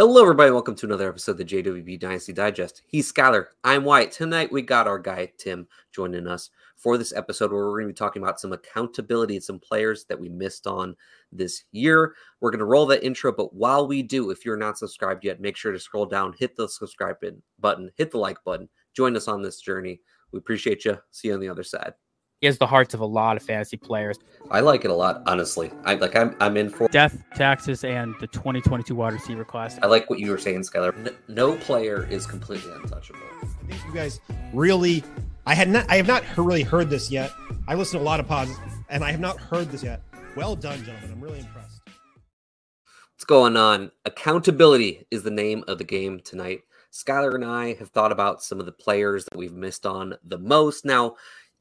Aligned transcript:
Hello, 0.00 0.22
everybody. 0.22 0.50
Welcome 0.50 0.76
to 0.76 0.86
another 0.86 1.10
episode 1.10 1.32
of 1.32 1.36
the 1.36 1.44
JWB 1.44 2.00
Dynasty 2.00 2.32
Digest. 2.32 2.80
He's 2.86 3.06
Schuyler. 3.06 3.50
I'm 3.64 3.84
Wyatt. 3.84 4.12
Tonight, 4.12 4.50
we 4.50 4.62
got 4.62 4.86
our 4.86 4.98
guy, 4.98 5.30
Tim, 5.36 5.68
joining 5.92 6.26
us 6.26 6.48
for 6.78 6.96
this 6.96 7.12
episode 7.12 7.52
where 7.52 7.66
we're 7.66 7.82
going 7.82 7.88
to 7.88 7.92
be 7.92 7.98
talking 7.98 8.22
about 8.22 8.40
some 8.40 8.54
accountability 8.54 9.34
and 9.34 9.44
some 9.44 9.58
players 9.58 10.06
that 10.06 10.18
we 10.18 10.30
missed 10.30 10.66
on 10.66 10.96
this 11.32 11.64
year. 11.72 12.14
We're 12.40 12.50
going 12.50 12.60
to 12.60 12.64
roll 12.64 12.86
that 12.86 13.04
intro, 13.04 13.30
but 13.30 13.54
while 13.54 13.86
we 13.86 14.02
do, 14.02 14.30
if 14.30 14.46
you're 14.46 14.56
not 14.56 14.78
subscribed 14.78 15.22
yet, 15.22 15.38
make 15.38 15.58
sure 15.58 15.70
to 15.70 15.78
scroll 15.78 16.06
down, 16.06 16.32
hit 16.38 16.56
the 16.56 16.66
subscribe 16.66 17.16
button, 17.58 17.90
hit 17.96 18.10
the 18.10 18.16
like 18.16 18.42
button, 18.42 18.70
join 18.94 19.14
us 19.18 19.28
on 19.28 19.42
this 19.42 19.60
journey. 19.60 20.00
We 20.32 20.38
appreciate 20.38 20.86
you. 20.86 20.96
See 21.10 21.28
you 21.28 21.34
on 21.34 21.40
the 21.40 21.50
other 21.50 21.62
side 21.62 21.92
he 22.40 22.46
has 22.46 22.56
the 22.56 22.66
hearts 22.66 22.94
of 22.94 23.00
a 23.00 23.06
lot 23.06 23.36
of 23.36 23.42
fantasy 23.42 23.76
players. 23.76 24.18
I 24.50 24.60
like 24.60 24.84
it 24.84 24.90
a 24.90 24.94
lot, 24.94 25.22
honestly. 25.26 25.70
I 25.84 25.94
like. 25.94 26.16
I'm. 26.16 26.34
I'm 26.40 26.56
in 26.56 26.70
for 26.70 26.88
death, 26.88 27.22
taxes, 27.34 27.84
and 27.84 28.14
the 28.18 28.26
2022 28.28 28.94
wide 28.94 29.12
receiver 29.12 29.44
class. 29.44 29.78
I 29.82 29.86
like 29.86 30.08
what 30.08 30.18
you 30.18 30.30
were 30.30 30.38
saying, 30.38 30.62
Schuyler. 30.62 30.92
No, 30.92 31.10
no 31.28 31.56
player 31.56 32.08
is 32.10 32.26
completely 32.26 32.72
untouchable. 32.72 33.20
I 33.42 33.46
think 33.66 33.84
you 33.86 33.92
guys 33.92 34.20
really. 34.54 35.04
I 35.46 35.54
had 35.54 35.68
not. 35.68 35.84
I 35.90 35.96
have 35.96 36.06
not 36.06 36.24
really 36.38 36.62
heard 36.62 36.88
this 36.88 37.10
yet. 37.10 37.30
I 37.68 37.74
listen 37.74 37.98
to 37.98 38.04
a 38.04 38.06
lot 38.06 38.20
of 38.20 38.26
pods, 38.26 38.52
and 38.88 39.04
I 39.04 39.10
have 39.10 39.20
not 39.20 39.38
heard 39.38 39.70
this 39.70 39.82
yet. 39.82 40.02
Well 40.34 40.56
done, 40.56 40.82
gentlemen. 40.84 41.12
I'm 41.12 41.20
really 41.20 41.40
impressed. 41.40 41.82
What's 43.14 43.24
going 43.26 43.56
on? 43.56 43.90
Accountability 44.06 45.06
is 45.10 45.22
the 45.22 45.30
name 45.30 45.62
of 45.68 45.76
the 45.76 45.84
game 45.84 46.20
tonight. 46.20 46.62
Schuyler 46.90 47.34
and 47.34 47.44
I 47.44 47.74
have 47.74 47.90
thought 47.90 48.12
about 48.12 48.42
some 48.42 48.58
of 48.58 48.66
the 48.66 48.72
players 48.72 49.24
that 49.26 49.38
we've 49.38 49.52
missed 49.52 49.86
on 49.86 50.14
the 50.24 50.38
most. 50.38 50.84
Now, 50.84 51.16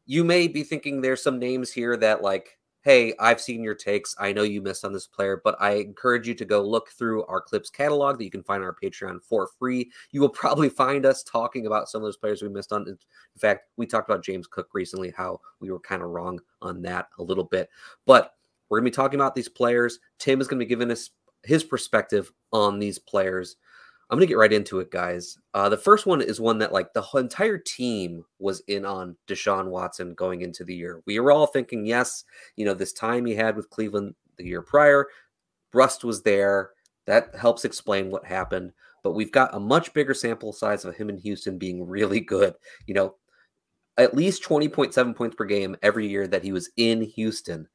you 0.09 0.23
may 0.23 0.47
be 0.47 0.63
thinking 0.63 1.01
there's 1.01 1.21
some 1.21 1.37
names 1.37 1.71
here 1.71 1.95
that 1.95 2.23
like 2.23 2.57
hey 2.81 3.13
i've 3.19 3.39
seen 3.39 3.61
your 3.63 3.75
takes. 3.75 4.15
I 4.17 4.33
know 4.33 4.41
you 4.41 4.59
missed 4.59 4.83
on 4.83 4.91
this 4.91 5.05
player 5.05 5.39
but 5.43 5.55
i 5.59 5.73
encourage 5.73 6.27
you 6.27 6.33
to 6.33 6.45
go 6.45 6.63
look 6.63 6.89
through 6.89 7.25
our 7.25 7.39
clips 7.39 7.69
catalog 7.69 8.17
that 8.17 8.23
you 8.23 8.31
can 8.31 8.41
find 8.41 8.63
on 8.63 8.67
our 8.67 8.75
patreon 8.75 9.21
for 9.21 9.47
free. 9.59 9.91
You 10.11 10.21
will 10.21 10.29
probably 10.41 10.67
find 10.67 11.05
us 11.05 11.21
talking 11.21 11.67
about 11.67 11.89
some 11.89 12.01
of 12.01 12.07
those 12.07 12.17
players 12.17 12.41
we 12.41 12.49
missed 12.49 12.73
on. 12.73 12.87
In 12.87 12.97
fact 13.37 13.67
we 13.77 13.85
talked 13.85 14.09
about 14.09 14.23
james 14.23 14.47
cook 14.47 14.69
recently 14.73 15.13
how 15.15 15.41
we 15.59 15.69
were 15.69 15.79
kind 15.79 16.01
of 16.01 16.09
wrong 16.09 16.39
on 16.63 16.81
that 16.81 17.09
a 17.19 17.23
little 17.23 17.43
bit. 17.43 17.69
But 18.07 18.33
we're 18.67 18.79
going 18.79 18.85
to 18.85 18.91
be 18.91 18.95
talking 18.95 19.19
about 19.19 19.35
these 19.35 19.49
players. 19.49 19.99
Tim 20.17 20.41
is 20.41 20.47
going 20.47 20.59
to 20.59 20.65
be 20.65 20.69
giving 20.69 20.91
us 20.91 21.11
his 21.43 21.63
perspective 21.63 22.31
on 22.51 22.79
these 22.79 22.99
players 22.99 23.57
I'm 24.09 24.17
gonna 24.17 24.25
get 24.25 24.37
right 24.37 24.51
into 24.51 24.79
it, 24.79 24.89
guys. 24.89 25.37
Uh, 25.53 25.69
the 25.69 25.77
first 25.77 26.07
one 26.07 26.21
is 26.21 26.41
one 26.41 26.57
that 26.59 26.73
like 26.73 26.93
the 26.93 27.05
entire 27.15 27.59
team 27.59 28.25
was 28.39 28.61
in 28.67 28.83
on 28.83 29.15
Deshaun 29.27 29.67
Watson 29.67 30.15
going 30.15 30.41
into 30.41 30.63
the 30.63 30.75
year. 30.75 31.01
We 31.05 31.19
were 31.19 31.31
all 31.31 31.45
thinking, 31.45 31.85
yes, 31.85 32.23
you 32.55 32.65
know, 32.65 32.73
this 32.73 32.93
time 32.93 33.25
he 33.25 33.35
had 33.35 33.55
with 33.55 33.69
Cleveland 33.69 34.15
the 34.37 34.45
year 34.45 34.63
prior, 34.63 35.07
Rust 35.73 36.03
was 36.03 36.23
there. 36.23 36.71
That 37.05 37.35
helps 37.35 37.65
explain 37.65 38.09
what 38.09 38.25
happened. 38.25 38.71
But 39.03 39.11
we've 39.11 39.31
got 39.31 39.53
a 39.53 39.59
much 39.59 39.93
bigger 39.93 40.13
sample 40.13 40.53
size 40.53 40.85
of 40.85 40.95
him 40.95 41.09
in 41.09 41.17
Houston 41.17 41.57
being 41.57 41.87
really 41.87 42.19
good. 42.19 42.55
You 42.87 42.95
know, 42.95 43.15
at 43.97 44.15
least 44.15 44.43
20.7 44.43 45.15
points 45.15 45.35
per 45.35 45.45
game 45.45 45.75
every 45.83 46.07
year 46.07 46.27
that 46.27 46.43
he 46.43 46.51
was 46.51 46.71
in 46.77 47.01
Houston. 47.01 47.67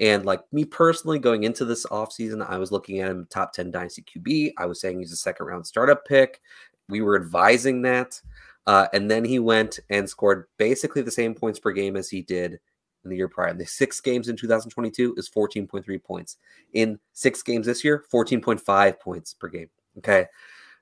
And 0.00 0.24
like 0.24 0.40
me 0.50 0.64
personally, 0.64 1.18
going 1.18 1.44
into 1.44 1.64
this 1.64 1.84
offseason, 1.86 2.44
I 2.48 2.56
was 2.56 2.72
looking 2.72 3.00
at 3.00 3.10
him 3.10 3.26
top 3.30 3.52
10 3.52 3.70
dynasty 3.70 4.02
QB. 4.02 4.54
I 4.56 4.66
was 4.66 4.80
saying 4.80 4.98
he's 4.98 5.12
a 5.12 5.16
second 5.16 5.46
round 5.46 5.66
startup 5.66 6.06
pick. 6.06 6.40
We 6.88 7.02
were 7.02 7.20
advising 7.20 7.82
that. 7.82 8.20
Uh, 8.66 8.88
and 8.92 9.10
then 9.10 9.24
he 9.24 9.38
went 9.38 9.78
and 9.90 10.08
scored 10.08 10.46
basically 10.56 11.02
the 11.02 11.10
same 11.10 11.34
points 11.34 11.58
per 11.58 11.70
game 11.72 11.96
as 11.96 12.08
he 12.08 12.22
did 12.22 12.58
in 13.04 13.10
the 13.10 13.16
year 13.16 13.28
prior. 13.28 13.48
In 13.48 13.58
the 13.58 13.66
six 13.66 14.00
games 14.00 14.28
in 14.28 14.36
2022 14.36 15.14
is 15.16 15.28
14.3 15.28 16.02
points. 16.02 16.38
In 16.72 16.98
six 17.12 17.42
games 17.42 17.66
this 17.66 17.84
year, 17.84 18.04
14.5 18.12 19.00
points 19.00 19.34
per 19.34 19.48
game. 19.48 19.68
Okay. 19.98 20.26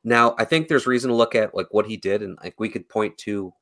Now, 0.05 0.35
I 0.39 0.45
think 0.45 0.69
there's 0.69 0.87
reason 0.87 1.11
to 1.11 1.17
look 1.17 1.35
at 1.35 1.55
like 1.55 1.67
what 1.71 1.87
he 1.87 1.97
did, 1.97 2.23
and 2.23 2.39
like 2.43 2.59
we 2.59 2.69
could 2.69 2.89
point 2.89 3.19
to 3.19 3.53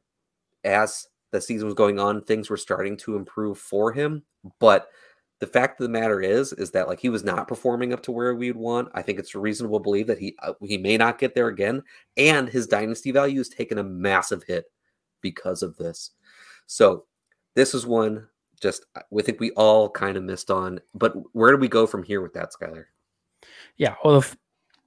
as 0.64 1.06
the 1.32 1.40
season 1.40 1.66
was 1.66 1.74
going 1.74 1.98
on, 1.98 2.22
things 2.22 2.50
were 2.50 2.56
starting 2.56 2.96
to 2.98 3.16
improve 3.16 3.58
for 3.58 3.92
him. 3.92 4.22
But 4.60 4.88
the 5.38 5.46
fact 5.46 5.80
of 5.80 5.84
the 5.84 5.90
matter 5.90 6.20
is 6.20 6.52
is 6.54 6.70
that 6.70 6.88
like 6.88 7.00
he 7.00 7.08
was 7.08 7.24
not 7.24 7.48
performing 7.48 7.92
up 7.92 8.02
to 8.02 8.12
where 8.12 8.34
we'd 8.34 8.56
want. 8.56 8.88
I 8.94 9.02
think 9.02 9.18
it's 9.18 9.34
reasonable 9.34 9.78
to 9.78 9.82
believe 9.82 10.06
that 10.06 10.18
he 10.18 10.34
uh, 10.42 10.54
he 10.62 10.78
may 10.78 10.96
not 10.96 11.18
get 11.18 11.34
there 11.34 11.48
again 11.48 11.82
and 12.16 12.48
his 12.48 12.66
dynasty 12.66 13.10
value 13.10 13.38
has 13.38 13.48
taken 13.48 13.78
a 13.78 13.84
massive 13.84 14.42
hit 14.44 14.66
because 15.20 15.62
of 15.62 15.76
this. 15.76 16.12
So 16.66 17.04
this 17.54 17.74
is 17.74 17.86
one 17.86 18.28
just 18.60 18.86
we 19.10 19.22
think 19.22 19.38
we 19.38 19.50
all 19.52 19.90
kind 19.90 20.16
of 20.16 20.22
missed 20.22 20.50
on 20.50 20.80
but 20.94 21.14
where 21.34 21.52
do 21.52 21.58
we 21.58 21.68
go 21.68 21.86
from 21.86 22.02
here 22.02 22.22
with 22.22 22.32
that 22.32 22.52
Schuyler? 22.52 22.88
Yeah 23.76 23.94
well 24.02 24.20
the 24.20 24.36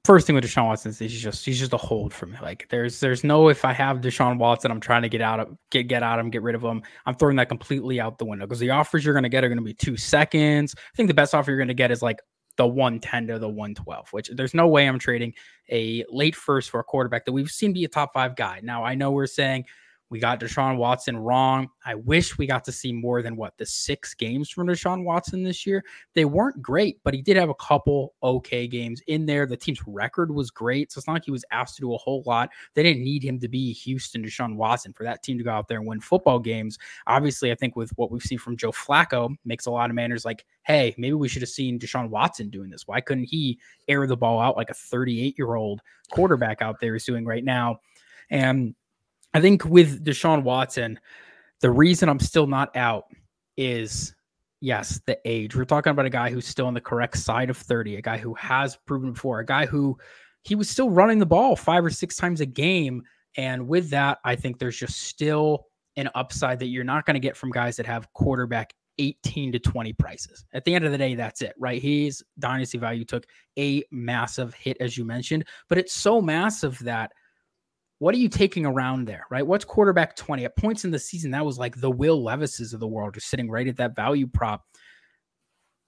first 0.05 0.25
thing 0.25 0.35
with 0.35 0.43
Deshaun 0.43 0.65
Watson 0.65 0.91
is 0.91 0.99
he's 0.99 1.21
just 1.21 1.45
he's 1.45 1.59
just 1.59 1.73
a 1.73 1.77
hold 1.77 2.13
for 2.13 2.25
me. 2.25 2.37
Like 2.41 2.67
there's 2.69 2.99
there's 2.99 3.23
no 3.23 3.49
if 3.49 3.65
I 3.65 3.73
have 3.73 4.01
Deshaun 4.01 4.37
Watson, 4.37 4.71
I'm 4.71 4.79
trying 4.79 5.01
to 5.03 5.09
get 5.09 5.21
out 5.21 5.39
of 5.39 5.55
get 5.71 5.87
get 5.87 6.03
out 6.03 6.19
of 6.19 6.25
him, 6.25 6.31
get 6.31 6.41
rid 6.41 6.55
of 6.55 6.63
him. 6.63 6.81
I'm 7.05 7.15
throwing 7.15 7.35
that 7.37 7.49
completely 7.49 7.99
out 7.99 8.17
the 8.17 8.25
window 8.25 8.45
because 8.45 8.59
the 8.59 8.71
offers 8.71 9.03
you're 9.03 9.13
gonna 9.13 9.29
get 9.29 9.43
are 9.43 9.49
gonna 9.49 9.61
be 9.61 9.73
two 9.73 9.97
seconds. 9.97 10.75
I 10.77 10.95
think 10.95 11.07
the 11.07 11.13
best 11.13 11.35
offer 11.35 11.51
you're 11.51 11.59
gonna 11.59 11.73
get 11.73 11.91
is 11.91 12.01
like 12.01 12.19
the 12.57 12.67
110 12.67 13.27
to 13.27 13.39
the 13.39 13.47
112, 13.47 14.09
which 14.11 14.29
there's 14.35 14.53
no 14.53 14.67
way 14.67 14.85
I'm 14.85 14.99
trading 14.99 15.33
a 15.69 16.03
late 16.09 16.35
first 16.35 16.69
for 16.69 16.81
a 16.81 16.83
quarterback 16.83 17.25
that 17.25 17.31
we've 17.31 17.49
seen 17.49 17.71
be 17.71 17.85
a 17.85 17.87
top 17.87 18.13
five 18.13 18.35
guy. 18.35 18.59
Now 18.61 18.83
I 18.83 18.95
know 18.95 19.11
we're 19.11 19.27
saying 19.27 19.65
we 20.09 20.19
got 20.19 20.39
Deshaun 20.39 20.77
Watson 20.77 21.17
wrong. 21.17 21.69
I 21.85 21.95
wish 21.95 22.37
we 22.37 22.47
got 22.47 22.63
to 22.65 22.71
see 22.71 22.91
more 22.91 23.21
than 23.21 23.35
what 23.35 23.57
the 23.57 23.65
six 23.65 24.15
games 24.15 24.49
from 24.49 24.67
Deshaun 24.67 25.03
Watson 25.03 25.43
this 25.43 25.67
year. 25.67 25.83
They 26.15 26.25
weren't 26.25 26.61
great, 26.61 26.97
but 27.03 27.13
he 27.13 27.21
did 27.21 27.37
have 27.37 27.49
a 27.49 27.55
couple 27.55 28.15
okay 28.23 28.67
games 28.67 29.01
in 29.07 29.27
there. 29.27 29.45
The 29.45 29.55
team's 29.55 29.81
record 29.85 30.33
was 30.33 30.49
great. 30.49 30.91
So 30.91 30.97
it's 30.97 31.07
not 31.07 31.13
like 31.13 31.25
he 31.25 31.31
was 31.31 31.45
asked 31.51 31.75
to 31.75 31.81
do 31.81 31.93
a 31.93 31.97
whole 31.97 32.23
lot. 32.25 32.49
They 32.73 32.81
didn't 32.81 33.03
need 33.03 33.23
him 33.23 33.39
to 33.39 33.47
be 33.47 33.71
Houston 33.73 34.23
Deshaun 34.23 34.55
Watson 34.55 34.93
for 34.93 35.03
that 35.03 35.21
team 35.21 35.37
to 35.37 35.43
go 35.43 35.51
out 35.51 35.67
there 35.67 35.77
and 35.77 35.87
win 35.87 36.01
football 36.01 36.39
games. 36.39 36.79
Obviously, 37.05 37.51
I 37.51 37.55
think 37.55 37.75
with 37.75 37.91
what 37.95 38.09
we've 38.09 38.23
seen 38.23 38.39
from 38.39 38.57
Joe 38.57 38.71
Flacco 38.71 39.35
makes 39.45 39.67
a 39.67 39.71
lot 39.71 39.91
of 39.91 39.95
manners 39.95 40.25
like, 40.25 40.45
hey, 40.63 40.95
maybe 40.97 41.13
we 41.13 41.27
should 41.27 41.43
have 41.43 41.49
seen 41.49 41.79
Deshaun 41.79 42.09
Watson 42.09 42.49
doing 42.49 42.71
this. 42.71 42.87
Why 42.87 42.99
couldn't 42.99 43.25
he 43.25 43.59
air 43.87 44.07
the 44.07 44.17
ball 44.17 44.39
out 44.39 44.57
like 44.57 44.71
a 44.71 44.75
38 44.75 45.37
year 45.37 45.53
old 45.53 45.81
quarterback 46.11 46.63
out 46.63 46.79
there 46.79 46.95
is 46.95 47.05
doing 47.05 47.25
right 47.25 47.43
now? 47.43 47.79
And 48.31 48.75
I 49.33 49.41
think 49.41 49.65
with 49.65 50.03
Deshaun 50.03 50.43
Watson, 50.43 50.99
the 51.61 51.69
reason 51.69 52.09
I'm 52.09 52.19
still 52.19 52.47
not 52.47 52.75
out 52.75 53.05
is 53.57 54.15
yes, 54.61 55.01
the 55.05 55.17
age. 55.25 55.55
We're 55.55 55.65
talking 55.65 55.91
about 55.91 56.05
a 56.05 56.09
guy 56.09 56.29
who's 56.29 56.47
still 56.47 56.67
on 56.67 56.73
the 56.73 56.81
correct 56.81 57.17
side 57.17 57.49
of 57.49 57.57
30, 57.57 57.97
a 57.97 58.01
guy 58.01 58.17
who 58.17 58.33
has 58.35 58.77
proven 58.85 59.13
before, 59.13 59.39
a 59.39 59.45
guy 59.45 59.65
who 59.65 59.97
he 60.43 60.55
was 60.55 60.69
still 60.69 60.89
running 60.89 61.19
the 61.19 61.25
ball 61.25 61.55
five 61.55 61.83
or 61.83 61.89
six 61.89 62.15
times 62.15 62.41
a 62.41 62.45
game. 62.45 63.03
And 63.37 63.67
with 63.67 63.89
that, 63.91 64.19
I 64.23 64.35
think 64.35 64.57
there's 64.57 64.77
just 64.77 65.03
still 65.03 65.65
an 65.95 66.09
upside 66.15 66.59
that 66.59 66.67
you're 66.67 66.83
not 66.83 67.05
going 67.05 67.15
to 67.15 67.19
get 67.19 67.35
from 67.35 67.51
guys 67.51 67.75
that 67.77 67.85
have 67.85 68.11
quarterback 68.13 68.73
18 68.97 69.51
to 69.53 69.59
20 69.59 69.93
prices. 69.93 70.45
At 70.53 70.65
the 70.65 70.75
end 70.75 70.85
of 70.85 70.91
the 70.91 70.97
day, 70.97 71.15
that's 71.15 71.41
it, 71.41 71.53
right? 71.57 71.81
His 71.81 72.23
dynasty 72.37 72.77
value 72.77 73.05
took 73.05 73.25
a 73.57 73.83
massive 73.91 74.53
hit, 74.53 74.77
as 74.79 74.97
you 74.97 75.05
mentioned, 75.05 75.45
but 75.67 75.77
it's 75.77 75.93
so 75.93 76.21
massive 76.21 76.79
that 76.79 77.11
what 77.99 78.15
are 78.15 78.17
you 78.17 78.29
taking 78.29 78.65
around 78.65 79.05
there, 79.05 79.25
right? 79.29 79.45
What's 79.45 79.65
quarterback 79.65 80.15
20 80.15 80.45
at 80.45 80.55
points 80.55 80.85
in 80.85 80.91
the 80.91 80.99
season? 80.99 81.31
That 81.31 81.45
was 81.45 81.59
like 81.59 81.79
the 81.79 81.91
Will 81.91 82.23
Levises 82.23 82.73
of 82.73 82.79
the 82.79 82.87
world 82.87 83.15
are 83.15 83.21
sitting 83.21 83.49
right 83.49 83.67
at 83.67 83.77
that 83.77 83.95
value 83.95 84.25
prop. 84.25 84.65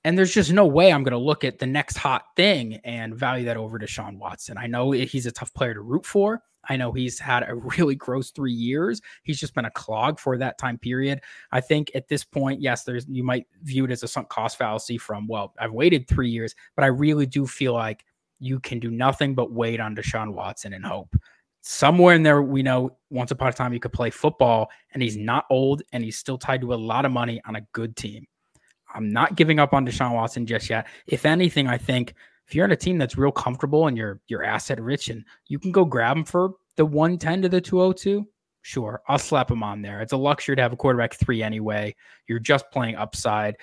And 0.03 0.17
there's 0.17 0.33
just 0.33 0.51
no 0.51 0.65
way 0.65 0.91
I'm 0.91 1.03
going 1.03 1.11
to 1.11 1.17
look 1.17 1.43
at 1.43 1.59
the 1.59 1.67
next 1.67 1.95
hot 1.95 2.23
thing 2.35 2.75
and 2.83 3.15
value 3.15 3.45
that 3.45 3.55
over 3.55 3.79
Deshaun 3.79 4.17
Watson. 4.17 4.57
I 4.57 4.67
know 4.67 4.91
he's 4.91 5.25
a 5.25 5.31
tough 5.31 5.53
player 5.53 5.73
to 5.73 5.81
root 5.81 6.05
for. 6.05 6.41
I 6.67 6.75
know 6.75 6.91
he's 6.91 7.17
had 7.17 7.47
a 7.47 7.55
really 7.77 7.95
gross 7.95 8.31
three 8.31 8.51
years. 8.51 9.01
He's 9.23 9.39
just 9.39 9.53
been 9.53 9.65
a 9.65 9.71
clog 9.71 10.19
for 10.19 10.37
that 10.37 10.57
time 10.57 10.77
period. 10.77 11.21
I 11.51 11.61
think 11.61 11.91
at 11.95 12.09
this 12.09 12.25
point, 12.25 12.61
yes, 12.61 12.83
there's 12.83 13.05
you 13.07 13.23
might 13.23 13.45
view 13.61 13.85
it 13.85 13.91
as 13.91 14.03
a 14.03 14.07
sunk 14.07 14.27
cost 14.27 14.57
fallacy 14.57 14.97
from, 14.97 15.27
well, 15.27 15.53
I've 15.59 15.71
waited 15.71 16.07
three 16.07 16.29
years, 16.29 16.55
but 16.75 16.83
I 16.83 16.87
really 16.87 17.25
do 17.25 17.47
feel 17.47 17.73
like 17.73 18.03
you 18.39 18.59
can 18.59 18.79
do 18.79 18.89
nothing 18.89 19.35
but 19.35 19.53
wait 19.53 19.79
on 19.79 19.95
Deshaun 19.95 20.33
Watson 20.33 20.73
and 20.73 20.83
hope 20.83 21.15
somewhere 21.61 22.15
in 22.15 22.23
there, 22.23 22.41
we 22.41 22.63
know 22.63 22.97
once 23.09 23.31
upon 23.31 23.49
a 23.49 23.53
time 23.53 23.73
you 23.73 23.79
could 23.79 23.93
play 23.93 24.09
football, 24.09 24.69
and 24.93 25.01
he's 25.01 25.17
not 25.17 25.45
old, 25.49 25.83
and 25.93 26.03
he's 26.03 26.17
still 26.17 26.37
tied 26.37 26.61
to 26.61 26.73
a 26.73 26.75
lot 26.75 27.05
of 27.05 27.11
money 27.11 27.41
on 27.45 27.55
a 27.55 27.61
good 27.73 27.95
team. 27.95 28.27
I'm 28.93 29.09
not 29.09 29.35
giving 29.35 29.59
up 29.59 29.73
on 29.73 29.85
Deshaun 29.85 30.13
Watson 30.13 30.45
just 30.45 30.69
yet. 30.69 30.87
If 31.07 31.25
anything, 31.25 31.67
I 31.67 31.77
think 31.77 32.13
if 32.47 32.55
you're 32.55 32.65
in 32.65 32.71
a 32.71 32.75
team 32.75 32.97
that's 32.97 33.17
real 33.17 33.31
comfortable 33.31 33.87
and 33.87 33.95
you're 33.95 34.19
you're 34.27 34.43
asset 34.43 34.81
rich, 34.81 35.09
and 35.09 35.23
you 35.47 35.59
can 35.59 35.71
go 35.71 35.85
grab 35.85 36.17
him 36.17 36.25
for 36.25 36.51
the 36.75 36.85
110 36.85 37.43
to 37.43 37.49
the 37.49 37.61
202, 37.61 38.27
sure, 38.61 39.01
I'll 39.07 39.19
slap 39.19 39.49
him 39.49 39.63
on 39.63 39.81
there. 39.81 40.01
It's 40.01 40.13
a 40.13 40.17
luxury 40.17 40.55
to 40.55 40.61
have 40.61 40.73
a 40.73 40.77
quarterback 40.77 41.13
three 41.13 41.43
anyway. 41.43 41.95
You're 42.27 42.39
just 42.39 42.69
playing 42.71 42.95
upside. 42.95 43.55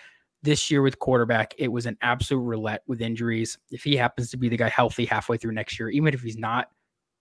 This 0.42 0.70
year 0.70 0.82
with 0.82 1.00
quarterback, 1.00 1.52
it 1.58 1.68
was 1.68 1.86
an 1.86 1.98
absolute 2.00 2.40
roulette 2.40 2.82
with 2.86 3.02
injuries. 3.02 3.58
If 3.72 3.82
he 3.82 3.96
happens 3.96 4.30
to 4.30 4.36
be 4.36 4.48
the 4.48 4.56
guy 4.56 4.68
healthy 4.68 5.04
halfway 5.04 5.36
through 5.36 5.52
next 5.52 5.80
year, 5.80 5.88
even 5.90 6.14
if 6.14 6.22
he's 6.22 6.38
not, 6.38 6.68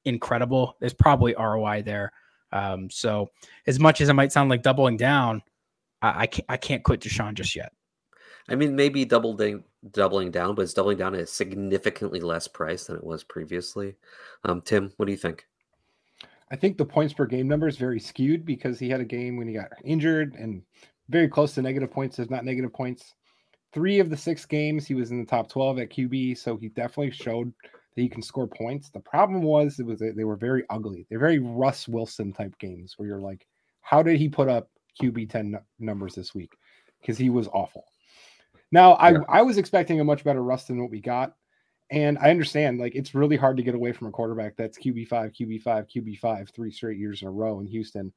incredible. 0.08 0.76
There's 0.80 0.94
probably 0.94 1.36
ROI 1.38 1.84
there. 1.84 2.12
Um, 2.52 2.90
so 2.90 3.30
as 3.66 3.80
much 3.80 4.02
as 4.02 4.10
it 4.10 4.14
might 4.14 4.32
sound 4.32 4.50
like 4.50 4.64
doubling 4.64 4.98
down, 4.98 5.42
I, 6.02 6.22
I 6.24 6.28
can't 6.28 6.46
I 6.50 6.58
can't 6.58 6.84
quit 6.84 7.02
Deshaun 7.02 7.34
just 7.34 7.56
yet. 7.56 7.74
I 8.50 8.56
mean, 8.56 8.76
maybe 8.76 9.04
doubling 9.06 9.64
doubling 9.92 10.32
down, 10.32 10.56
but 10.56 10.62
it's 10.64 10.74
doubling 10.74 10.98
down 10.98 11.16
at 11.16 11.22
a 11.22 11.28
significantly 11.28 12.20
less 12.20 12.48
price 12.48 12.86
than 12.86 12.96
it 12.96 13.04
was 13.04 13.24
previously. 13.24 13.96
Um, 14.46 14.62
Tim, 14.62 14.92
what 14.98 15.06
do 15.06 15.12
you 15.12 15.18
think? 15.18 15.46
I 16.50 16.56
think 16.56 16.78
the 16.78 16.86
points 16.86 17.14
per 17.14 17.26
game 17.26 17.48
number 17.48 17.68
is 17.68 17.78
very 17.78 18.00
skewed 18.00 18.46
because 18.46 18.80
he 18.80 18.90
had 18.90 19.02
a 19.02 19.06
game 19.06 19.36
when 19.36 19.48
he 19.48 19.54
got 19.54 19.72
injured 19.84 20.36
and 20.36 20.62
very 21.10 21.28
close 21.28 21.54
to 21.56 21.62
negative 21.62 21.92
points, 21.92 22.20
if 22.20 22.30
not 22.30 22.46
negative 22.46 22.72
points. 22.72 23.16
Three 23.74 24.00
of 24.00 24.10
the 24.10 24.18
six 24.18 24.46
games 24.46 24.88
he 24.88 24.94
was 24.94 25.12
in 25.12 25.20
the 25.20 25.26
top 25.26 25.50
12 25.50 25.80
at 25.80 25.90
QB, 25.90 26.38
so 26.38 26.56
he 26.56 26.70
definitely 26.70 27.12
showed 27.12 27.52
that 27.98 28.04
he 28.04 28.10
can 28.10 28.22
score 28.22 28.46
points. 28.46 28.92
The 28.92 29.00
problem 29.00 29.42
was 29.42 29.80
it 29.80 29.86
was 29.86 30.00
they 30.00 30.24
were 30.24 30.36
very 30.36 30.64
ugly. 30.70 31.08
They're 31.10 31.18
very 31.18 31.40
Russ 31.40 31.88
Wilson 31.88 32.32
type 32.32 32.56
games 32.60 32.94
where 32.96 33.08
you're 33.08 33.20
like, 33.20 33.48
how 33.82 34.04
did 34.04 34.18
he 34.18 34.30
put 34.30 34.48
up 34.48 34.70
QB 35.02 35.32
10 35.32 35.60
numbers 35.80 36.14
this 36.14 36.36
week? 36.36 36.52
Because 37.02 37.18
he 37.18 37.32
was 37.32 37.48
awful. 37.48 37.86
Now 38.72 38.94
I, 38.94 39.14
yeah. 39.14 39.18
I 39.28 39.42
was 39.42 39.58
expecting 39.58 40.00
a 40.00 40.04
much 40.04 40.24
better 40.24 40.44
Russ 40.44 40.66
than 40.66 40.80
what 40.80 40.92
we 40.92 41.02
got. 41.02 41.34
And 41.90 42.20
I 42.20 42.30
understand 42.30 42.80
like 42.80 42.94
it's 42.94 43.16
really 43.16 43.36
hard 43.36 43.58
to 43.58 43.64
get 43.64 43.74
away 43.74 43.94
from 43.94 44.08
a 44.08 44.12
quarterback 44.12 44.56
that's 44.58 44.78
QB5, 44.78 45.34
QB5, 45.36 45.88
QB5 45.92 46.54
three 46.54 46.72
straight 46.72 47.00
years 47.00 47.24
in 47.24 47.28
a 47.28 47.32
row 47.32 47.62
in 47.62 47.66
Houston. 47.66 48.14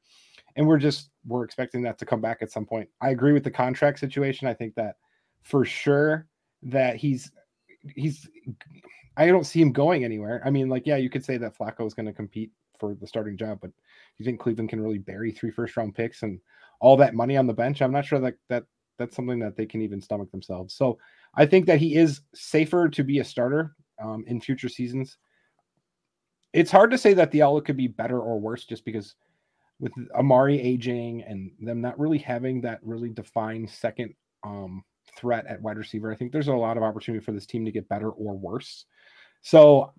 And 0.56 0.66
we're 0.66 0.78
just 0.78 1.08
we're 1.26 1.44
expecting 1.44 1.80
that 1.84 1.96
to 2.00 2.04
come 2.04 2.20
back 2.20 2.42
at 2.42 2.52
some 2.52 2.66
point. 2.66 2.90
I 3.00 3.10
agree 3.10 3.32
with 3.32 3.44
the 3.44 3.50
contract 3.50 3.98
situation. 3.98 4.46
I 4.46 4.52
think 4.52 4.74
that 4.74 4.96
for 5.42 5.64
sure 5.64 6.26
that 6.64 6.96
he's 6.96 7.32
he's 7.94 8.28
I 9.20 9.26
don't 9.26 9.44
see 9.44 9.60
him 9.60 9.70
going 9.70 10.02
anywhere. 10.02 10.40
I 10.46 10.50
mean, 10.50 10.70
like, 10.70 10.86
yeah, 10.86 10.96
you 10.96 11.10
could 11.10 11.24
say 11.24 11.36
that 11.36 11.56
Flacco 11.56 11.86
is 11.86 11.92
going 11.92 12.06
to 12.06 12.12
compete 12.12 12.50
for 12.78 12.94
the 12.94 13.06
starting 13.06 13.36
job, 13.36 13.58
but 13.60 13.70
you 14.16 14.24
think 14.24 14.40
Cleveland 14.40 14.70
can 14.70 14.80
really 14.80 14.96
bury 14.96 15.30
three 15.30 15.50
first 15.50 15.76
round 15.76 15.94
picks 15.94 16.22
and 16.22 16.40
all 16.80 16.96
that 16.96 17.14
money 17.14 17.36
on 17.36 17.46
the 17.46 17.52
bench? 17.52 17.82
I'm 17.82 17.92
not 17.92 18.06
sure 18.06 18.18
that 18.18 18.36
that 18.48 18.64
that's 18.98 19.14
something 19.14 19.38
that 19.40 19.56
they 19.56 19.66
can 19.66 19.82
even 19.82 20.00
stomach 20.00 20.30
themselves. 20.30 20.72
So 20.72 20.98
I 21.34 21.44
think 21.44 21.66
that 21.66 21.78
he 21.78 21.96
is 21.96 22.22
safer 22.34 22.88
to 22.88 23.04
be 23.04 23.18
a 23.18 23.24
starter 23.24 23.76
um, 24.02 24.24
in 24.26 24.40
future 24.40 24.70
seasons. 24.70 25.18
It's 26.54 26.70
hard 26.70 26.90
to 26.90 26.98
say 26.98 27.12
that 27.12 27.30
the 27.30 27.42
outlook 27.42 27.66
could 27.66 27.76
be 27.76 27.88
better 27.88 28.20
or 28.20 28.40
worse 28.40 28.64
just 28.64 28.86
because 28.86 29.16
with 29.80 29.92
Amari 30.14 30.58
aging 30.58 31.24
and 31.24 31.50
them 31.60 31.82
not 31.82 31.98
really 31.98 32.18
having 32.18 32.62
that 32.62 32.80
really 32.82 33.10
defined 33.10 33.68
second 33.68 34.14
um, 34.44 34.82
threat 35.16 35.46
at 35.46 35.60
wide 35.60 35.78
receiver, 35.78 36.10
I 36.10 36.16
think 36.16 36.32
there's 36.32 36.48
a 36.48 36.54
lot 36.54 36.76
of 36.78 36.82
opportunity 36.82 37.22
for 37.22 37.32
this 37.32 37.46
team 37.46 37.66
to 37.66 37.70
get 37.70 37.88
better 37.88 38.10
or 38.10 38.36
worse. 38.36 38.86
So 39.42 39.92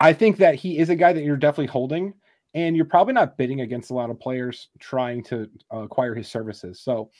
I 0.00 0.12
think 0.12 0.36
that 0.38 0.54
he 0.54 0.78
is 0.78 0.90
a 0.90 0.96
guy 0.96 1.12
that 1.12 1.24
you're 1.24 1.36
definitely 1.36 1.66
holding, 1.66 2.14
and 2.54 2.76
you're 2.76 2.84
probably 2.84 3.14
not 3.14 3.36
bidding 3.36 3.60
against 3.60 3.90
a 3.90 3.94
lot 3.94 4.10
of 4.10 4.20
players 4.20 4.68
trying 4.78 5.22
to 5.24 5.48
uh, 5.72 5.78
acquire 5.78 6.14
his 6.14 6.28
services. 6.28 6.80
So 6.80 7.10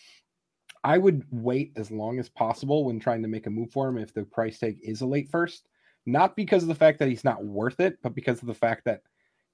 I 0.85 0.97
would 0.97 1.25
wait 1.31 1.73
as 1.77 1.91
long 1.91 2.19
as 2.19 2.29
possible 2.29 2.85
when 2.85 3.01
trying 3.01 3.23
to 3.23 3.29
make 3.29 3.47
a 3.47 3.51
move 3.51 3.71
for 3.73 3.89
him 3.89 3.99
if 3.99 4.15
the 4.15 4.23
price 4.23 4.59
tag 4.59 4.79
is 4.83 5.01
a 5.01 5.07
late 5.07 5.29
first, 5.31 5.69
not 6.07 6.37
because 6.37 6.63
of 6.63 6.69
the 6.69 6.75
fact 6.75 6.99
that 7.01 7.09
he's 7.09 7.25
not 7.25 7.45
worth 7.45 7.81
it, 7.81 7.99
but 8.03 8.15
because 8.15 8.41
of 8.41 8.47
the 8.47 8.55
fact 8.55 8.85
that 8.85 9.03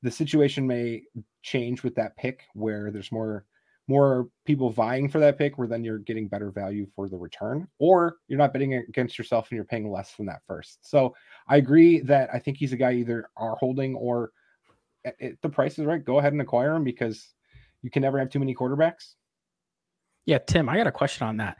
the 0.03 0.11
situation 0.11 0.67
may 0.67 1.03
change 1.43 1.83
with 1.83 1.95
that 1.95 2.17
pick 2.17 2.43
where 2.53 2.91
there's 2.91 3.11
more 3.11 3.47
more 3.87 4.29
people 4.47 4.71
vying 4.71 5.09
for 5.09 5.19
that 5.19 5.37
pick 5.37 5.59
where 5.59 5.69
then 5.69 5.85
you're 5.85 5.99
getting 5.99 6.27
better 6.27 6.51
value 6.51 6.87
for 6.97 7.09
the 7.09 7.17
return 7.17 7.69
or 7.79 8.17
you're 8.29 8.39
not 8.39 8.53
betting 8.53 8.75
against 8.75 9.19
yourself 9.19 9.49
and 9.51 9.57
you're 9.57 9.65
paying 9.65 9.91
less 9.91 10.15
than 10.17 10.27
that 10.27 10.41
first 10.47 10.79
so 10.89 11.15
i 11.49 11.57
agree 11.57 12.01
that 12.01 12.31
i 12.33 12.39
think 12.39 12.57
he's 12.57 12.73
a 12.73 12.77
guy 12.77 12.93
either 12.93 13.29
are 13.37 13.57
holding 13.57 13.95
or 13.95 14.33
if 15.19 15.39
the 15.43 15.49
price 15.49 15.79
is 15.79 15.85
right 15.85 16.05
go 16.05 16.19
ahead 16.19 16.33
and 16.33 16.41
acquire 16.41 16.75
him 16.75 16.85
because 16.85 17.35
you 17.83 17.91
can 17.91 18.01
never 18.01 18.19
have 18.19 18.31
too 18.31 18.39
many 18.39 18.55
quarterbacks 18.55 19.15
yeah, 20.27 20.39
Tim, 20.39 20.69
I 20.69 20.77
got 20.77 20.87
a 20.87 20.93
question 20.93 21.27
on 21.27 21.37
that. 21.39 21.59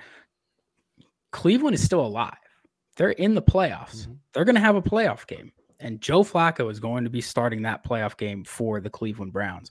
Cleveland 1.33 1.75
is 1.75 1.83
still 1.83 2.05
alive. 2.05 2.37
They're 2.97 3.11
in 3.11 3.35
the 3.35 3.43
playoffs. 3.43 4.03
Mm-hmm. 4.03 4.13
They're 4.33 4.45
going 4.45 4.55
to 4.55 4.61
have 4.61 4.77
a 4.77 4.83
playoff 4.83 5.27
game. 5.27 5.53
And 5.81 6.01
Joe 6.01 6.23
Flacco 6.23 6.71
is 6.71 6.81
going 6.81 7.05
to 7.05 7.11
be 7.11 7.21
starting 7.21 7.63
that 7.63 7.85
playoff 7.85 8.17
game 8.17 8.45
for 8.45 8.81
the 8.81 8.89
Cleveland 8.91 9.33
Browns. 9.33 9.71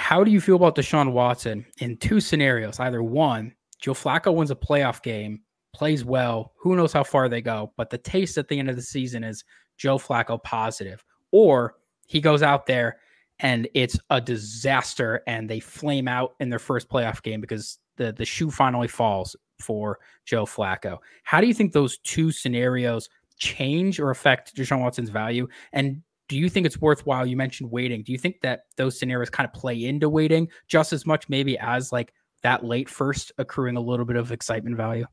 How 0.00 0.24
do 0.24 0.30
you 0.30 0.40
feel 0.40 0.56
about 0.56 0.76
Deshaun 0.76 1.12
Watson 1.12 1.66
in 1.78 1.96
two 1.98 2.20
scenarios? 2.20 2.80
Either 2.80 3.02
one, 3.02 3.54
Joe 3.80 3.92
Flacco 3.92 4.34
wins 4.34 4.50
a 4.50 4.56
playoff 4.56 5.02
game, 5.02 5.42
plays 5.74 6.04
well, 6.04 6.52
who 6.58 6.74
knows 6.74 6.92
how 6.92 7.04
far 7.04 7.28
they 7.28 7.42
go, 7.42 7.72
but 7.76 7.90
the 7.90 7.98
taste 7.98 8.38
at 8.38 8.48
the 8.48 8.58
end 8.58 8.70
of 8.70 8.76
the 8.76 8.82
season 8.82 9.22
is 9.22 9.44
Joe 9.76 9.98
Flacco 9.98 10.42
positive. 10.42 11.04
Or 11.32 11.76
he 12.06 12.20
goes 12.20 12.42
out 12.42 12.64
there 12.64 12.98
and 13.40 13.68
it's 13.74 13.98
a 14.08 14.22
disaster 14.22 15.22
and 15.26 15.48
they 15.48 15.60
flame 15.60 16.08
out 16.08 16.34
in 16.40 16.48
their 16.48 16.58
first 16.58 16.88
playoff 16.88 17.22
game 17.22 17.40
because 17.40 17.78
the 17.96 18.10
the 18.10 18.24
shoe 18.24 18.50
finally 18.50 18.88
falls 18.88 19.36
for 19.60 19.98
Joe 20.24 20.46
Flacco. 20.46 20.98
How 21.24 21.42
do 21.42 21.46
you 21.46 21.54
think 21.54 21.72
those 21.72 21.98
two 21.98 22.32
scenarios 22.32 23.10
change 23.36 24.00
or 24.00 24.10
affect 24.10 24.56
Deshaun 24.56 24.80
Watson's 24.80 25.10
value? 25.10 25.46
And 25.72 26.02
do 26.30 26.38
you 26.38 26.48
think 26.48 26.64
it's 26.64 26.80
worthwhile? 26.80 27.26
You 27.26 27.36
mentioned 27.36 27.72
waiting. 27.72 28.04
Do 28.04 28.12
you 28.12 28.18
think 28.18 28.40
that 28.42 28.60
those 28.76 28.96
scenarios 28.96 29.30
kind 29.30 29.48
of 29.48 29.52
play 29.52 29.84
into 29.84 30.08
waiting 30.08 30.46
just 30.68 30.92
as 30.92 31.04
much, 31.04 31.28
maybe 31.28 31.58
as 31.58 31.90
like 31.90 32.14
that 32.44 32.64
late 32.64 32.88
first 32.88 33.32
accruing 33.36 33.76
a 33.76 33.80
little 33.80 34.06
bit 34.06 34.14
of 34.14 34.30
excitement 34.30 34.76
value? 34.76 35.06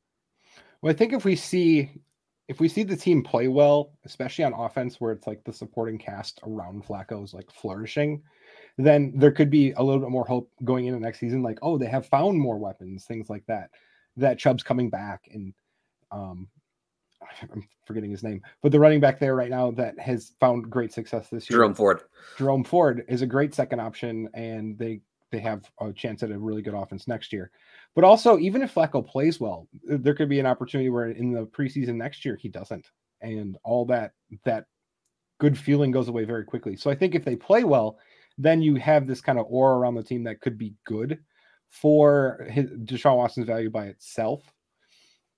Well, 0.81 0.91
I 0.91 0.95
think 0.95 1.13
if 1.13 1.25
we 1.25 1.35
see 1.35 1.89
if 2.47 2.59
we 2.59 2.69
see 2.69 2.83
the 2.83 2.95
team 2.95 3.23
play 3.23 3.47
well, 3.47 3.93
especially 4.05 4.45
on 4.45 4.53
offense, 4.53 5.01
where 5.01 5.11
it's 5.11 5.25
like 5.25 5.43
the 5.43 5.51
supporting 5.51 5.97
cast 5.97 6.39
around 6.43 6.85
Flacco 6.85 7.23
is 7.23 7.33
like 7.33 7.51
flourishing, 7.51 8.21
then 8.77 9.11
there 9.15 9.31
could 9.31 9.49
be 9.49 9.71
a 9.71 9.83
little 9.83 9.99
bit 9.99 10.11
more 10.11 10.23
hope 10.23 10.51
going 10.63 10.85
into 10.85 10.99
next 10.99 11.19
season. 11.19 11.41
Like, 11.41 11.57
oh, 11.63 11.79
they 11.79 11.87
have 11.87 12.05
found 12.05 12.39
more 12.39 12.59
weapons, 12.59 13.05
things 13.05 13.27
like 13.27 13.43
that. 13.47 13.71
That 14.17 14.37
Chubb's 14.37 14.63
coming 14.63 14.91
back, 14.91 15.27
and 15.31 15.51
um, 16.11 16.47
I'm 17.41 17.67
forgetting 17.85 18.11
his 18.11 18.23
name, 18.23 18.41
but 18.61 18.71
the 18.71 18.79
running 18.79 18.99
back 18.99 19.19
there 19.19 19.35
right 19.35 19.49
now 19.49 19.71
that 19.71 19.99
has 19.99 20.33
found 20.39 20.69
great 20.69 20.93
success 20.93 21.29
this 21.29 21.49
year, 21.49 21.57
Jerome 21.57 21.73
Ford. 21.73 22.01
Jerome 22.37 22.63
Ford 22.63 23.03
is 23.07 23.21
a 23.21 23.27
great 23.27 23.53
second 23.53 23.79
option, 23.79 24.29
and 24.33 24.77
they 24.77 25.01
they 25.31 25.39
have 25.39 25.69
a 25.81 25.91
chance 25.91 26.23
at 26.23 26.31
a 26.31 26.37
really 26.37 26.61
good 26.61 26.73
offense 26.73 27.07
next 27.07 27.33
year. 27.33 27.51
But 27.95 28.03
also, 28.03 28.37
even 28.37 28.61
if 28.61 28.73
Flacco 28.73 29.05
plays 29.05 29.39
well, 29.39 29.67
there 29.83 30.13
could 30.13 30.29
be 30.29 30.39
an 30.39 30.45
opportunity 30.45 30.89
where 30.89 31.09
in 31.09 31.31
the 31.31 31.45
preseason 31.45 31.95
next 31.95 32.23
year 32.23 32.35
he 32.35 32.49
doesn't, 32.49 32.87
and 33.21 33.57
all 33.63 33.85
that 33.85 34.13
that 34.45 34.65
good 35.39 35.57
feeling 35.57 35.91
goes 35.91 36.07
away 36.07 36.23
very 36.23 36.43
quickly. 36.43 36.75
So 36.75 36.89
I 36.89 36.95
think 36.95 37.15
if 37.15 37.25
they 37.25 37.35
play 37.35 37.63
well, 37.63 37.97
then 38.37 38.61
you 38.61 38.75
have 38.75 39.07
this 39.07 39.21
kind 39.21 39.39
of 39.39 39.45
aura 39.49 39.77
around 39.77 39.95
the 39.95 40.03
team 40.03 40.23
that 40.23 40.41
could 40.41 40.57
be 40.57 40.73
good 40.85 41.19
for 41.69 42.47
his, 42.49 42.69
Deshaun 42.71 43.17
Watson's 43.17 43.47
value 43.47 43.69
by 43.69 43.87
itself. 43.87 44.41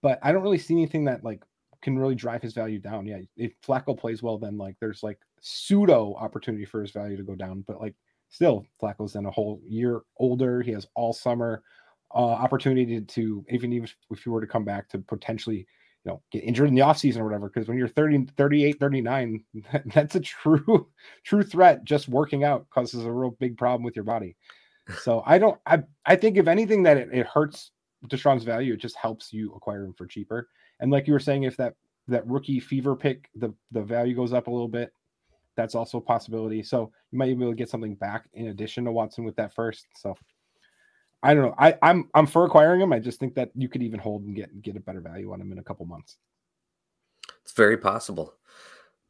But 0.01 0.19
I 0.23 0.31
don't 0.31 0.43
really 0.43 0.57
see 0.57 0.75
anything 0.75 1.05
that 1.05 1.23
like 1.23 1.43
can 1.81 1.97
really 1.97 2.15
drive 2.15 2.41
his 2.41 2.53
value 2.53 2.79
down. 2.79 3.05
Yeah, 3.05 3.19
if 3.37 3.53
Flacco 3.61 3.97
plays 3.97 4.21
well, 4.21 4.37
then 4.37 4.57
like 4.57 4.75
there's 4.79 5.03
like 5.03 5.19
pseudo 5.41 6.15
opportunity 6.15 6.65
for 6.65 6.81
his 6.81 6.91
value 6.91 7.17
to 7.17 7.23
go 7.23 7.35
down. 7.35 7.63
But 7.67 7.79
like 7.79 7.95
still, 8.29 8.65
Flacco's 8.81 9.13
then 9.13 9.25
a 9.25 9.31
whole 9.31 9.61
year 9.65 10.01
older. 10.17 10.61
He 10.61 10.71
has 10.71 10.87
all 10.95 11.13
summer 11.13 11.63
uh, 12.13 12.17
opportunity 12.17 13.01
to, 13.01 13.45
even 13.49 13.73
if, 13.73 13.95
if 14.11 14.25
you 14.25 14.31
were 14.31 14.41
to 14.41 14.47
come 14.47 14.65
back 14.65 14.89
to 14.89 14.99
potentially, 14.99 15.57
you 16.05 16.11
know, 16.11 16.21
get 16.31 16.43
injured 16.43 16.69
in 16.69 16.75
the 16.75 16.81
offseason 16.81 17.17
or 17.17 17.25
whatever. 17.25 17.49
Because 17.49 17.67
when 17.67 17.77
you're 17.77 17.87
30, 17.87 18.27
38, 18.37 18.79
39, 18.79 19.43
that's 19.93 20.15
a 20.15 20.19
true, 20.19 20.87
true 21.23 21.43
threat. 21.43 21.83
Just 21.83 22.09
working 22.09 22.43
out 22.43 22.69
causes 22.69 23.05
a 23.05 23.11
real 23.11 23.31
big 23.39 23.57
problem 23.57 23.83
with 23.83 23.95
your 23.95 24.05
body. 24.05 24.35
So 25.01 25.21
I 25.25 25.37
don't, 25.37 25.59
I, 25.67 25.83
I 26.05 26.15
think 26.15 26.37
if 26.37 26.47
anything 26.47 26.83
that 26.83 26.97
it, 26.97 27.09
it 27.11 27.27
hurts 27.27 27.71
Deshaun's 28.07 28.43
value, 28.43 28.73
it 28.73 28.79
just 28.79 28.95
helps 28.95 29.31
you 29.31 29.53
acquire 29.53 29.83
him 29.83 29.93
for 29.93 30.07
cheaper. 30.07 30.47
And 30.79 30.91
like 30.91 31.07
you 31.07 31.13
were 31.13 31.19
saying, 31.19 31.43
if 31.43 31.57
that, 31.57 31.75
that 32.07 32.27
rookie 32.27 32.59
fever 32.59 32.95
pick, 32.95 33.29
the, 33.35 33.53
the 33.71 33.81
value 33.81 34.15
goes 34.15 34.33
up 34.33 34.47
a 34.47 34.51
little 34.51 34.67
bit, 34.67 34.91
that's 35.55 35.75
also 35.75 35.97
a 35.97 36.01
possibility. 36.01 36.63
So 36.63 36.91
you 37.11 37.17
might 37.17 37.25
be 37.25 37.31
able 37.31 37.51
to 37.51 37.55
get 37.55 37.69
something 37.69 37.95
back 37.95 38.29
in 38.33 38.47
addition 38.47 38.85
to 38.85 38.91
Watson 38.91 39.25
with 39.25 39.35
that 39.35 39.53
first. 39.53 39.87
So 39.95 40.15
I 41.21 41.33
don't 41.33 41.43
know. 41.43 41.55
I, 41.57 41.75
I'm 41.81 42.09
I'm 42.13 42.25
for 42.25 42.45
acquiring 42.45 42.79
him. 42.79 42.93
I 42.93 42.99
just 42.99 43.19
think 43.19 43.35
that 43.35 43.49
you 43.53 43.67
could 43.67 43.83
even 43.83 43.99
hold 43.99 44.23
and 44.23 44.35
get 44.35 44.61
get 44.61 44.77
a 44.77 44.79
better 44.79 45.01
value 45.01 45.33
on 45.33 45.41
him 45.41 45.51
in 45.51 45.59
a 45.59 45.63
couple 45.63 45.85
months. 45.85 46.17
It's 47.41 47.51
very 47.51 47.77
possible. 47.77 48.35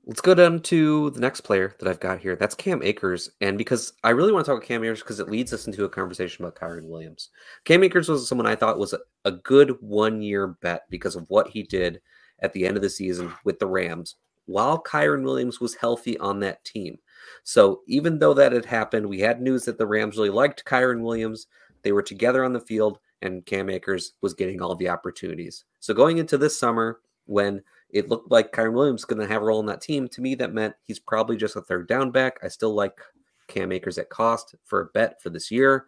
Let's 0.10 0.22
go 0.22 0.34
down 0.34 0.62
to 0.62 1.12
the 1.12 1.20
next 1.20 1.42
player 1.42 1.76
that 1.78 1.88
I've 1.88 2.00
got 2.00 2.18
here. 2.18 2.36
That's 2.36 2.56
Cam 2.56 2.82
Akers. 2.82 3.30
And 3.42 3.60
because 3.60 3.94
I 4.04 4.10
really 4.10 4.32
want 4.32 4.44
to 4.44 4.50
talk 4.50 4.58
about 4.58 4.68
Cam 4.68 4.84
Akers 4.84 5.02
because 5.02 5.20
it 5.20 5.30
leads 5.30 5.54
us 5.54 5.68
into 5.68 5.86
a 5.86 5.90
conversation 5.90 6.44
about 6.44 6.60
Kyren 6.60 6.90
Williams. 6.90 7.30
Cam 7.64 7.84
Akers 7.84 8.10
was 8.10 8.28
someone 8.28 8.48
I 8.48 8.56
thought 8.56 8.80
was 8.80 8.94
a, 8.94 9.00
a 9.26 9.32
good 9.32 9.78
one 9.82 10.24
year 10.24 10.48
bet 10.64 10.86
because 10.90 11.16
of 11.16 11.30
what 11.30 11.50
he 11.50 11.62
did 11.62 12.02
at 12.40 12.54
the 12.54 12.66
end 12.66 12.76
of 12.76 12.82
the 12.82 12.90
season 12.90 13.32
with 13.44 13.60
the 13.60 13.68
Rams 13.68 14.16
while 14.48 14.82
Kyren 14.82 15.22
Williams 15.22 15.60
was 15.60 15.76
healthy 15.76 16.18
on 16.18 16.40
that 16.40 16.66
team. 16.66 16.98
So 17.44 17.82
even 17.86 18.18
though 18.18 18.34
that 18.34 18.52
had 18.52 18.66
happened, 18.66 19.06
we 19.06 19.20
had 19.20 19.44
news 19.44 19.64
that 19.66 19.78
the 19.78 19.86
Rams 19.86 20.18
really 20.18 20.32
liked 20.32 20.66
Kyren 20.66 21.04
Williams. 21.04 21.46
They 21.84 21.92
were 21.92 22.02
together 22.02 22.44
on 22.44 22.54
the 22.54 22.60
field, 22.60 22.98
and 23.22 23.46
Cam 23.46 23.70
Akers 23.70 24.14
was 24.22 24.34
getting 24.34 24.60
all 24.60 24.74
the 24.74 24.90
opportunities. 24.90 25.66
So 25.80 25.94
going 25.94 26.18
into 26.18 26.36
this 26.36 26.58
summer, 26.58 27.00
when 27.28 27.62
it 27.92 28.10
looked 28.10 28.32
like 28.32 28.52
Kyren 28.52 28.74
Williams 28.74 29.06
going 29.06 29.20
to 29.20 29.32
have 29.32 29.42
a 29.42 29.46
role 29.46 29.60
in 29.60 29.66
that 29.68 29.82
team, 29.82 30.08
to 30.10 30.22
me 30.22 30.36
that 30.36 30.54
meant 30.54 30.76
he's 30.84 31.00
probably 31.00 31.38
just 31.38 31.56
a 31.56 31.62
third 31.62 31.88
down 31.88 32.12
back. 32.12 32.40
I 32.44 32.48
still 32.48 32.74
like 32.74 33.00
Cam 33.48 33.72
Akers 33.72 33.98
at 33.98 34.10
cost 34.10 34.56
for 34.66 34.82
a 34.82 34.86
bet 34.86 35.22
for 35.22 35.30
this 35.30 35.52
year. 35.52 35.86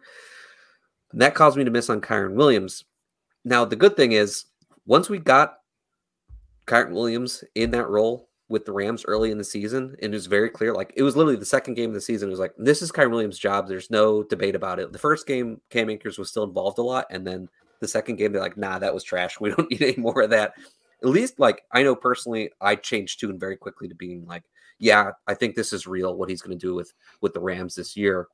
And 1.12 1.20
that 1.20 1.34
caused 1.34 1.56
me 1.56 1.64
to 1.64 1.70
miss 1.70 1.90
on 1.90 2.00
Kyren 2.00 2.34
Williams. 2.34 2.84
Now 3.44 3.64
the 3.64 3.76
good 3.76 3.96
thing 3.96 4.12
is, 4.12 4.46
once 4.86 5.08
we 5.08 5.18
got 5.18 5.58
Kyren 6.66 6.92
Williams 6.92 7.44
in 7.54 7.70
that 7.72 7.88
role 7.88 8.28
with 8.48 8.64
the 8.64 8.72
Rams 8.72 9.04
early 9.06 9.30
in 9.30 9.38
the 9.38 9.44
season, 9.44 9.96
and 10.02 10.12
it 10.12 10.16
was 10.16 10.26
very 10.26 10.50
clear. 10.50 10.74
Like 10.74 10.92
it 10.96 11.02
was 11.02 11.16
literally 11.16 11.38
the 11.38 11.46
second 11.46 11.74
game 11.74 11.90
of 11.90 11.94
the 11.94 12.00
season. 12.00 12.28
It 12.28 12.32
was 12.32 12.40
like 12.40 12.54
this 12.58 12.82
is 12.82 12.92
Kyren 12.92 13.10
Williams' 13.10 13.38
job. 13.38 13.66
There's 13.66 13.90
no 13.90 14.22
debate 14.22 14.54
about 14.54 14.78
it. 14.78 14.92
The 14.92 14.98
first 14.98 15.26
game, 15.26 15.60
Cam 15.70 15.90
Akers 15.90 16.18
was 16.18 16.30
still 16.30 16.44
involved 16.44 16.78
a 16.78 16.82
lot, 16.82 17.06
and 17.10 17.26
then 17.26 17.48
the 17.80 17.88
second 17.88 18.16
game, 18.16 18.32
they're 18.32 18.42
like, 18.42 18.56
nah, 18.56 18.78
that 18.78 18.94
was 18.94 19.04
trash. 19.04 19.36
We 19.40 19.50
don't 19.50 19.70
need 19.70 19.82
any 19.82 19.96
more 19.96 20.22
of 20.22 20.30
that. 20.30 20.54
At 21.02 21.08
least, 21.08 21.38
like 21.40 21.62
I 21.72 21.82
know 21.82 21.96
personally, 21.96 22.50
I 22.60 22.76
changed 22.76 23.20
tune 23.20 23.38
very 23.38 23.56
quickly 23.56 23.88
to 23.88 23.94
being 23.94 24.24
like, 24.26 24.44
yeah, 24.78 25.12
I 25.26 25.34
think 25.34 25.54
this 25.54 25.72
is 25.72 25.86
real. 25.86 26.16
What 26.16 26.28
he's 26.28 26.42
going 26.42 26.58
to 26.58 26.66
do 26.66 26.74
with 26.74 26.92
with 27.20 27.34
the 27.34 27.40
Rams 27.40 27.74
this 27.74 27.96
year. 27.96 28.28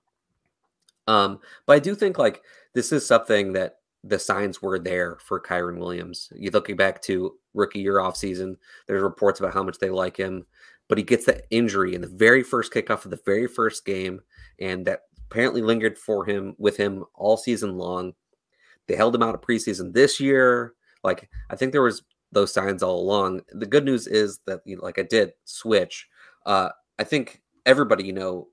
Um, 1.06 1.40
but 1.66 1.74
I 1.74 1.78
do 1.78 1.94
think 1.94 2.18
like 2.18 2.42
this 2.74 2.92
is 2.92 3.06
something 3.06 3.52
that 3.54 3.76
the 4.04 4.18
signs 4.18 4.62
were 4.62 4.78
there 4.78 5.18
for 5.24 5.40
Kyren 5.40 5.78
Williams. 5.78 6.30
You 6.36 6.50
looking 6.50 6.76
back 6.76 7.02
to 7.02 7.34
rookie 7.54 7.80
year 7.80 8.00
off 8.00 8.16
season, 8.16 8.56
there's 8.86 9.02
reports 9.02 9.40
about 9.40 9.54
how 9.54 9.62
much 9.62 9.78
they 9.78 9.90
like 9.90 10.16
him, 10.16 10.46
but 10.88 10.98
he 10.98 11.04
gets 11.04 11.24
that 11.26 11.46
injury 11.50 11.94
in 11.94 12.02
the 12.02 12.08
very 12.08 12.42
first 12.42 12.72
kickoff 12.72 13.04
of 13.04 13.10
the 13.10 13.20
very 13.24 13.46
first 13.46 13.84
game, 13.84 14.20
and 14.60 14.86
that 14.86 15.00
apparently 15.30 15.62
lingered 15.62 15.98
for 15.98 16.24
him 16.24 16.54
with 16.58 16.76
him 16.76 17.04
all 17.14 17.36
season 17.36 17.76
long. 17.76 18.12
They 18.86 18.96
held 18.96 19.14
him 19.14 19.22
out 19.22 19.34
of 19.34 19.42
preseason 19.42 19.92
this 19.92 20.20
year. 20.20 20.74
Like 21.02 21.28
I 21.50 21.56
think 21.56 21.72
there 21.72 21.82
was 21.82 22.02
those 22.32 22.52
signs 22.52 22.82
all 22.82 23.00
along. 23.00 23.42
The 23.52 23.66
good 23.66 23.84
news 23.84 24.06
is 24.06 24.40
that 24.46 24.60
you 24.64 24.76
know, 24.76 24.82
like 24.82 24.98
I 24.98 25.02
did 25.02 25.32
switch. 25.44 26.08
Uh, 26.46 26.70
I 26.98 27.04
think 27.04 27.42
everybody 27.66 28.04
you 28.04 28.12
know 28.12 28.48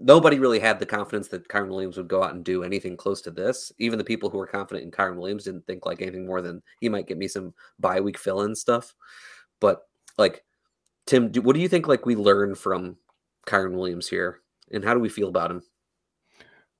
nobody 0.00 0.38
really 0.38 0.60
had 0.60 0.78
the 0.78 0.86
confidence 0.86 1.28
that 1.28 1.48
Kyren 1.48 1.68
Williams 1.68 1.96
would 1.96 2.08
go 2.08 2.22
out 2.22 2.34
and 2.34 2.44
do 2.44 2.62
anything 2.62 2.96
close 2.96 3.20
to 3.22 3.30
this. 3.30 3.72
Even 3.78 3.98
the 3.98 4.04
people 4.04 4.30
who 4.30 4.38
were 4.38 4.46
confident 4.46 4.84
in 4.84 4.90
Kyren 4.90 5.16
Williams 5.16 5.44
didn't 5.44 5.66
think 5.66 5.84
like 5.84 6.00
anything 6.00 6.26
more 6.26 6.40
than 6.40 6.62
he 6.80 6.88
might 6.88 7.08
get 7.08 7.18
me 7.18 7.28
some 7.28 7.52
bye 7.78 8.00
week 8.00 8.16
fill 8.16 8.42
in 8.42 8.54
stuff. 8.54 8.94
But 9.60 9.82
like, 10.16 10.44
Tim, 11.06 11.30
do, 11.30 11.42
what 11.42 11.54
do 11.54 11.60
you 11.60 11.68
think 11.68 11.88
like 11.88 12.06
we 12.06 12.14
learn 12.14 12.54
from 12.54 12.96
Kyren 13.46 13.74
Williams 13.74 14.08
here, 14.08 14.40
and 14.70 14.84
how 14.84 14.94
do 14.94 15.00
we 15.00 15.08
feel 15.08 15.28
about 15.28 15.50
him? 15.50 15.62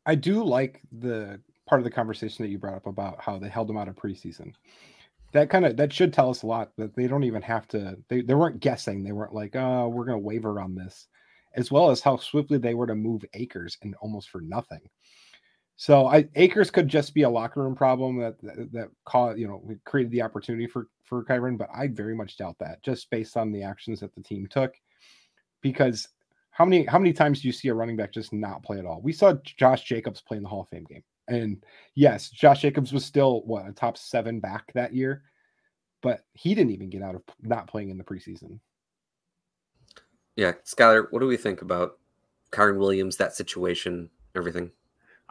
I 0.07 0.15
do 0.15 0.45
like 0.45 0.81
the 0.93 1.41
part 1.67 1.81
of 1.81 1.85
the 1.85 1.91
conversation 1.91 2.45
that 2.45 2.51
you 2.51 2.59
brought 2.59 2.77
up 2.77 2.87
about 2.87 3.21
how 3.21 3.39
they 3.39 3.49
held 3.49 3.69
him 3.69 3.77
out 3.77 3.89
of 3.89 3.97
preseason. 3.97 4.53
That 5.33 5.51
kind 5.51 5.67
of 5.67 5.77
that 5.77 5.93
should 5.93 6.13
tell 6.13 6.31
us 6.31 6.43
a 6.43 6.47
lot 6.47 6.73
that 6.79 6.97
they 6.97 7.07
don't 7.07 7.25
even 7.25 7.43
have 7.43 7.69
to. 7.69 7.97
They 8.09 8.23
they 8.23 8.35
weren't 8.35 8.61
guessing. 8.61 9.03
They 9.03 9.13
weren't 9.13 9.35
like, 9.35 9.57
oh, 9.57 9.89
we're 9.89 10.07
gonna 10.07 10.19
waver 10.19 10.61
on 10.61 10.75
this 10.75 11.07
as 11.55 11.71
well 11.71 11.91
as 11.91 12.01
how 12.01 12.17
swiftly 12.17 12.59
they 12.59 12.75
were 12.75 12.87
to 12.87 12.95
move 12.95 13.25
Akers 13.35 13.77
and 13.83 13.95
almost 13.97 14.31
for 14.31 14.41
nothing. 14.41 14.81
So 15.77 16.07
I 16.07 16.29
Akers 16.35 16.71
could 16.71 16.89
just 16.89 17.15
be 17.15 17.23
a 17.23 17.31
locker 17.31 17.63
room 17.63 17.75
problem 17.75 18.19
that 18.19 18.41
that, 18.43 18.73
that 18.73 18.89
caused 19.05 19.39
you 19.39 19.47
know 19.47 19.63
created 19.85 20.13
the 20.13 20.23
opportunity 20.23 20.67
for 20.67 20.89
for 21.05 21.25
Kyren, 21.25 21.57
but 21.57 21.69
I 21.75 21.89
very 21.89 22.15
much 22.15 22.37
doubt 22.37 22.57
that 22.61 22.83
just 22.83 23.11
based 23.11 23.37
on 23.37 23.53
the 23.53 23.63
actions 23.63 24.01
that 24.01 24.15
the 24.15 24.23
team 24.23 24.47
took. 24.49 24.75
Because 25.61 26.09
how 26.51 26.65
many 26.65 26.85
how 26.85 26.99
many 26.99 27.13
times 27.13 27.43
do 27.43 27.49
you 27.49 27.53
see 27.53 27.69
a 27.69 27.75
running 27.75 27.97
back 27.97 28.13
just 28.13 28.33
not 28.33 28.63
play 28.63 28.79
at 28.79 28.87
all? 28.87 29.01
We 29.01 29.13
saw 29.13 29.35
Josh 29.45 29.85
Jacobs 29.85 30.21
play 30.21 30.37
in 30.37 30.43
the 30.43 30.49
Hall 30.49 30.63
of 30.63 30.69
Fame 30.69 30.85
game, 30.85 31.05
and 31.29 31.65
yes, 31.95 32.31
Josh 32.31 32.63
Jacobs 32.63 32.93
was 32.93 33.05
still 33.05 33.43
what 33.45 33.69
a 33.69 33.73
top 33.73 33.97
seven 33.97 34.41
back 34.41 34.73
that 34.75 34.95
year, 34.95 35.23
but 36.03 36.25
he 36.33 36.55
didn't 36.55 36.73
even 36.73 36.91
get 36.91 37.03
out 37.03 37.15
of 37.15 37.23
not 37.43 37.69
playing 37.69 37.91
in 37.91 37.99
the 37.99 38.05
preseason. 38.05 38.59
Yeah, 40.37 40.53
Schuyler, 40.65 41.09
what 41.11 41.21
do 41.21 41.27
we 41.27 41.37
think 41.37 41.63
about 41.63 41.99
Kyren 42.53 42.79
Williams, 42.79 43.17
that 43.17 43.35
situation, 43.35 44.09
everything? 44.37 44.71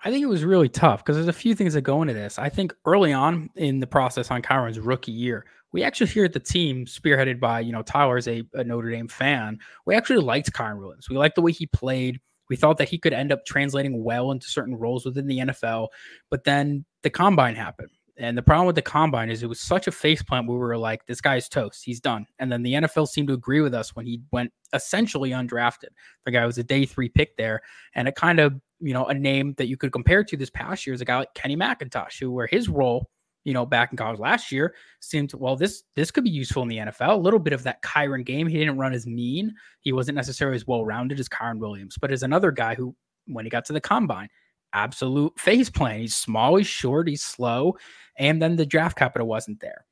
I 0.03 0.11
think 0.11 0.21
it 0.21 0.27
was 0.27 0.43
really 0.43 0.69
tough 0.69 1.03
because 1.03 1.15
there's 1.15 1.27
a 1.27 1.33
few 1.33 1.55
things 1.55 1.73
that 1.73 1.81
go 1.81 2.01
into 2.01 2.13
this. 2.13 2.37
I 2.37 2.49
think 2.49 2.73
early 2.85 3.13
on 3.13 3.49
in 3.55 3.79
the 3.79 3.87
process 3.87 4.29
on 4.29 4.41
Kyren's 4.41 4.79
rookie 4.79 5.11
year, 5.11 5.45
we 5.71 5.83
actually 5.83 6.07
here 6.07 6.25
at 6.25 6.33
the 6.33 6.39
team, 6.39 6.85
spearheaded 6.85 7.39
by 7.39 7.61
you 7.61 7.71
know 7.71 7.81
Tyler's 7.81 8.27
a, 8.27 8.43
a 8.53 8.63
Notre 8.63 8.91
Dame 8.91 9.07
fan, 9.07 9.59
we 9.85 9.95
actually 9.95 10.19
liked 10.19 10.53
Kyren 10.53 10.77
Williams. 10.77 11.09
We 11.09 11.17
liked 11.17 11.35
the 11.35 11.41
way 11.41 11.51
he 11.51 11.65
played. 11.65 12.19
We 12.49 12.55
thought 12.55 12.77
that 12.77 12.89
he 12.89 12.97
could 12.97 13.13
end 13.13 13.31
up 13.31 13.45
translating 13.45 14.03
well 14.03 14.31
into 14.31 14.47
certain 14.47 14.75
roles 14.75 15.05
within 15.05 15.27
the 15.27 15.39
NFL, 15.39 15.87
but 16.29 16.43
then 16.43 16.85
the 17.03 17.09
combine 17.09 17.55
happened. 17.55 17.89
And 18.19 18.35
the 18.35 18.41
problem 18.41 18.65
with 18.65 18.75
the 18.75 18.81
combine 18.81 19.29
is 19.29 19.43
it 19.43 19.49
was 19.49 19.59
such 19.59 19.87
a 19.87 19.91
faceplant 19.91 20.47
where 20.47 20.57
we 20.57 20.65
were 20.65 20.77
like, 20.77 21.05
this 21.05 21.21
guy's 21.21 21.47
toast. 21.47 21.83
He's 21.85 21.99
done. 21.99 22.25
And 22.39 22.51
then 22.51 22.63
the 22.63 22.73
NFL 22.73 23.07
seemed 23.07 23.27
to 23.27 23.35
agree 23.35 23.61
with 23.61 23.75
us 23.75 23.95
when 23.95 24.07
he 24.07 24.21
went 24.31 24.51
essentially 24.73 25.29
undrafted. 25.29 25.89
The 26.25 26.31
guy 26.31 26.45
was 26.45 26.57
a 26.57 26.63
day 26.63 26.85
three 26.85 27.09
pick 27.09 27.37
there. 27.37 27.61
And 27.93 28.07
it 28.07 28.15
kind 28.15 28.39
of, 28.39 28.59
you 28.79 28.93
know, 28.93 29.05
a 29.05 29.13
name 29.13 29.53
that 29.57 29.67
you 29.67 29.77
could 29.77 29.91
compare 29.91 30.23
to 30.23 30.35
this 30.37 30.49
past 30.49 30.87
year 30.87 30.95
is 30.95 31.01
a 31.01 31.05
guy 31.05 31.19
like 31.19 31.33
Kenny 31.35 31.55
McIntosh, 31.55 32.19
who 32.19 32.31
where 32.31 32.47
his 32.47 32.69
role, 32.69 33.07
you 33.47 33.53
know, 33.53 33.65
back 33.65 33.93
in 33.93 33.97
college 33.97 34.19
last 34.19 34.51
year 34.51 34.75
seemed 34.99 35.33
well, 35.33 35.55
this 35.55 35.83
this 35.95 36.11
could 36.11 36.25
be 36.25 36.29
useful 36.29 36.63
in 36.63 36.67
the 36.67 36.79
NFL. 36.79 37.13
A 37.13 37.15
little 37.15 37.39
bit 37.39 37.53
of 37.53 37.63
that 37.63 37.81
Kyren 37.81 38.25
game. 38.25 38.45
He 38.45 38.57
didn't 38.57 38.77
run 38.77 38.91
as 38.91 39.07
mean. 39.07 39.55
He 39.79 39.93
wasn't 39.93 40.17
necessarily 40.17 40.57
as 40.57 40.67
well 40.67 40.83
rounded 40.83 41.17
as 41.17 41.29
Kyren 41.29 41.57
Williams, 41.57 41.97
but 41.97 42.11
as 42.11 42.23
another 42.23 42.51
guy 42.51 42.75
who, 42.75 42.93
when 43.25 43.45
he 43.45 43.49
got 43.49 43.63
to 43.65 43.73
the 43.73 43.79
combine, 43.79 44.27
absolute 44.73 45.39
face 45.39 45.69
plan. 45.69 46.01
He's 46.01 46.13
small, 46.13 46.57
he's 46.57 46.67
short, 46.67 47.07
he's 47.07 47.23
slow, 47.23 47.77
and 48.17 48.41
then 48.41 48.57
the 48.57 48.65
draft 48.65 48.97
capital 48.97 49.29
wasn't 49.29 49.61
there. 49.61 49.85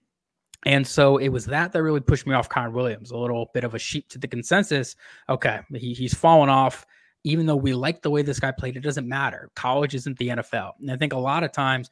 And 0.65 0.85
so 0.85 1.15
it 1.15 1.29
was 1.29 1.45
that 1.45 1.71
that 1.71 1.81
really 1.81 2.01
pushed 2.01 2.27
me 2.27 2.33
off 2.33 2.49
Kyren 2.49 2.73
Williams, 2.73 3.11
a 3.11 3.17
little 3.17 3.51
bit 3.53 3.63
of 3.63 3.73
a 3.73 3.79
sheep 3.79 4.09
to 4.09 4.17
the 4.17 4.27
consensus. 4.27 4.97
Okay, 5.29 5.61
he, 5.75 5.93
he's 5.93 6.13
fallen 6.13 6.49
off. 6.49 6.85
Even 7.23 7.45
though 7.45 7.55
we 7.55 7.73
like 7.73 8.01
the 8.01 8.11
way 8.11 8.21
this 8.21 8.39
guy 8.39 8.51
played, 8.51 8.75
it 8.75 8.81
doesn't 8.81 9.07
matter. 9.07 9.49
College 9.55 9.95
isn't 9.95 10.17
the 10.19 10.27
NFL. 10.27 10.73
And 10.81 10.91
I 10.91 10.97
think 10.97 11.13
a 11.13 11.17
lot 11.17 11.43
of 11.43 11.53
times 11.53 11.89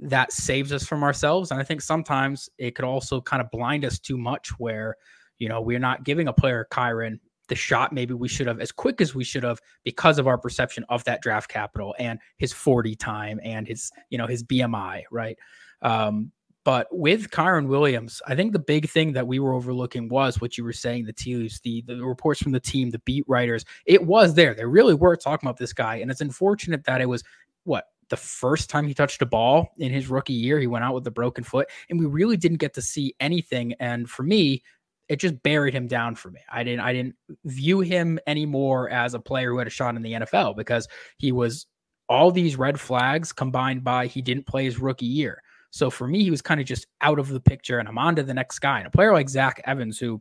that 0.00 0.32
saves 0.32 0.72
us 0.72 0.86
from 0.86 1.02
ourselves. 1.02 1.50
And 1.50 1.60
I 1.60 1.64
think 1.64 1.82
sometimes 1.82 2.48
it 2.58 2.74
could 2.74 2.84
also 2.84 3.20
kind 3.20 3.42
of 3.42 3.50
blind 3.50 3.84
us 3.84 3.98
too 3.98 4.16
much 4.16 4.48
where, 4.58 4.96
you 5.38 5.48
know, 5.48 5.60
we're 5.60 5.78
not 5.78 6.04
giving 6.04 6.28
a 6.28 6.32
player 6.32 6.66
Kyren 6.70 7.18
the 7.48 7.56
shot 7.56 7.92
maybe 7.92 8.14
we 8.14 8.28
should 8.28 8.46
have 8.46 8.60
as 8.60 8.70
quick 8.70 9.00
as 9.00 9.12
we 9.12 9.24
should 9.24 9.42
have 9.42 9.60
because 9.82 10.18
of 10.20 10.28
our 10.28 10.38
perception 10.38 10.84
of 10.88 11.02
that 11.02 11.20
draft 11.20 11.50
capital 11.50 11.96
and 11.98 12.20
his 12.38 12.52
40 12.52 12.94
time 12.94 13.40
and 13.42 13.66
his 13.66 13.90
you 14.08 14.16
know 14.16 14.28
his 14.28 14.44
BMI 14.44 15.02
right 15.10 15.36
um, 15.82 16.30
but 16.64 16.88
with 16.90 17.30
Kyren 17.30 17.68
Williams, 17.68 18.20
I 18.26 18.34
think 18.34 18.52
the 18.52 18.58
big 18.58 18.88
thing 18.88 19.12
that 19.14 19.26
we 19.26 19.38
were 19.38 19.54
overlooking 19.54 20.08
was 20.08 20.40
what 20.40 20.58
you 20.58 20.64
were 20.64 20.74
saying, 20.74 21.06
the 21.06 21.12
teams, 21.12 21.58
the, 21.60 21.82
the 21.86 22.04
reports 22.04 22.42
from 22.42 22.52
the 22.52 22.60
team, 22.60 22.90
the 22.90 22.98
beat 23.00 23.24
writers. 23.26 23.64
It 23.86 24.04
was 24.04 24.34
there. 24.34 24.54
They 24.54 24.66
really 24.66 24.94
were 24.94 25.16
talking 25.16 25.48
about 25.48 25.56
this 25.56 25.72
guy. 25.72 25.96
And 25.96 26.10
it's 26.10 26.20
unfortunate 26.20 26.84
that 26.84 27.00
it 27.00 27.08
was 27.08 27.24
what 27.64 27.86
the 28.10 28.16
first 28.16 28.68
time 28.68 28.86
he 28.86 28.94
touched 28.94 29.22
a 29.22 29.26
ball 29.26 29.70
in 29.78 29.92
his 29.92 30.08
rookie 30.08 30.32
year, 30.32 30.58
he 30.60 30.66
went 30.66 30.84
out 30.84 30.94
with 30.94 31.06
a 31.06 31.10
broken 31.10 31.44
foot, 31.44 31.68
and 31.88 31.98
we 31.98 32.06
really 32.06 32.36
didn't 32.36 32.58
get 32.58 32.74
to 32.74 32.82
see 32.82 33.14
anything. 33.20 33.74
And 33.80 34.08
for 34.08 34.22
me, 34.22 34.62
it 35.08 35.18
just 35.18 35.42
buried 35.42 35.74
him 35.74 35.88
down 35.88 36.14
for 36.14 36.30
me. 36.30 36.40
I 36.48 36.62
didn't 36.62 36.80
I 36.80 36.92
didn't 36.92 37.16
view 37.44 37.80
him 37.80 38.20
anymore 38.26 38.90
as 38.90 39.14
a 39.14 39.18
player 39.18 39.50
who 39.50 39.58
had 39.58 39.66
a 39.66 39.70
shot 39.70 39.96
in 39.96 40.02
the 40.02 40.12
NFL 40.12 40.56
because 40.56 40.86
he 41.18 41.32
was 41.32 41.66
all 42.08 42.30
these 42.30 42.56
red 42.56 42.78
flags 42.78 43.32
combined 43.32 43.82
by 43.82 44.06
he 44.06 44.22
didn't 44.22 44.46
play 44.46 44.64
his 44.64 44.78
rookie 44.78 45.06
year. 45.06 45.42
So 45.70 45.90
for 45.90 46.06
me, 46.06 46.22
he 46.22 46.30
was 46.30 46.42
kind 46.42 46.60
of 46.60 46.66
just 46.66 46.86
out 47.00 47.18
of 47.18 47.28
the 47.28 47.40
picture, 47.40 47.78
and 47.78 47.88
I'm 47.88 47.98
on 47.98 48.16
to 48.16 48.22
the 48.22 48.34
next 48.34 48.58
guy. 48.58 48.78
And 48.78 48.86
a 48.86 48.90
player 48.90 49.12
like 49.12 49.28
Zach 49.28 49.60
Evans, 49.64 49.98
who 49.98 50.20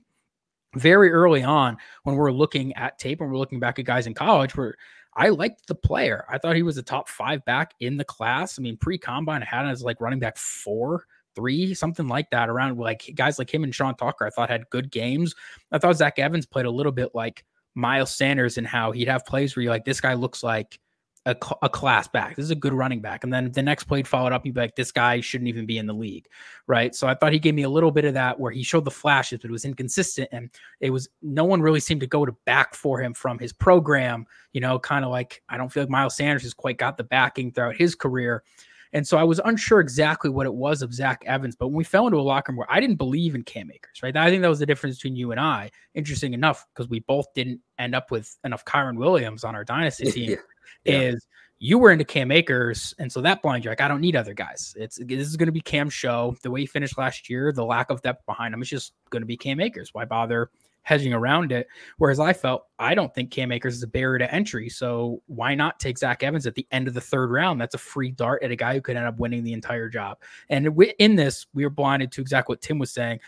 very 0.76 1.12
early 1.12 1.44
on, 1.44 1.78
when 2.04 2.16
we're 2.16 2.32
looking 2.32 2.74
at 2.74 3.00
tape 3.00 3.22
and 3.22 3.30
we're 3.30 3.38
looking 3.38 3.60
back 3.60 3.80
at 3.80 3.86
guys 3.86 4.08
in 4.08 4.14
college, 4.14 4.56
where 4.56 4.76
I 5.16 5.30
liked 5.30 5.68
the 5.68 5.76
player. 5.76 6.26
I 6.30 6.38
thought 6.38 6.56
he 6.56 6.64
was 6.64 6.78
a 6.78 6.84
top 6.84 7.10
five 7.10 7.44
back 7.46 7.74
in 7.80 7.98
the 7.98 8.06
class. 8.06 8.58
I 8.58 8.62
mean, 8.62 8.78
pre 8.78 8.98
combine, 8.98 9.42
had 9.42 9.64
him 9.64 9.70
as 9.70 9.84
like 9.84 10.02
running 10.02 10.20
back 10.20 10.38
four 10.38 11.06
three, 11.36 11.74
something 11.74 12.08
like 12.08 12.30
that, 12.32 12.50
around 12.50 12.78
like 12.78 13.12
guys 13.16 13.40
like 13.40 13.54
him 13.54 13.64
and 13.64 13.74
Sean 13.74 13.96
Tucker, 13.96 14.26
I 14.26 14.30
thought 14.30 14.50
had 14.50 14.70
good 14.70 14.92
games. 14.92 15.36
I 15.72 15.78
thought 15.78 15.98
Zach 15.98 16.20
Evans 16.20 16.46
played 16.46 16.66
a 16.66 16.72
little 16.72 16.92
bit 16.92 17.14
like 17.14 17.46
Miles 17.76 18.14
Sanders 18.16 18.58
and 18.58 18.68
how 18.68 18.92
he'd 18.92 19.08
have 19.08 19.26
plays 19.26 19.56
where 19.56 19.64
you're 19.64 19.72
like, 19.72 19.86
this 19.86 20.02
guy 20.02 20.14
looks 20.14 20.44
like 20.44 20.80
a, 21.26 21.36
a, 21.62 21.70
class 21.70 22.08
back. 22.08 22.36
This 22.36 22.46
is 22.46 22.52
a 22.52 22.56
good 22.56 22.74
running 22.74 23.02
back. 23.02 23.24
And 23.24 23.32
then 23.32 23.52
the 23.52 23.62
next 23.62 23.86
play 23.86 24.04
followed 24.04 24.32
up, 24.32 24.46
you'd 24.46 24.56
be 24.56 24.62
like, 24.62 24.76
this 24.76 24.92
guy 24.92 25.20
shouldn't 25.20 25.48
even 25.48 25.66
be 25.66 25.78
in 25.78 25.86
the 25.86 25.94
league. 25.94 26.28
Right. 26.68 26.96
So 26.96 27.08
I 27.08 27.14
thought 27.14 27.34
he 27.34 27.40
gave 27.40 27.56
me 27.56 27.64
a 27.64 27.70
little 27.70 27.92
bit 27.92 28.06
of 28.06 28.14
that 28.14 28.40
where 28.40 28.52
he 28.52 28.64
showed 28.64 28.86
the 28.86 28.92
flashes, 28.92 29.40
but 29.42 29.50
it 29.50 29.52
was 29.52 29.66
inconsistent. 29.66 30.30
And 30.32 30.50
it 30.80 30.92
was 30.92 31.10
no 31.22 31.46
one 31.46 31.62
really 31.62 31.80
seemed 31.80 32.02
to 32.02 32.08
go 32.08 32.26
to 32.26 32.32
back 32.46 32.74
for 32.74 33.02
him 33.02 33.14
from 33.14 33.38
his 33.38 33.54
program, 33.54 34.26
you 34.54 34.62
know, 34.62 34.80
kind 34.80 35.04
of 35.04 35.12
like 35.12 35.42
I 35.50 35.58
don't 35.58 35.70
feel 35.70 35.84
like 35.84 35.90
Miles 35.90 36.16
Sanders 36.16 36.44
has 36.44 36.54
quite 36.54 36.78
got 36.78 36.98
the 36.98 37.04
backing 37.04 37.52
throughout 37.52 37.76
his 37.76 37.96
career. 37.96 38.44
And 38.92 39.08
so 39.08 39.18
I 39.18 39.24
was 39.24 39.40
unsure 39.46 39.80
exactly 39.80 40.32
what 40.32 40.48
it 40.48 40.54
was 40.54 40.82
of 40.82 40.94
Zach 40.94 41.22
Evans. 41.26 41.56
But 41.56 41.68
when 41.68 41.76
we 41.76 41.84
fell 41.84 42.08
into 42.08 42.18
a 42.18 42.22
locker 42.22 42.52
room 42.52 42.58
where 42.58 42.72
I 42.72 42.80
didn't 42.80 42.96
believe 42.96 43.36
in 43.36 43.44
Cam 43.44 43.70
Akers, 43.72 44.02
right? 44.02 44.16
I 44.16 44.30
think 44.30 44.42
that 44.42 44.48
was 44.48 44.60
the 44.60 44.66
difference 44.66 44.96
between 44.98 45.16
you 45.16 45.32
and 45.32 45.40
I. 45.40 45.70
Interesting 45.94 46.34
enough, 46.34 46.66
because 46.74 46.90
we 46.90 47.02
both 47.02 47.28
didn't 47.36 47.60
end 47.78 47.94
up 47.94 48.10
with 48.10 48.36
enough 48.44 48.66
Kyren 48.66 48.98
Williams 48.98 49.44
on 49.44 49.54
our 49.54 49.64
dynasty 49.64 50.12
team. 50.12 50.30
yeah. 50.32 50.38
Yeah. 50.86 51.00
Is 51.00 51.28
you 51.60 51.78
were 51.78 51.92
into 51.92 52.06
Cam 52.06 52.32
Akers, 52.32 52.94
and 53.00 53.12
so 53.12 53.22
that 53.22 53.42
blind 53.42 53.66
you 53.66 53.72
like 53.72 53.82
I 53.82 53.88
don't 53.88 54.02
need 54.02 54.16
other 54.16 54.34
guys. 54.34 54.74
It's 54.78 54.98
this 54.98 55.28
is 55.28 55.38
going 55.38 55.48
to 55.48 55.54
be 55.54 55.62
Cam's 55.62 55.94
show. 55.94 56.36
The 56.42 56.52
way 56.52 56.62
he 56.62 56.66
finished 56.66 56.98
last 56.98 57.30
year, 57.30 57.52
the 57.52 57.66
lack 57.66 57.90
of 57.90 58.02
depth 58.02 58.26
behind 58.26 58.54
him, 58.54 58.62
it's 58.62 58.70
just 58.70 58.94
going 59.10 59.22
to 59.22 59.28
be 59.28 59.38
Cam 59.38 59.60
Akers. 59.60 59.94
Why 59.94 60.06
bother 60.06 60.50
hedging 60.84 61.14
around 61.14 61.52
it. 61.52 61.68
Whereas 61.98 62.20
I 62.20 62.34
felt 62.34 62.66
I 62.80 62.96
don't 62.96 63.14
think 63.14 63.30
Cam 63.32 63.52
Akers 63.52 63.76
is 63.76 63.84
a 63.84 63.88
barrier 63.88 64.18
to 64.20 64.34
entry. 64.34 64.70
So 64.70 65.22
why 65.28 65.54
not 65.54 65.80
take 65.80 65.98
Zach 65.98 66.24
Evans 66.24 66.48
at 66.48 66.56
the 66.56 66.66
end 66.72 66.88
of 66.88 66.94
the 66.94 67.02
third 67.02 67.30
round? 67.30 67.62
That's 67.62 67.76
a 67.76 67.80
free 67.80 68.10
dart 68.10 68.42
at 68.42 68.52
a 68.52 68.56
guy 68.56 68.74
who 68.74 68.82
could 68.82 68.98
end 68.98 69.06
up 69.06 69.20
winning 69.20 69.44
the 69.44 69.54
entire 69.54 69.88
job. 69.88 70.18
And 70.50 70.76
in 70.98 71.16
this, 71.16 71.46
we 71.54 71.64
were 71.64 71.70
blinded 71.70 72.12
to 72.14 72.22
exactly 72.22 72.54
what 72.54 72.62
Tim 72.62 72.80
was 72.80 72.92
saying. 72.92 73.20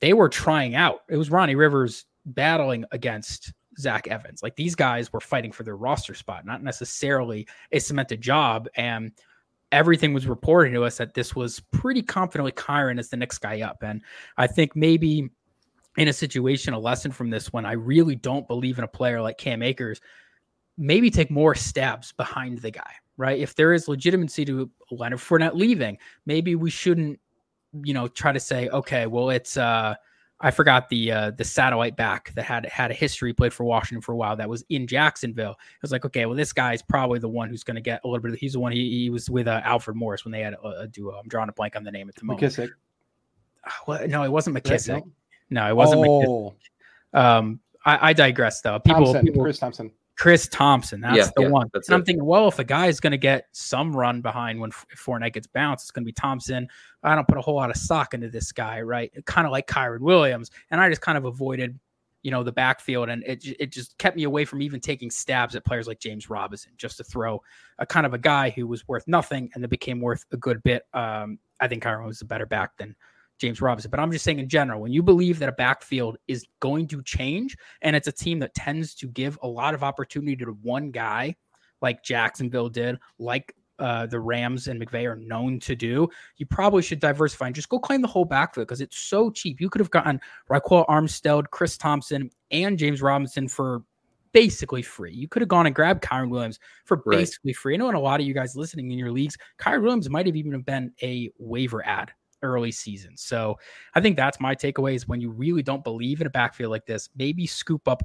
they 0.00 0.12
were 0.12 0.28
trying 0.28 0.74
out. 0.74 1.00
It 1.08 1.16
was 1.16 1.30
Ronnie 1.30 1.54
Rivers 1.54 2.06
battling 2.24 2.84
against 2.92 3.52
Zach 3.78 4.08
Evans. 4.08 4.42
Like 4.42 4.56
these 4.56 4.74
guys 4.74 5.12
were 5.12 5.20
fighting 5.20 5.52
for 5.52 5.62
their 5.62 5.76
roster 5.76 6.14
spot, 6.14 6.46
not 6.46 6.62
necessarily 6.62 7.46
a 7.72 7.78
cemented 7.78 8.20
job. 8.20 8.68
And 8.76 9.12
everything 9.72 10.14
was 10.14 10.26
reported 10.26 10.72
to 10.72 10.84
us 10.84 10.96
that 10.98 11.14
this 11.14 11.34
was 11.34 11.60
pretty 11.72 12.02
confidently 12.02 12.52
Kyren 12.52 12.98
as 12.98 13.08
the 13.08 13.16
next 13.16 13.38
guy 13.38 13.60
up. 13.62 13.82
And 13.82 14.02
I 14.36 14.46
think 14.46 14.76
maybe 14.76 15.30
in 15.96 16.08
a 16.08 16.12
situation, 16.12 16.74
a 16.74 16.78
lesson 16.78 17.10
from 17.10 17.30
this 17.30 17.52
one, 17.52 17.66
I 17.66 17.72
really 17.72 18.16
don't 18.16 18.46
believe 18.46 18.78
in 18.78 18.84
a 18.84 18.88
player 18.88 19.20
like 19.20 19.38
Cam 19.38 19.62
Akers, 19.62 20.00
maybe 20.76 21.10
take 21.10 21.30
more 21.30 21.54
stabs 21.54 22.12
behind 22.12 22.58
the 22.58 22.70
guy, 22.70 22.90
right? 23.16 23.38
If 23.38 23.54
there 23.54 23.72
is 23.72 23.88
legitimacy 23.88 24.44
to 24.44 24.70
Leonard 24.90 25.20
Fournette 25.20 25.54
leaving, 25.54 25.98
maybe 26.26 26.54
we 26.54 26.70
shouldn't, 26.70 27.18
you 27.82 27.94
know, 27.94 28.08
try 28.08 28.32
to 28.32 28.40
say, 28.40 28.68
okay, 28.68 29.06
well, 29.06 29.30
it's 29.30 29.56
uh 29.56 29.94
I 30.40 30.50
forgot 30.50 30.90
the 30.90 31.12
uh, 31.12 31.30
the 31.30 31.44
satellite 31.44 31.96
back 31.96 32.32
that 32.34 32.44
had 32.44 32.66
had 32.66 32.90
a 32.90 32.94
history, 32.94 33.32
played 33.32 33.54
for 33.54 33.64
Washington 33.64 34.02
for 34.02 34.12
a 34.12 34.16
while. 34.16 34.36
That 34.36 34.48
was 34.48 34.64
in 34.68 34.86
Jacksonville. 34.86 35.52
It 35.52 35.82
was 35.82 35.92
like, 35.92 36.04
okay, 36.04 36.26
well, 36.26 36.36
this 36.36 36.52
guy's 36.52 36.82
probably 36.82 37.18
the 37.18 37.28
one 37.28 37.48
who's 37.48 37.64
going 37.64 37.76
to 37.76 37.80
get 37.80 38.02
a 38.04 38.06
little 38.06 38.22
bit. 38.22 38.32
Of, 38.32 38.38
he's 38.38 38.52
the 38.52 38.60
one. 38.60 38.72
He, 38.72 39.04
he 39.04 39.10
was 39.10 39.30
with 39.30 39.48
uh, 39.48 39.62
Alfred 39.64 39.96
Morris 39.96 40.24
when 40.24 40.32
they 40.32 40.40
had 40.40 40.54
a, 40.54 40.80
a, 40.80 40.88
duo. 40.88 41.16
I'm 41.16 41.26
drawing 41.28 41.48
a 41.48 41.52
blank 41.52 41.74
on 41.74 41.84
the 41.84 41.90
name 41.90 42.08
at 42.10 42.16
the 42.16 42.24
moment. 42.24 42.52
McKissic. 42.52 42.68
Uh, 43.64 43.70
well, 43.86 44.08
no, 44.08 44.24
it 44.24 44.30
wasn't 44.30 44.56
McKissic. 44.56 45.02
No, 45.48 45.68
it 45.68 45.74
wasn't. 45.74 46.04
Oh. 46.06 46.54
McKissic. 47.14 47.18
Um, 47.18 47.60
I, 47.86 48.10
I 48.10 48.12
digress 48.12 48.60
though. 48.60 48.78
People, 48.78 49.04
Thompson, 49.04 49.24
people, 49.24 49.42
Chris 49.42 49.58
Thompson. 49.58 49.90
Chris 50.16 50.48
Thompson. 50.48 51.00
That's 51.02 51.16
Yeah, 51.16 51.28
the 51.36 51.42
yeah, 51.42 51.48
one. 51.48 51.68
that's 51.72 51.88
and 51.88 51.94
I'm 51.94 52.00
it. 52.00 52.06
thinking, 52.06 52.24
well, 52.24 52.48
if 52.48 52.58
a 52.58 52.64
guy 52.64 52.86
is 52.86 53.00
going 53.00 53.10
to 53.10 53.18
get 53.18 53.46
some 53.52 53.94
run 53.94 54.22
behind 54.22 54.58
when 54.58 54.70
F- 54.70 54.86
Fournette 54.96 55.34
gets 55.34 55.46
bounced, 55.46 55.84
it's 55.84 55.90
going 55.90 56.04
to 56.04 56.06
be 56.06 56.12
Thompson. 56.12 56.66
I 57.02 57.14
don't 57.14 57.28
put 57.28 57.36
a 57.38 57.42
whole 57.42 57.54
lot 57.56 57.70
of 57.70 57.76
stock 57.76 58.14
into 58.14 58.28
this 58.28 58.50
guy, 58.50 58.80
right? 58.80 59.12
Kind 59.26 59.46
of 59.46 59.52
like 59.52 59.66
Kyren 59.66 60.00
Williams. 60.00 60.50
And 60.70 60.80
I 60.80 60.88
just 60.88 61.02
kind 61.02 61.18
of 61.18 61.26
avoided, 61.26 61.78
you 62.22 62.30
know, 62.30 62.42
the 62.42 62.50
backfield. 62.52 63.10
And 63.10 63.22
it, 63.24 63.44
it 63.60 63.72
just 63.72 63.96
kept 63.98 64.16
me 64.16 64.24
away 64.24 64.46
from 64.46 64.62
even 64.62 64.80
taking 64.80 65.10
stabs 65.10 65.54
at 65.54 65.64
players 65.66 65.86
like 65.86 66.00
James 66.00 66.30
Robinson, 66.30 66.72
just 66.78 66.96
to 66.96 67.04
throw 67.04 67.42
a 67.78 67.84
kind 67.84 68.06
of 68.06 68.14
a 68.14 68.18
guy 68.18 68.50
who 68.50 68.66
was 68.66 68.88
worth 68.88 69.06
nothing 69.06 69.50
and 69.54 69.62
then 69.62 69.68
became 69.68 70.00
worth 70.00 70.24
a 70.32 70.36
good 70.38 70.62
bit. 70.62 70.84
Um, 70.94 71.38
I 71.60 71.68
think 71.68 71.82
Kyren 71.82 72.06
was 72.06 72.22
a 72.22 72.26
better 72.26 72.46
back 72.46 72.76
than 72.78 72.96
James 73.38 73.60
Robinson. 73.60 73.90
But 73.90 74.00
I'm 74.00 74.10
just 74.12 74.24
saying 74.24 74.38
in 74.38 74.48
general, 74.48 74.80
when 74.80 74.92
you 74.92 75.02
believe 75.02 75.38
that 75.38 75.48
a 75.48 75.52
backfield 75.52 76.16
is 76.28 76.46
going 76.60 76.86
to 76.88 77.02
change 77.02 77.56
and 77.82 77.94
it's 77.94 78.08
a 78.08 78.12
team 78.12 78.38
that 78.40 78.54
tends 78.54 78.94
to 78.96 79.08
give 79.08 79.38
a 79.42 79.48
lot 79.48 79.74
of 79.74 79.82
opportunity 79.82 80.36
to 80.36 80.56
one 80.62 80.90
guy, 80.90 81.36
like 81.82 82.02
Jacksonville 82.02 82.68
did, 82.68 82.98
like 83.18 83.54
uh, 83.78 84.06
the 84.06 84.18
Rams 84.18 84.68
and 84.68 84.80
McVay 84.80 85.04
are 85.04 85.16
known 85.16 85.60
to 85.60 85.76
do, 85.76 86.08
you 86.38 86.46
probably 86.46 86.82
should 86.82 87.00
diversify 87.00 87.46
and 87.46 87.54
just 87.54 87.68
go 87.68 87.78
claim 87.78 88.00
the 88.00 88.08
whole 88.08 88.24
backfield 88.24 88.66
because 88.66 88.80
it's 88.80 88.96
so 88.96 89.30
cheap. 89.30 89.60
You 89.60 89.68
could 89.68 89.80
have 89.80 89.90
gotten 89.90 90.18
Ryquell 90.50 90.86
Armstead, 90.86 91.50
Chris 91.50 91.76
Thompson, 91.76 92.30
and 92.50 92.78
James 92.78 93.02
Robinson 93.02 93.48
for 93.48 93.82
basically 94.32 94.82
free. 94.82 95.12
You 95.12 95.28
could 95.28 95.42
have 95.42 95.48
gone 95.48 95.66
and 95.66 95.74
grabbed 95.74 96.02
Kyren 96.02 96.30
Williams 96.30 96.58
for 96.84 97.02
Right. 97.04 97.18
basically 97.18 97.52
free. 97.52 97.74
I 97.74 97.76
know, 97.76 97.88
and 97.88 97.96
a 97.96 98.00
lot 98.00 98.20
of 98.20 98.26
you 98.26 98.34
guys 98.34 98.56
listening 98.56 98.90
in 98.90 98.98
your 98.98 99.12
leagues, 99.12 99.36
Kyren 99.58 99.82
Williams 99.82 100.08
might 100.08 100.26
have 100.26 100.36
even 100.36 100.60
been 100.62 100.92
a 101.02 101.30
waiver 101.38 101.84
ad 101.86 102.12
early 102.42 102.70
season. 102.70 103.16
So 103.16 103.56
I 103.94 104.00
think 104.00 104.16
that's 104.16 104.40
my 104.40 104.54
takeaway 104.54 104.94
is 104.94 105.08
when 105.08 105.20
you 105.20 105.30
really 105.30 105.62
don't 105.62 105.84
believe 105.84 106.20
in 106.20 106.26
a 106.26 106.30
backfield 106.30 106.70
like 106.70 106.86
this, 106.86 107.08
maybe 107.16 107.46
scoop 107.46 107.88
up 107.88 108.02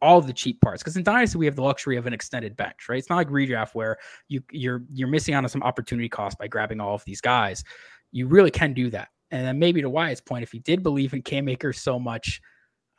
all 0.00 0.20
the 0.20 0.32
cheap 0.32 0.60
parts. 0.60 0.82
Because 0.82 0.96
in 0.96 1.04
Dynasty, 1.04 1.38
we 1.38 1.46
have 1.46 1.56
the 1.56 1.62
luxury 1.62 1.96
of 1.96 2.06
an 2.06 2.12
extended 2.12 2.56
bench, 2.56 2.88
right? 2.88 2.98
It's 2.98 3.08
not 3.08 3.16
like 3.16 3.28
redraft 3.28 3.74
where 3.74 3.96
you 4.28 4.42
you're 4.50 4.82
you're 4.92 5.08
missing 5.08 5.34
out 5.34 5.44
on 5.44 5.48
some 5.48 5.62
opportunity 5.62 6.08
cost 6.08 6.38
by 6.38 6.48
grabbing 6.48 6.80
all 6.80 6.94
of 6.94 7.04
these 7.04 7.20
guys. 7.20 7.62
You 8.10 8.26
really 8.26 8.50
can 8.50 8.74
do 8.74 8.90
that. 8.90 9.08
And 9.30 9.46
then 9.46 9.58
maybe 9.58 9.80
to 9.80 9.88
Wyatt's 9.88 10.20
point, 10.20 10.42
if 10.42 10.52
you 10.52 10.60
did 10.60 10.82
believe 10.82 11.14
in 11.14 11.22
Cam 11.22 11.48
Akers 11.48 11.80
so 11.80 11.98
much, 11.98 12.42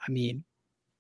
I 0.08 0.12
mean, 0.12 0.44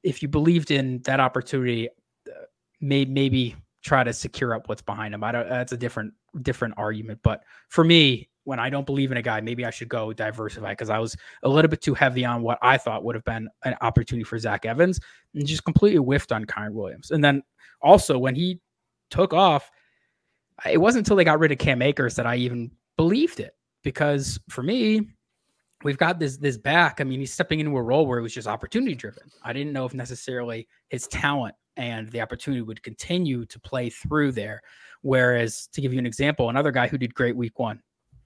if 0.03 0.21
you 0.21 0.27
believed 0.27 0.69
in 0.69 1.01
that 1.03 1.19
opportunity, 1.19 1.89
uh, 2.29 2.43
may, 2.79 3.05
maybe 3.05 3.55
try 3.83 4.03
to 4.03 4.13
secure 4.13 4.53
up 4.53 4.69
what's 4.69 4.81
behind 4.81 5.13
him. 5.13 5.23
I 5.23 5.31
don't. 5.31 5.49
That's 5.49 5.71
a 5.71 5.77
different 5.77 6.13
different 6.41 6.75
argument. 6.77 7.19
But 7.23 7.43
for 7.69 7.83
me, 7.83 8.29
when 8.45 8.59
I 8.59 8.69
don't 8.69 8.85
believe 8.85 9.11
in 9.11 9.17
a 9.17 9.21
guy, 9.21 9.41
maybe 9.41 9.65
I 9.65 9.69
should 9.69 9.89
go 9.89 10.13
diversify 10.13 10.71
because 10.71 10.89
I 10.89 10.99
was 10.99 11.15
a 11.43 11.49
little 11.49 11.69
bit 11.69 11.81
too 11.81 11.93
heavy 11.93 12.25
on 12.25 12.41
what 12.41 12.59
I 12.61 12.77
thought 12.77 13.03
would 13.03 13.15
have 13.15 13.23
been 13.23 13.49
an 13.63 13.75
opportunity 13.81 14.23
for 14.23 14.37
Zach 14.37 14.65
Evans 14.65 14.99
and 15.33 15.45
just 15.45 15.63
completely 15.63 15.99
whiffed 15.99 16.31
on 16.31 16.45
Kyren 16.45 16.73
Williams. 16.73 17.11
And 17.11 17.23
then 17.23 17.41
also 17.81 18.17
when 18.17 18.35
he 18.35 18.59
took 19.09 19.33
off, 19.33 19.71
it 20.69 20.79
wasn't 20.79 21.05
until 21.05 21.15
they 21.15 21.23
got 21.23 21.39
rid 21.39 21.51
of 21.51 21.57
Cam 21.57 21.81
Akers 21.81 22.15
that 22.15 22.25
I 22.25 22.35
even 22.35 22.71
believed 22.97 23.39
it 23.39 23.55
because 23.83 24.39
for 24.49 24.63
me, 24.63 25.07
we've 25.83 25.97
got 25.97 26.19
this 26.19 26.37
this 26.37 26.57
back. 26.57 27.01
I 27.01 27.03
mean, 27.03 27.19
he's 27.19 27.33
stepping 27.33 27.59
into 27.59 27.75
a 27.77 27.81
role 27.81 28.05
where 28.05 28.19
it 28.19 28.21
was 28.21 28.33
just 28.33 28.47
opportunity 28.47 28.95
driven. 28.95 29.23
I 29.43 29.53
didn't 29.53 29.73
know 29.73 29.85
if 29.85 29.93
necessarily 29.93 30.67
his 30.89 31.07
talent 31.07 31.55
and 31.75 32.09
the 32.09 32.21
opportunity 32.21 32.61
would 32.61 32.83
continue 32.83 33.45
to 33.45 33.59
play 33.59 33.89
through 33.89 34.31
there. 34.33 34.61
Whereas, 35.01 35.67
to 35.73 35.81
give 35.81 35.91
you 35.91 35.99
an 35.99 36.05
example, 36.05 36.49
another 36.49 36.71
guy 36.71 36.87
who 36.87 36.97
did 36.97 37.13
great 37.13 37.35
week 37.35 37.59
one, 37.59 37.81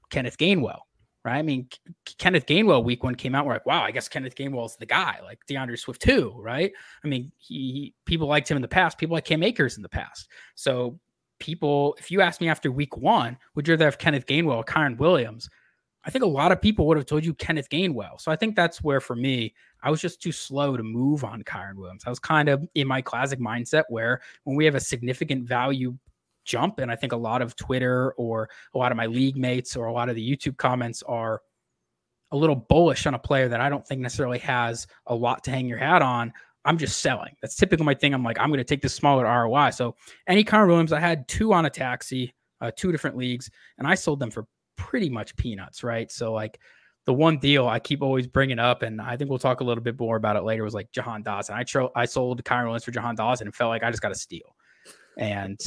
Kenneth 0.09 0.37
Gainwell, 0.37 0.79
right? 1.23 1.37
I 1.37 1.41
mean, 1.41 1.67
K- 1.69 2.15
Kenneth 2.17 2.45
Gainwell 2.45 2.83
week 2.83 3.03
one 3.03 3.15
came 3.15 3.35
out. 3.35 3.45
We're 3.45 3.53
like, 3.53 3.65
wow, 3.65 3.83
I 3.83 3.91
guess 3.91 4.07
Kenneth 4.07 4.35
Gainwell's 4.35 4.77
the 4.77 4.85
guy, 4.85 5.19
like 5.23 5.39
D'Andre 5.47 5.75
Swift 5.75 6.01
too, 6.01 6.33
right? 6.37 6.71
I 7.03 7.07
mean, 7.07 7.31
he, 7.37 7.71
he 7.71 7.93
people 8.05 8.27
liked 8.27 8.49
him 8.49 8.57
in 8.57 8.61
the 8.61 8.67
past. 8.67 8.97
People 8.97 9.15
like 9.15 9.25
Cam 9.25 9.43
Akers 9.43 9.77
in 9.77 9.83
the 9.83 9.89
past. 9.89 10.29
So 10.55 10.99
people, 11.39 11.95
if 11.99 12.11
you 12.11 12.21
asked 12.21 12.41
me 12.41 12.49
after 12.49 12.71
week 12.71 12.97
one, 12.97 13.37
would 13.55 13.67
you 13.67 13.73
rather 13.73 13.85
have 13.85 13.97
Kenneth 13.97 14.25
Gainwell 14.25 14.57
or 14.57 14.63
Kyren 14.63 14.97
Williams? 14.97 15.49
I 16.05 16.09
think 16.09 16.23
a 16.23 16.27
lot 16.27 16.53
of 16.53 16.61
people 16.61 16.87
would 16.87 16.95
have 16.95 17.05
told 17.05 17.25
you 17.25 17.33
Kenneth 17.33 17.69
Gainwell. 17.69 18.21
So 18.21 18.31
I 18.31 18.37
think 18.37 18.55
that's 18.55 18.81
where 18.81 19.01
for 19.01 19.15
me, 19.15 19.53
I 19.83 19.91
was 19.91 19.99
just 19.99 20.21
too 20.21 20.31
slow 20.31 20.77
to 20.77 20.83
move 20.83 21.25
on 21.25 21.43
Kyren 21.43 21.75
Williams. 21.75 22.03
I 22.05 22.09
was 22.09 22.19
kind 22.19 22.47
of 22.47 22.65
in 22.75 22.87
my 22.87 23.01
classic 23.01 23.39
mindset 23.39 23.83
where 23.89 24.21
when 24.45 24.55
we 24.55 24.63
have 24.63 24.75
a 24.75 24.79
significant 24.79 25.43
value 25.43 25.97
jump, 26.47 26.79
and 26.79 26.91
I 26.91 26.95
think 26.95 27.11
a 27.11 27.17
lot 27.17 27.41
of 27.43 27.55
Twitter 27.55 28.13
or 28.13 28.49
a 28.73 28.77
lot 28.77 28.91
of 28.91 28.97
my 28.97 29.05
league 29.05 29.37
mates 29.37 29.75
or 29.75 29.85
a 29.85 29.93
lot 29.93 30.09
of 30.09 30.15
the 30.15 30.27
YouTube 30.27 30.57
comments 30.57 31.03
are 31.03 31.41
a 32.31 32.37
little 32.37 32.55
bullish 32.55 33.05
on 33.05 33.13
a 33.13 33.19
player 33.19 33.47
that 33.47 33.61
I 33.61 33.69
don't 33.69 33.85
think 33.85 34.01
necessarily 34.01 34.39
has 34.39 34.87
a 35.05 35.15
lot 35.15 35.43
to 35.45 35.51
hang 35.51 35.67
your 35.67 35.77
hat 35.77 36.01
on. 36.01 36.33
I'm 36.65 36.77
just 36.77 36.99
selling. 36.99 37.33
That's 37.41 37.55
typically 37.55 37.85
my 37.85 37.93
thing. 37.93 38.13
I'm 38.13 38.23
like, 38.23 38.39
I'm 38.39 38.49
going 38.49 38.57
to 38.57 38.63
take 38.63 38.81
this 38.81 38.93
smaller 38.93 39.23
ROI. 39.23 39.69
So 39.69 39.95
any 40.27 40.43
Kyren 40.43 40.67
Williams, 40.67 40.91
I 40.91 40.99
had 40.99 41.27
two 41.27 41.53
on 41.53 41.65
a 41.65 41.69
taxi, 41.69 42.33
uh, 42.59 42.71
two 42.75 42.91
different 42.91 43.15
leagues, 43.15 43.49
and 43.77 43.87
I 43.87 43.95
sold 43.95 44.19
them 44.19 44.31
for 44.31 44.45
pretty 44.75 45.09
much 45.09 45.35
peanuts, 45.37 45.83
right? 45.83 46.11
So 46.11 46.33
like 46.33 46.59
the 47.05 47.13
one 47.13 47.37
deal 47.37 47.67
I 47.69 47.79
keep 47.79 48.01
always 48.01 48.27
bringing 48.27 48.59
up, 48.59 48.81
and 48.81 49.01
I 49.01 49.15
think 49.15 49.29
we'll 49.29 49.39
talk 49.39 49.61
a 49.61 49.63
little 49.63 49.83
bit 49.83 49.97
more 49.97 50.17
about 50.17 50.35
it 50.35 50.43
later, 50.43 50.63
was 50.63 50.73
like 50.73 50.91
Jahan 50.91 51.23
Dotson. 51.23 51.51
I 51.51 51.63
tro- 51.63 51.91
I 51.95 52.03
sold 52.03 52.43
Kyren 52.43 52.65
Williams 52.65 52.83
for 52.83 52.91
Jahan 52.91 53.15
Dotson 53.15 53.41
and 53.41 53.55
felt 53.55 53.69
like 53.69 53.83
I 53.83 53.89
just 53.89 54.01
got 54.01 54.11
a 54.11 54.15
steal. 54.15 54.55
And 55.17 55.57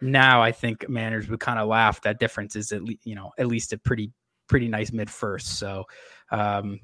now 0.00 0.42
I 0.42 0.52
think 0.52 0.88
managers 0.88 1.28
would 1.28 1.40
kind 1.40 1.58
of 1.58 1.68
laugh. 1.68 2.00
That 2.02 2.18
difference 2.18 2.56
is 2.56 2.72
at 2.72 2.82
least 2.82 3.04
you 3.04 3.14
know 3.14 3.32
at 3.38 3.46
least 3.46 3.72
a 3.72 3.78
pretty 3.78 4.12
pretty 4.48 4.68
nice 4.68 4.92
mid 4.92 5.10
first. 5.10 5.58
So 5.58 5.84
um, 6.30 6.80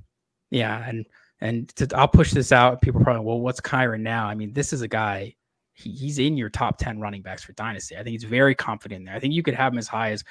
yeah, 0.51 0.89
and 0.89 1.07
and 1.41 1.69
to, 1.77 1.89
I'll 1.95 2.09
push 2.09 2.33
this 2.33 2.53
out. 2.53 2.81
People 2.81 3.03
probably 3.03 3.25
well, 3.25 3.41
what's 3.41 3.61
Kyren 3.61 4.01
now? 4.01 4.27
I 4.27 4.35
mean, 4.35 4.53
this 4.53 4.73
is 4.73 4.83
a 4.83 4.89
guy. 4.89 5.35
He, 5.75 5.91
he's 5.91 6.19
in 6.19 6.37
your 6.37 6.49
top 6.49 6.79
ten 6.79 7.01
running 7.01 7.23
backs 7.23 7.45
for 7.45 7.53
dynasty. 7.53 7.97
I 7.97 8.03
think 8.03 8.21
he's 8.21 8.25
very 8.25 8.55
confident 8.55 9.05
there. 9.05 9.15
I 9.15 9.21
think 9.21 9.35
you 9.35 9.43
could 9.43 9.55
have 9.55 9.73
him 9.73 9.79
as 9.79 9.89
high 9.89 10.13
as 10.13 10.25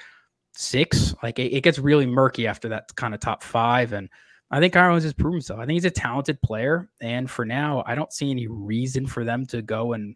six. 0.53 1.13
Like 1.21 1.39
it, 1.39 1.53
it 1.53 1.61
gets 1.61 1.79
really 1.79 2.05
murky 2.05 2.47
after 2.47 2.69
that 2.69 2.95
kind 2.95 3.13
of 3.13 3.19
top 3.19 3.43
five. 3.43 3.93
And 3.93 4.09
I 4.51 4.59
think 4.59 4.73
Kyren 4.73 5.01
has 5.01 5.13
proven 5.13 5.37
himself. 5.37 5.59
I 5.59 5.65
think 5.65 5.75
he's 5.75 5.85
a 5.85 5.91
talented 5.91 6.41
player. 6.41 6.89
And 7.01 7.29
for 7.29 7.45
now, 7.45 7.83
I 7.85 7.95
don't 7.95 8.13
see 8.13 8.31
any 8.31 8.47
reason 8.47 9.05
for 9.05 9.23
them 9.23 9.45
to 9.47 9.61
go 9.61 9.93
and 9.93 10.15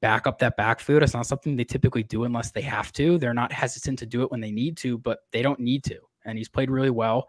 back 0.00 0.26
up 0.26 0.38
that 0.38 0.56
back 0.56 0.78
backfield. 0.78 1.02
It's 1.02 1.14
not 1.14 1.26
something 1.26 1.56
they 1.56 1.64
typically 1.64 2.02
do 2.02 2.24
unless 2.24 2.50
they 2.52 2.62
have 2.62 2.92
to. 2.92 3.18
They're 3.18 3.34
not 3.34 3.52
hesitant 3.52 3.98
to 4.00 4.06
do 4.06 4.22
it 4.22 4.30
when 4.30 4.40
they 4.40 4.50
need 4.50 4.76
to, 4.78 4.98
but 4.98 5.20
they 5.32 5.42
don't 5.42 5.60
need 5.60 5.84
to. 5.84 5.98
And 6.24 6.38
he's 6.38 6.48
played 6.48 6.70
really 6.70 6.90
well. 6.90 7.28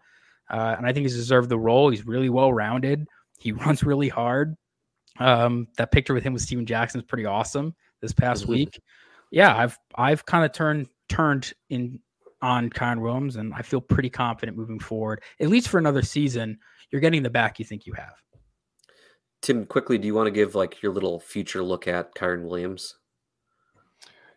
Uh, 0.50 0.74
and 0.76 0.86
I 0.86 0.92
think 0.92 1.04
he's 1.04 1.16
deserved 1.16 1.48
the 1.48 1.58
role. 1.58 1.90
He's 1.90 2.06
really 2.06 2.28
well 2.28 2.52
rounded. 2.52 3.06
He 3.38 3.52
runs 3.66 3.82
really 3.82 4.08
hard. 4.08 4.56
Um, 5.18 5.68
that 5.76 5.90
picture 5.92 6.14
with 6.14 6.22
him 6.24 6.32
with 6.32 6.42
Steven 6.42 6.66
Jackson 6.66 7.00
is 7.00 7.06
pretty 7.06 7.26
awesome 7.26 7.74
this 8.00 8.12
past 8.12 8.44
Mhm. 8.44 8.48
week. 8.48 8.80
Yeah, 9.30 9.56
I've 9.56 9.78
I've 9.94 10.24
kind 10.26 10.44
of 10.44 10.52
turned 10.52 10.88
turned 11.08 11.52
in 11.68 12.00
on 12.42 12.70
Kyren 12.70 13.00
Williams, 13.00 13.36
and 13.36 13.52
I 13.54 13.62
feel 13.62 13.80
pretty 13.80 14.08
confident 14.10 14.56
moving 14.56 14.78
forward, 14.78 15.22
at 15.40 15.48
least 15.48 15.68
for 15.68 15.78
another 15.78 16.02
season. 16.02 16.58
You're 16.90 17.00
getting 17.00 17.22
the 17.22 17.30
back 17.30 17.58
you 17.58 17.64
think 17.64 17.86
you 17.86 17.92
have. 17.94 18.14
Tim, 19.42 19.64
quickly, 19.64 19.96
do 19.96 20.06
you 20.06 20.14
want 20.14 20.26
to 20.26 20.32
give 20.32 20.54
like 20.54 20.82
your 20.82 20.92
little 20.92 21.18
future 21.18 21.62
look 21.62 21.88
at 21.88 22.14
Kyren 22.14 22.44
Williams? 22.44 22.96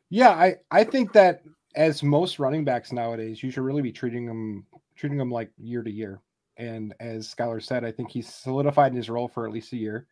Yeah, 0.09 0.29
I 0.29 0.55
I 0.71 0.83
think 0.83 1.11
that 1.13 1.43
as 1.75 2.03
most 2.03 2.39
running 2.39 2.63
backs 2.63 2.91
nowadays, 2.91 3.41
you 3.43 3.51
should 3.51 3.63
really 3.63 3.81
be 3.81 3.91
treating 3.91 4.25
them 4.25 4.65
treating 4.95 5.17
them 5.17 5.31
like 5.31 5.51
year 5.57 5.83
to 5.83 5.91
year. 5.91 6.21
And 6.57 6.93
as 6.99 7.27
Schuyler 7.27 7.59
said, 7.59 7.83
I 7.83 7.91
think 7.91 8.11
he's 8.11 8.31
solidified 8.31 8.91
in 8.91 8.97
his 8.97 9.09
role 9.09 9.27
for 9.27 9.47
at 9.47 9.53
least 9.53 9.73
a 9.73 9.77
year. 9.77 10.07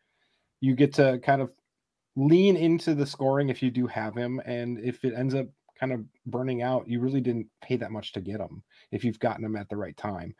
You 0.59 0.75
get 0.75 0.93
to 0.95 1.19
kind 1.19 1.41
of 1.41 1.51
lean 2.15 2.57
into 2.57 2.95
the 2.95 3.05
scoring 3.05 3.49
if 3.49 3.61
you 3.61 3.71
do 3.71 3.87
have 3.87 4.15
him, 4.15 4.41
and 4.45 4.79
if 4.79 5.05
it 5.05 5.13
ends 5.13 5.35
up 5.35 5.47
kind 5.79 5.93
of 5.93 6.03
burning 6.25 6.61
out, 6.61 6.87
you 6.87 6.99
really 6.99 7.21
didn't 7.21 7.47
pay 7.61 7.75
that 7.77 7.91
much 7.91 8.11
to 8.13 8.21
get 8.21 8.39
him 8.39 8.61
if 8.91 9.03
you've 9.03 9.19
gotten 9.19 9.45
him 9.45 9.55
at 9.55 9.69
the 9.69 9.77
right 9.77 9.97
time. 9.97 10.35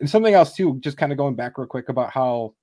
And 0.00 0.08
something 0.08 0.34
else 0.34 0.54
too, 0.54 0.78
just 0.80 0.96
kind 0.96 1.12
of 1.12 1.18
going 1.18 1.34
back 1.34 1.58
real 1.58 1.66
quick 1.66 1.88
about 1.88 2.10
how 2.10 2.54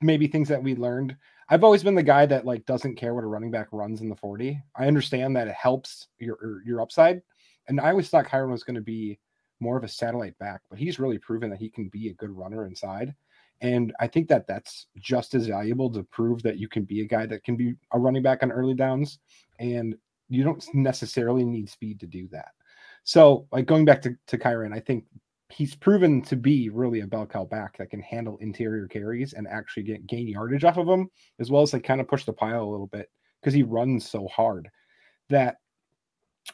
maybe 0.00 0.26
things 0.26 0.48
that 0.48 0.62
we 0.62 0.74
learned. 0.74 1.16
I've 1.48 1.64
always 1.64 1.82
been 1.82 1.94
the 1.94 2.02
guy 2.02 2.26
that 2.26 2.44
like 2.44 2.66
doesn't 2.66 2.96
care 2.96 3.14
what 3.14 3.24
a 3.24 3.28
running 3.28 3.50
back 3.50 3.68
runs 3.72 4.00
in 4.00 4.08
the 4.08 4.16
40. 4.16 4.60
I 4.76 4.86
understand 4.86 5.36
that 5.36 5.48
it 5.48 5.54
helps 5.54 6.08
your 6.18 6.38
er, 6.42 6.62
your 6.64 6.80
upside. 6.80 7.22
And 7.68 7.80
I 7.80 7.90
always 7.90 8.08
thought 8.08 8.26
Kyren 8.26 8.50
was 8.50 8.64
going 8.64 8.76
to 8.76 8.80
be 8.80 9.18
more 9.60 9.76
of 9.76 9.84
a 9.84 9.88
satellite 9.88 10.38
back, 10.38 10.60
but 10.68 10.78
he's 10.78 10.98
really 10.98 11.18
proven 11.18 11.50
that 11.50 11.58
he 11.58 11.70
can 11.70 11.88
be 11.88 12.08
a 12.08 12.14
good 12.14 12.30
runner 12.30 12.66
inside. 12.66 13.14
And 13.60 13.92
I 14.00 14.06
think 14.06 14.28
that 14.28 14.46
that's 14.46 14.86
just 14.98 15.34
as 15.34 15.46
valuable 15.46 15.90
to 15.92 16.02
prove 16.04 16.42
that 16.42 16.58
you 16.58 16.68
can 16.68 16.84
be 16.84 17.00
a 17.00 17.06
guy 17.06 17.26
that 17.26 17.42
can 17.42 17.56
be 17.56 17.74
a 17.92 17.98
running 17.98 18.22
back 18.22 18.42
on 18.42 18.52
early 18.52 18.74
downs. 18.74 19.18
And 19.58 19.96
you 20.28 20.44
don't 20.44 20.64
necessarily 20.74 21.44
need 21.44 21.70
speed 21.70 22.00
to 22.00 22.06
do 22.06 22.28
that. 22.32 22.50
So, 23.04 23.46
like 23.52 23.66
going 23.66 23.84
back 23.84 24.02
to, 24.02 24.16
to 24.26 24.36
Kyren, 24.36 24.74
I 24.74 24.80
think 24.80 25.04
he's 25.48 25.74
proven 25.74 26.22
to 26.22 26.36
be 26.36 26.68
really 26.70 27.00
a 27.00 27.06
bell 27.06 27.26
cow 27.26 27.44
back 27.44 27.76
that 27.78 27.90
can 27.90 28.00
handle 28.00 28.36
interior 28.38 28.86
carries 28.88 29.32
and 29.32 29.46
actually 29.46 29.84
get 29.84 30.06
gain 30.06 30.28
yardage 30.28 30.64
off 30.64 30.76
of 30.76 30.86
them, 30.86 31.08
as 31.38 31.50
well 31.50 31.62
as 31.62 31.72
like 31.72 31.84
kind 31.84 32.00
of 32.00 32.08
push 32.08 32.24
the 32.24 32.32
pile 32.32 32.64
a 32.64 32.70
little 32.70 32.88
bit 32.88 33.08
because 33.40 33.54
he 33.54 33.62
runs 33.62 34.08
so 34.08 34.26
hard 34.28 34.68
that 35.28 35.56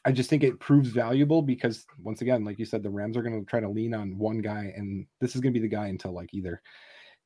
I 0.04 0.12
just 0.12 0.30
think 0.30 0.42
it 0.42 0.60
proves 0.60 0.88
valuable 0.88 1.42
because 1.42 1.84
once 2.02 2.22
again, 2.22 2.44
like 2.44 2.58
you 2.58 2.64
said, 2.64 2.82
the 2.82 2.90
Rams 2.90 3.16
are 3.16 3.22
going 3.22 3.38
to 3.38 3.48
try 3.48 3.60
to 3.60 3.68
lean 3.68 3.94
on 3.94 4.18
one 4.18 4.38
guy, 4.38 4.72
and 4.76 5.06
this 5.20 5.34
is 5.34 5.40
going 5.40 5.52
to 5.52 5.58
be 5.58 5.66
the 5.66 5.74
guy 5.74 5.88
until 5.88 6.12
like 6.12 6.32
either 6.32 6.60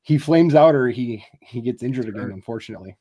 he 0.03 0.17
flames 0.17 0.55
out 0.55 0.75
or 0.75 0.87
he 0.89 1.23
he 1.41 1.61
gets 1.61 1.83
injured 1.83 2.05
sure. 2.05 2.15
again, 2.15 2.31
unfortunately. 2.31 2.95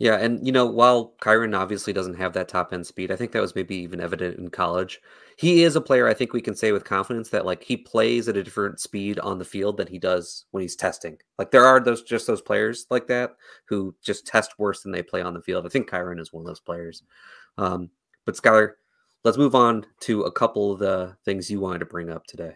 Yeah, 0.00 0.14
and 0.16 0.46
you 0.46 0.52
know, 0.52 0.64
while 0.64 1.14
Kyren 1.20 1.58
obviously 1.58 1.92
doesn't 1.92 2.14
have 2.14 2.32
that 2.34 2.46
top 2.48 2.72
end 2.72 2.86
speed, 2.86 3.10
I 3.10 3.16
think 3.16 3.32
that 3.32 3.42
was 3.42 3.56
maybe 3.56 3.74
even 3.76 4.00
evident 4.00 4.38
in 4.38 4.48
college. 4.48 5.00
He 5.36 5.64
is 5.64 5.74
a 5.74 5.80
player 5.80 6.06
I 6.06 6.14
think 6.14 6.32
we 6.32 6.40
can 6.40 6.54
say 6.54 6.70
with 6.70 6.84
confidence 6.84 7.30
that 7.30 7.44
like 7.44 7.64
he 7.64 7.76
plays 7.76 8.28
at 8.28 8.36
a 8.36 8.44
different 8.44 8.78
speed 8.78 9.18
on 9.18 9.38
the 9.38 9.44
field 9.44 9.76
than 9.76 9.88
he 9.88 9.98
does 9.98 10.44
when 10.52 10.62
he's 10.62 10.76
testing. 10.76 11.18
Like 11.36 11.50
there 11.50 11.64
are 11.64 11.80
those 11.80 12.02
just 12.02 12.28
those 12.28 12.40
players 12.40 12.86
like 12.90 13.08
that 13.08 13.32
who 13.68 13.94
just 14.00 14.24
test 14.26 14.56
worse 14.58 14.82
than 14.82 14.92
they 14.92 15.02
play 15.02 15.20
on 15.20 15.34
the 15.34 15.42
field. 15.42 15.66
I 15.66 15.68
think 15.68 15.90
Kyren 15.90 16.20
is 16.20 16.32
one 16.32 16.42
of 16.42 16.46
those 16.46 16.60
players. 16.60 17.02
Um, 17.56 17.90
but 18.24 18.36
Schuyler, 18.36 18.76
let's 19.24 19.38
move 19.38 19.56
on 19.56 19.84
to 20.02 20.22
a 20.22 20.32
couple 20.32 20.72
of 20.72 20.78
the 20.78 21.16
things 21.24 21.50
you 21.50 21.58
wanted 21.58 21.80
to 21.80 21.86
bring 21.86 22.08
up 22.08 22.24
today. 22.26 22.54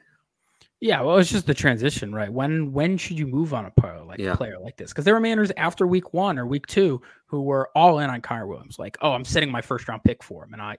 Yeah, 0.83 1.01
well, 1.03 1.19
it's 1.19 1.31
just 1.31 1.47
the 1.47 1.55
transition, 1.55 2.13
right? 2.13 2.31
When 2.31 2.73
when 2.73 2.99
should 2.99 3.17
you 3.17 3.29
move 3.29 3.55
on 3.55 3.67
a 3.67 3.71
player 3.71 4.03
like 4.03 4.19
yeah. 4.19 4.35
player 4.35 4.59
like 4.59 4.77
this? 4.77 4.91
Because 4.91 5.05
there 5.05 5.15
were 5.15 5.21
managers 5.21 5.53
after 5.57 5.87
week 5.87 6.13
one 6.13 6.41
or 6.41 6.45
week 6.45 6.67
two 6.67 7.01
who 7.27 7.43
were 7.43 7.71
all 7.77 8.01
in 8.01 8.11
on 8.11 8.21
Kyren 8.21 8.49
Williams, 8.49 8.81
like, 8.81 8.99
oh, 9.01 9.13
I'm 9.13 9.25
setting 9.25 9.49
my 9.49 9.61
first 9.63 9.87
round 9.87 10.03
pick 10.03 10.25
for 10.25 10.43
him, 10.43 10.55
and 10.55 10.61
I 10.61 10.77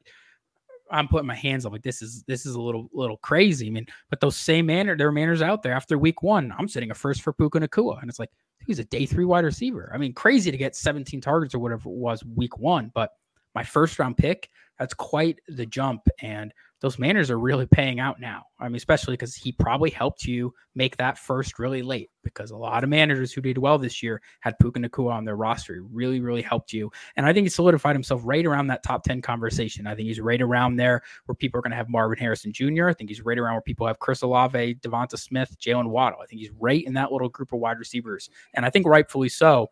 I'm 0.91 1.07
putting 1.07 1.25
my 1.25 1.35
hands 1.35 1.65
up 1.65 1.71
like 1.71 1.83
this 1.83 2.01
is 2.01 2.23
this 2.23 2.45
is 2.45 2.55
a 2.55 2.61
little 2.61 2.89
little 2.91 3.15
crazy. 3.15 3.67
I 3.67 3.69
mean, 3.69 3.87
but 4.09 4.19
those 4.19 4.35
same 4.35 4.65
manner 4.65 4.97
there 4.97 5.07
are 5.07 5.13
managers 5.13 5.41
out 5.41 5.63
there 5.63 5.71
after 5.71 5.97
week 5.97 6.21
one. 6.21 6.53
I'm 6.59 6.67
setting 6.67 6.91
a 6.91 6.93
first 6.93 7.21
for 7.21 7.31
Puka 7.31 7.61
Nacua, 7.61 8.01
and 8.01 8.09
it's 8.09 8.19
like 8.19 8.31
he's 8.67 8.79
a 8.79 8.83
day 8.83 9.05
three 9.05 9.23
wide 9.23 9.45
receiver. 9.45 9.89
I 9.95 9.97
mean, 9.97 10.11
crazy 10.11 10.51
to 10.51 10.57
get 10.57 10.75
17 10.75 11.21
targets 11.21 11.55
or 11.55 11.59
whatever 11.59 11.89
it 11.89 11.95
was 11.95 12.25
week 12.25 12.57
one, 12.57 12.91
but 12.93 13.11
my 13.55 13.63
first 13.63 13.97
round 13.99 14.17
pick 14.17 14.49
that's 14.79 14.93
quite 14.93 15.39
the 15.47 15.65
jump. 15.65 16.07
And 16.21 16.53
those 16.83 16.99
manners 16.99 17.31
are 17.31 17.39
really 17.39 17.65
paying 17.65 18.01
out 18.01 18.19
now. 18.19 18.43
I 18.59 18.67
mean, 18.67 18.75
especially 18.75 19.13
because 19.13 19.33
he 19.33 19.53
probably 19.53 19.89
helped 19.89 20.25
you 20.25 20.53
make 20.75 20.97
that 20.97 21.17
first 21.17 21.57
really 21.57 21.81
late 21.81 22.09
because 22.25 22.51
a 22.51 22.57
lot 22.57 22.83
of 22.83 22.89
managers 22.89 23.31
who 23.31 23.39
did 23.39 23.57
well 23.57 23.77
this 23.77 24.03
year 24.03 24.21
had 24.41 24.59
Puka 24.59 24.81
Nacua 24.81 25.13
on 25.13 25.23
their 25.23 25.37
roster. 25.37 25.75
He 25.75 25.79
really, 25.79 26.19
really 26.19 26.41
helped 26.41 26.73
you. 26.73 26.91
And 27.15 27.25
I 27.25 27.31
think 27.31 27.45
he 27.45 27.49
solidified 27.49 27.95
himself 27.95 28.19
right 28.25 28.45
around 28.45 28.67
that 28.67 28.83
top 28.83 29.05
10 29.05 29.21
conversation. 29.21 29.87
I 29.87 29.95
think 29.95 30.09
he's 30.09 30.19
right 30.19 30.41
around 30.41 30.75
there 30.75 31.01
where 31.25 31.35
people 31.35 31.57
are 31.57 31.61
going 31.61 31.71
to 31.71 31.77
have 31.77 31.87
Marvin 31.87 32.17
Harrison 32.17 32.51
Jr. 32.51 32.89
I 32.89 32.93
think 32.93 33.09
he's 33.09 33.21
right 33.21 33.39
around 33.39 33.53
where 33.53 33.61
people 33.61 33.87
have 33.87 33.99
Chris 33.99 34.21
Olave, 34.21 34.75
Devonta 34.75 35.17
Smith, 35.17 35.55
Jalen 35.57 35.87
Waddle. 35.87 36.19
I 36.21 36.25
think 36.25 36.41
he's 36.41 36.51
right 36.59 36.85
in 36.85 36.95
that 36.95 37.13
little 37.13 37.29
group 37.29 37.53
of 37.53 37.59
wide 37.59 37.79
receivers. 37.79 38.29
And 38.55 38.65
I 38.65 38.69
think 38.69 38.85
rightfully 38.85 39.29
so. 39.29 39.69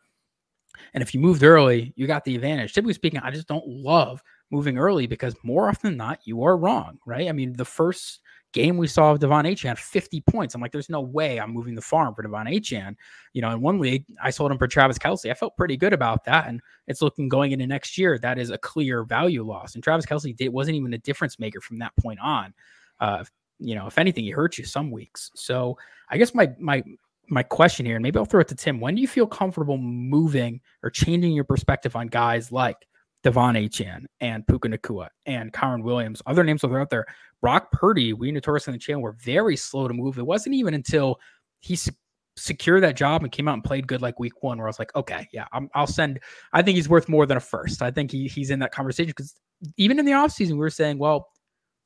And 0.93 1.01
if 1.01 1.13
you 1.13 1.19
moved 1.19 1.43
early, 1.43 1.91
you 1.97 2.07
got 2.07 2.23
the 2.23 2.35
advantage. 2.35 2.73
Typically 2.73 2.93
speaking, 2.93 3.19
I 3.19 3.31
just 3.31 3.49
don't 3.49 3.67
love 3.67 4.23
moving 4.51 4.77
early 4.77 5.07
because 5.07 5.35
more 5.43 5.69
often 5.69 5.91
than 5.91 5.97
not, 5.97 6.19
you 6.25 6.43
are 6.43 6.57
wrong, 6.57 6.99
right? 7.05 7.29
I 7.29 7.31
mean, 7.31 7.53
the 7.53 7.65
first 7.65 8.21
game 8.53 8.77
we 8.77 8.87
saw 8.87 9.11
of 9.11 9.19
De'Von 9.19 9.49
Achane 9.49 9.77
50 9.77 10.21
points. 10.21 10.53
I'm 10.53 10.61
like, 10.61 10.71
there's 10.71 10.89
no 10.89 11.01
way 11.01 11.39
I'm 11.39 11.53
moving 11.53 11.73
the 11.73 11.81
farm 11.81 12.13
for 12.13 12.23
De'Von 12.23 12.51
Achane. 12.51 12.95
You 13.33 13.41
know, 13.41 13.51
in 13.51 13.61
one 13.61 13.79
league, 13.79 14.05
I 14.21 14.29
sold 14.29 14.51
him 14.51 14.57
for 14.57 14.67
Travis 14.67 14.97
Kelce. 14.97 15.31
I 15.31 15.33
felt 15.33 15.55
pretty 15.55 15.77
good 15.77 15.93
about 15.93 16.25
that. 16.25 16.47
And 16.47 16.61
it's 16.87 17.01
looking 17.01 17.29
going 17.29 17.53
into 17.53 17.65
next 17.65 17.97
year, 17.97 18.17
that 18.19 18.37
is 18.37 18.49
a 18.49 18.57
clear 18.57 19.03
value 19.03 19.43
loss. 19.43 19.75
And 19.75 19.83
Travis 19.83 20.05
Kelce 20.05 20.35
did, 20.35 20.49
wasn't 20.49 20.75
even 20.75 20.93
a 20.93 20.97
difference 20.97 21.39
maker 21.39 21.61
from 21.61 21.79
that 21.79 21.95
point 21.95 22.19
on. 22.21 22.53
Uh, 22.99 23.23
you 23.59 23.75
know, 23.75 23.87
if 23.87 23.97
anything, 23.97 24.23
he 24.23 24.31
hurt 24.31 24.57
you 24.57 24.65
some 24.65 24.91
weeks. 24.91 25.31
So 25.35 25.77
I 26.09 26.17
guess 26.17 26.33
my 26.33 26.49
my 26.59 26.83
my 27.27 27.43
question 27.43 27.85
here, 27.85 27.95
and 27.95 28.03
maybe 28.03 28.17
I'll 28.17 28.25
throw 28.25 28.41
it 28.41 28.47
to 28.49 28.55
Tim. 28.55 28.81
When 28.81 28.95
do 28.95 29.01
you 29.01 29.07
feel 29.07 29.27
comfortable 29.27 29.77
moving 29.77 30.59
or 30.83 30.89
changing 30.89 31.31
your 31.31 31.45
perspective 31.45 31.95
on 31.95 32.07
guys 32.07 32.51
like 32.51 32.77
De'Von 33.23 33.55
Achane 33.55 34.05
and 34.19 34.45
Puka 34.47 34.69
Nacua 34.69 35.07
and 35.25 35.53
Kyren 35.53 35.83
Williams, 35.83 36.21
other 36.25 36.43
names 36.43 36.61
that 36.61 36.71
are 36.71 36.79
out 36.79 36.89
there. 36.89 37.05
Brock 37.41 37.71
Purdy, 37.71 38.13
we 38.13 38.31
notorious 38.31 38.67
in 38.67 38.73
the 38.73 38.79
channel 38.79 39.01
were 39.01 39.15
very 39.23 39.55
slow 39.55 39.87
to 39.87 39.93
move. 39.93 40.17
It 40.17 40.25
wasn't 40.25 40.55
even 40.55 40.73
until 40.73 41.19
he 41.59 41.75
se- 41.75 41.95
secured 42.35 42.83
that 42.83 42.95
job 42.95 43.23
and 43.23 43.31
came 43.31 43.47
out 43.47 43.53
and 43.53 43.63
played 43.63 43.87
good 43.87 44.01
like 44.01 44.19
week 44.19 44.41
one, 44.41 44.57
where 44.57 44.67
I 44.67 44.69
was 44.69 44.79
like, 44.79 44.95
okay, 44.95 45.27
yeah, 45.31 45.45
i 45.51 45.79
will 45.79 45.87
send. 45.87 46.19
I 46.53 46.61
think 46.61 46.75
he's 46.75 46.89
worth 46.89 47.09
more 47.09 47.25
than 47.25 47.37
a 47.37 47.41
first. 47.41 47.81
I 47.81 47.91
think 47.91 48.11
he, 48.11 48.27
he's 48.27 48.49
in 48.49 48.59
that 48.59 48.71
conversation 48.71 49.09
because 49.15 49.35
even 49.77 49.99
in 49.99 50.05
the 50.05 50.13
offseason, 50.13 50.51
we 50.51 50.57
were 50.57 50.69
saying, 50.69 50.97
well, 50.97 51.27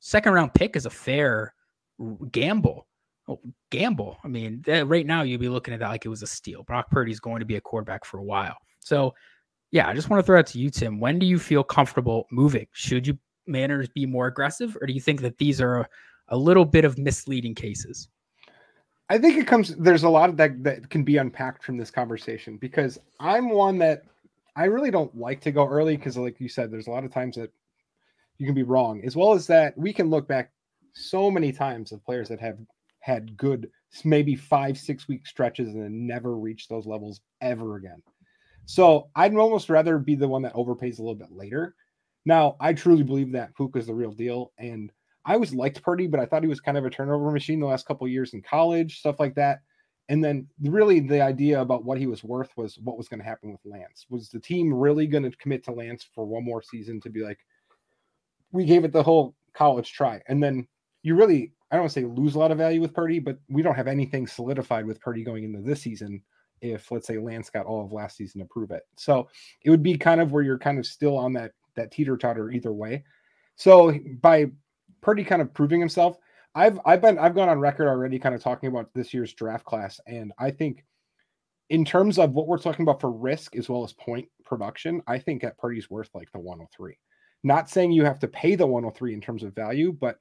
second 0.00 0.32
round 0.32 0.54
pick 0.54 0.76
is 0.76 0.86
a 0.86 0.90
fair 0.90 1.54
gamble. 2.30 2.86
Oh, 3.28 3.40
gamble. 3.70 4.18
I 4.24 4.28
mean, 4.28 4.62
right 4.66 5.06
now 5.06 5.22
you'd 5.22 5.40
be 5.40 5.48
looking 5.48 5.74
at 5.74 5.80
that 5.80 5.88
like 5.88 6.06
it 6.06 6.10
was 6.10 6.22
a 6.22 6.28
steal. 6.28 6.62
Brock 6.62 6.90
Purdy's 6.90 7.20
going 7.20 7.40
to 7.40 7.46
be 7.46 7.56
a 7.56 7.60
quarterback 7.60 8.04
for 8.04 8.18
a 8.18 8.24
while. 8.24 8.56
So 8.80 9.14
yeah, 9.70 9.88
I 9.88 9.94
just 9.94 10.08
want 10.08 10.20
to 10.20 10.26
throw 10.26 10.38
out 10.38 10.46
to 10.48 10.58
you, 10.58 10.70
Tim. 10.70 11.00
When 11.00 11.18
do 11.18 11.26
you 11.26 11.38
feel 11.38 11.64
comfortable 11.64 12.26
moving? 12.30 12.66
Should 12.72 13.06
you 13.06 13.18
manners 13.46 13.88
be 13.88 14.06
more 14.06 14.26
aggressive, 14.26 14.76
or 14.80 14.86
do 14.86 14.92
you 14.92 15.00
think 15.00 15.20
that 15.22 15.38
these 15.38 15.60
are 15.60 15.80
a, 15.80 15.88
a 16.28 16.36
little 16.36 16.64
bit 16.64 16.84
of 16.84 16.98
misleading 16.98 17.54
cases? 17.54 18.08
I 19.08 19.18
think 19.18 19.36
it 19.36 19.46
comes. 19.46 19.76
There's 19.76 20.02
a 20.02 20.08
lot 20.08 20.30
of 20.30 20.36
that 20.38 20.62
that 20.64 20.90
can 20.90 21.04
be 21.04 21.16
unpacked 21.16 21.62
from 21.62 21.76
this 21.76 21.90
conversation 21.90 22.56
because 22.56 22.98
I'm 23.20 23.50
one 23.50 23.78
that 23.78 24.02
I 24.56 24.64
really 24.64 24.90
don't 24.90 25.16
like 25.16 25.40
to 25.42 25.52
go 25.52 25.66
early 25.68 25.96
because, 25.96 26.16
like 26.16 26.40
you 26.40 26.48
said, 26.48 26.70
there's 26.70 26.88
a 26.88 26.90
lot 26.90 27.04
of 27.04 27.12
times 27.12 27.36
that 27.36 27.52
you 28.38 28.46
can 28.46 28.54
be 28.54 28.64
wrong, 28.64 29.02
as 29.04 29.16
well 29.16 29.32
as 29.32 29.46
that 29.46 29.76
we 29.78 29.92
can 29.92 30.10
look 30.10 30.26
back 30.26 30.50
so 30.94 31.30
many 31.30 31.52
times 31.52 31.92
of 31.92 32.04
players 32.04 32.28
that 32.28 32.40
have 32.40 32.58
had 33.00 33.36
good, 33.36 33.70
maybe 34.04 34.34
five, 34.34 34.76
six 34.76 35.06
week 35.06 35.26
stretches 35.26 35.68
and 35.68 35.82
then 35.82 36.06
never 36.06 36.36
reached 36.36 36.68
those 36.68 36.86
levels 36.86 37.20
ever 37.40 37.76
again. 37.76 38.02
So 38.66 39.08
I'd 39.14 39.34
almost 39.34 39.70
rather 39.70 39.98
be 39.98 40.16
the 40.16 40.28
one 40.28 40.42
that 40.42 40.54
overpays 40.54 40.98
a 40.98 41.02
little 41.02 41.14
bit 41.14 41.32
later. 41.32 41.74
Now, 42.24 42.56
I 42.60 42.72
truly 42.72 43.04
believe 43.04 43.32
that 43.32 43.56
Puka 43.56 43.78
is 43.78 43.86
the 43.86 43.94
real 43.94 44.10
deal. 44.10 44.52
And 44.58 44.92
I 45.24 45.34
always 45.34 45.54
liked 45.54 45.82
Purdy, 45.82 46.08
but 46.08 46.20
I 46.20 46.26
thought 46.26 46.42
he 46.42 46.48
was 46.48 46.60
kind 46.60 46.76
of 46.76 46.84
a 46.84 46.90
turnover 46.90 47.30
machine 47.30 47.60
the 47.60 47.66
last 47.66 47.86
couple 47.86 48.06
years 48.08 48.34
in 48.34 48.42
college, 48.42 48.98
stuff 48.98 49.20
like 49.20 49.36
that. 49.36 49.60
And 50.08 50.22
then 50.22 50.46
really 50.62 51.00
the 51.00 51.20
idea 51.20 51.60
about 51.60 51.84
what 51.84 51.98
he 51.98 52.06
was 52.06 52.22
worth 52.22 52.50
was 52.56 52.78
what 52.78 52.98
was 52.98 53.08
going 53.08 53.20
to 53.20 53.26
happen 53.26 53.50
with 53.50 53.60
Lance. 53.64 54.06
Was 54.10 54.28
the 54.28 54.40
team 54.40 54.74
really 54.74 55.06
going 55.06 55.24
to 55.24 55.36
commit 55.38 55.64
to 55.64 55.72
Lance 55.72 56.06
for 56.14 56.24
one 56.24 56.44
more 56.44 56.62
season 56.62 57.00
to 57.00 57.10
be 57.10 57.22
like, 57.22 57.38
we 58.52 58.64
gave 58.64 58.84
it 58.84 58.92
the 58.92 59.02
whole 59.02 59.34
college 59.52 59.92
try? 59.92 60.20
And 60.28 60.42
then 60.42 60.66
you 61.02 61.14
really, 61.14 61.52
I 61.70 61.76
don't 61.76 61.84
want 61.84 61.92
to 61.92 62.00
say 62.00 62.06
lose 62.06 62.34
a 62.34 62.38
lot 62.38 62.52
of 62.52 62.58
value 62.58 62.80
with 62.80 62.94
Purdy, 62.94 63.20
but 63.20 63.38
we 63.48 63.62
don't 63.62 63.74
have 63.74 63.88
anything 63.88 64.26
solidified 64.26 64.86
with 64.86 65.00
Purdy 65.00 65.24
going 65.24 65.44
into 65.44 65.60
this 65.60 65.82
season 65.82 66.22
if 66.60 66.90
let's 66.90 67.06
say 67.06 67.18
Lance 67.18 67.50
got 67.50 67.66
all 67.66 67.84
of 67.84 67.92
last 67.92 68.16
season 68.16 68.40
to 68.40 68.46
prove 68.46 68.70
it. 68.70 68.82
So 68.96 69.28
it 69.62 69.70
would 69.70 69.82
be 69.82 69.96
kind 69.96 70.20
of 70.20 70.32
where 70.32 70.42
you're 70.42 70.58
kind 70.58 70.78
of 70.78 70.86
still 70.86 71.16
on 71.16 71.32
that 71.34 71.52
that 71.74 71.90
teeter 71.90 72.16
totter 72.16 72.50
either 72.50 72.72
way. 72.72 73.04
So 73.56 73.98
by 74.20 74.46
Purdy 75.00 75.24
kind 75.24 75.42
of 75.42 75.52
proving 75.54 75.80
himself, 75.80 76.16
I've 76.54 76.80
I've 76.84 77.02
been 77.02 77.18
I've 77.18 77.34
gone 77.34 77.48
on 77.48 77.60
record 77.60 77.88
already 77.88 78.18
kind 78.18 78.34
of 78.34 78.42
talking 78.42 78.68
about 78.68 78.90
this 78.94 79.12
year's 79.12 79.34
draft 79.34 79.64
class, 79.64 80.00
and 80.06 80.32
I 80.38 80.50
think 80.50 80.84
in 81.68 81.84
terms 81.84 82.18
of 82.18 82.32
what 82.32 82.46
we're 82.46 82.58
talking 82.58 82.84
about 82.84 83.00
for 83.00 83.10
risk 83.10 83.56
as 83.56 83.68
well 83.68 83.84
as 83.84 83.92
point 83.92 84.28
production, 84.44 85.02
I 85.06 85.18
think 85.18 85.42
that 85.42 85.58
Purdy's 85.58 85.90
worth 85.90 86.10
like 86.14 86.30
the 86.32 86.38
103. 86.38 86.96
Not 87.42 87.68
saying 87.68 87.92
you 87.92 88.04
have 88.04 88.20
to 88.20 88.28
pay 88.28 88.54
the 88.54 88.66
103 88.66 89.14
in 89.14 89.20
terms 89.20 89.42
of 89.42 89.54
value, 89.54 89.92
but 89.92 90.18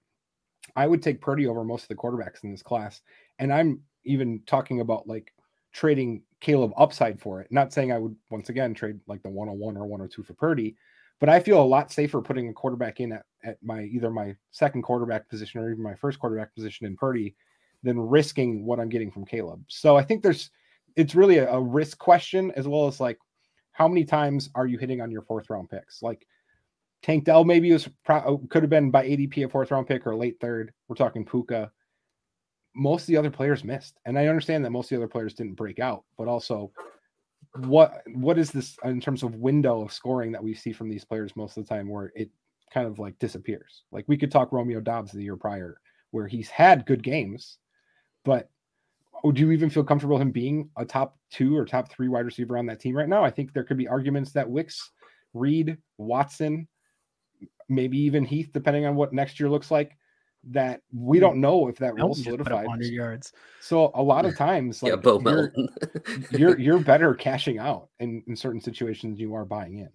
I 0.76 0.88
would 0.88 1.04
take 1.04 1.22
Purdy 1.22 1.48
over 1.48 1.64
most 1.64 1.84
of 1.84 1.90
the 1.90 1.96
quarterbacks 1.96 2.44
in 2.44 2.52
this 2.52 2.64
class. 2.64 3.02
And 3.40 3.54
I'm 3.54 3.82
even 4.04 4.42
talking 4.48 4.82
about 4.82 5.08
like 5.08 5.34
trading 5.76 6.22
Caleb 6.40 6.72
upside 6.78 7.20
for 7.20 7.42
it. 7.42 7.52
Not 7.52 7.74
saying 7.74 7.92
I 7.92 8.00
would 8.00 8.16
once 8.32 8.48
again 8.48 8.74
trade 8.74 8.98
like 9.08 9.22
the 9.24 9.30
101 9.30 9.76
or 9.76 9.86
102 9.86 10.24
for 10.24 10.34
Purdy, 10.34 10.78
but 11.20 11.28
I 11.28 11.42
feel 11.42 11.62
a 11.62 11.64
lot 11.64 11.92
safer 11.92 12.22
putting 12.22 12.48
a 12.48 12.54
quarterback 12.54 13.02
in 13.02 13.12
at, 13.12 13.26
at 13.44 13.58
my 13.62 13.84
either 13.84 14.10
my 14.10 14.36
second 14.52 14.84
quarterback 14.84 15.28
position 15.28 15.60
or 15.60 15.70
even 15.70 15.84
my 15.84 15.96
first 15.96 16.18
quarterback 16.18 16.56
position 16.56 16.86
in 16.86 16.96
Purdy 16.96 17.36
than 17.84 18.00
risking 18.00 18.66
what 18.66 18.80
I'm 18.80 18.88
getting 18.88 19.12
from 19.12 19.26
Caleb. 19.26 19.66
So 19.68 19.98
I 19.98 20.04
think 20.04 20.24
there's 20.24 20.50
it's 20.96 21.14
really 21.14 21.40
a, 21.40 21.52
a 21.52 21.62
risk 21.62 21.98
question 21.98 22.54
as 22.56 22.70
well 22.70 22.88
as 22.88 23.02
like 23.02 23.20
how 23.74 23.90
many 23.90 24.06
times 24.06 24.50
are 24.56 24.68
you 24.68 24.78
hitting 24.78 25.02
on 25.02 25.12
your 25.12 25.24
fourth 25.24 25.50
round 25.50 25.70
picks? 25.70 26.02
Like 26.02 26.26
Tank 27.04 27.26
Dell 27.26 27.44
maybe 27.44 27.74
was 27.74 27.90
pro- 28.06 28.38
could 28.50 28.64
have 28.64 28.70
been 28.70 28.92
by 28.92 29.06
ADP 29.06 29.44
a 29.44 29.50
fourth 29.50 29.72
round 29.72 29.88
pick 29.88 30.08
or 30.08 30.16
late 30.16 30.38
third. 30.40 30.72
We're 30.88 30.96
talking 30.96 31.26
Puka 31.26 31.70
most 32.76 33.04
of 33.04 33.08
the 33.08 33.18
other 33.18 33.32
players 33.32 33.64
missed. 33.64 33.98
And 34.06 34.20
I 34.20 34.28
understand 34.28 34.64
that 34.66 34.72
most 34.72 34.92
of 34.92 34.98
the 34.98 35.04
other 35.04 35.12
players 35.12 35.34
didn't 35.34 35.56
break 35.56 35.80
out, 35.80 36.04
but 36.18 36.28
also 36.28 36.72
what 37.60 38.02
what 38.14 38.38
is 38.38 38.52
this 38.52 38.78
in 38.84 39.00
terms 39.00 39.24
of 39.24 39.36
window 39.36 39.82
of 39.82 39.94
scoring 39.94 40.32
that 40.34 40.44
we 40.44 40.54
see 40.54 40.74
from 40.74 40.90
these 40.90 41.06
players 41.06 41.36
most 41.38 41.58
of 41.58 41.66
the 41.66 41.70
time 41.74 41.88
where 41.88 42.12
it 42.16 42.30
kind 42.74 42.86
of 42.88 43.00
like 43.00 43.18
disappears? 43.20 43.84
Like 43.92 44.06
we 44.08 44.18
could 44.18 44.32
talk 44.32 44.52
Romeo 44.52 44.82
Doubs 44.82 45.12
the 45.12 45.24
year 45.24 45.38
prior, 45.38 45.80
where 46.12 46.28
he's 46.28 46.50
had 46.50 46.86
good 46.86 47.02
games, 47.02 47.58
but 48.26 48.50
would 49.24 49.40
you 49.40 49.52
even 49.52 49.70
feel 49.70 49.84
comfortable 49.84 50.18
him 50.18 50.32
being 50.32 50.70
a 50.78 50.86
top 50.86 51.18
two 51.32 51.58
or 51.58 51.66
top 51.66 51.90
three 51.90 52.10
wide 52.10 52.26
receiver 52.26 52.58
on 52.58 52.66
that 52.68 52.80
team 52.80 52.96
right 52.96 53.10
now? 53.10 53.24
I 53.24 53.32
think 53.32 53.54
there 53.54 53.64
could 53.64 53.78
be 53.78 53.88
arguments 53.88 54.32
that 54.34 54.50
Wicks, 54.50 54.92
Reed, 55.34 55.78
Watson, 55.98 56.68
maybe 57.70 57.98
even 57.98 58.26
Heath, 58.26 58.50
depending 58.54 58.86
on 58.86 58.96
what 58.96 59.14
next 59.14 59.40
year 59.40 59.50
looks 59.50 59.72
like, 59.72 59.98
that 60.52 60.82
we 60.94 61.20
don't 61.20 61.42
know 61.42 61.68
if 61.68 61.78
that 61.78 61.96
role 61.96 62.14
solidified. 62.14 62.68
yards. 62.82 63.34
So 63.62 63.92
a 63.96 64.02
lot 64.02 64.26
of 64.26 64.38
times, 64.38 64.84
like 64.84 64.92
yeah, 64.92 64.96
Bo 64.98 65.20
you're, 65.22 65.54
you're, 66.32 66.60
you're 66.60 66.80
better 66.80 67.14
cashing 67.14 67.58
out 67.58 67.90
in, 68.00 68.24
in 68.28 68.36
certain 68.36 68.62
situations 68.62 69.20
you 69.20 69.34
are 69.34 69.46
buying 69.46 69.80
in. 69.80 69.90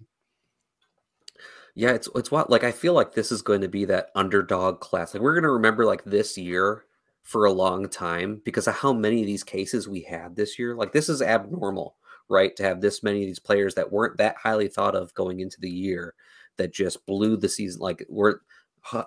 Yeah, 1.74 1.90
it's 1.90 2.08
it's 2.16 2.30
what 2.30 2.50
like 2.50 2.64
I 2.64 2.72
feel 2.72 2.94
like 2.94 3.14
this 3.14 3.30
is 3.30 3.42
going 3.42 3.60
to 3.60 3.68
be 3.68 3.84
that 3.86 4.10
underdog 4.14 4.80
class. 4.80 5.14
Like 5.14 5.22
we're 5.22 5.34
going 5.34 5.44
to 5.44 5.50
remember 5.50 5.84
like 5.84 6.04
this 6.04 6.36
year 6.36 6.84
for 7.22 7.44
a 7.44 7.52
long 7.52 7.88
time 7.88 8.40
because 8.44 8.66
of 8.66 8.74
how 8.74 8.92
many 8.92 9.20
of 9.20 9.26
these 9.26 9.44
cases 9.44 9.88
we 9.88 10.00
had 10.02 10.34
this 10.34 10.58
year. 10.58 10.74
Like 10.74 10.92
this 10.92 11.08
is 11.08 11.22
abnormal, 11.22 11.96
right? 12.28 12.54
To 12.56 12.64
have 12.64 12.80
this 12.80 13.02
many 13.02 13.22
of 13.22 13.26
these 13.28 13.38
players 13.38 13.76
that 13.76 13.92
weren't 13.92 14.18
that 14.18 14.36
highly 14.36 14.68
thought 14.68 14.96
of 14.96 15.14
going 15.14 15.40
into 15.40 15.60
the 15.60 15.70
year 15.70 16.14
that 16.56 16.72
just 16.72 17.06
blew 17.06 17.36
the 17.36 17.48
season. 17.48 17.80
Like 17.80 18.04
we're 18.08 18.40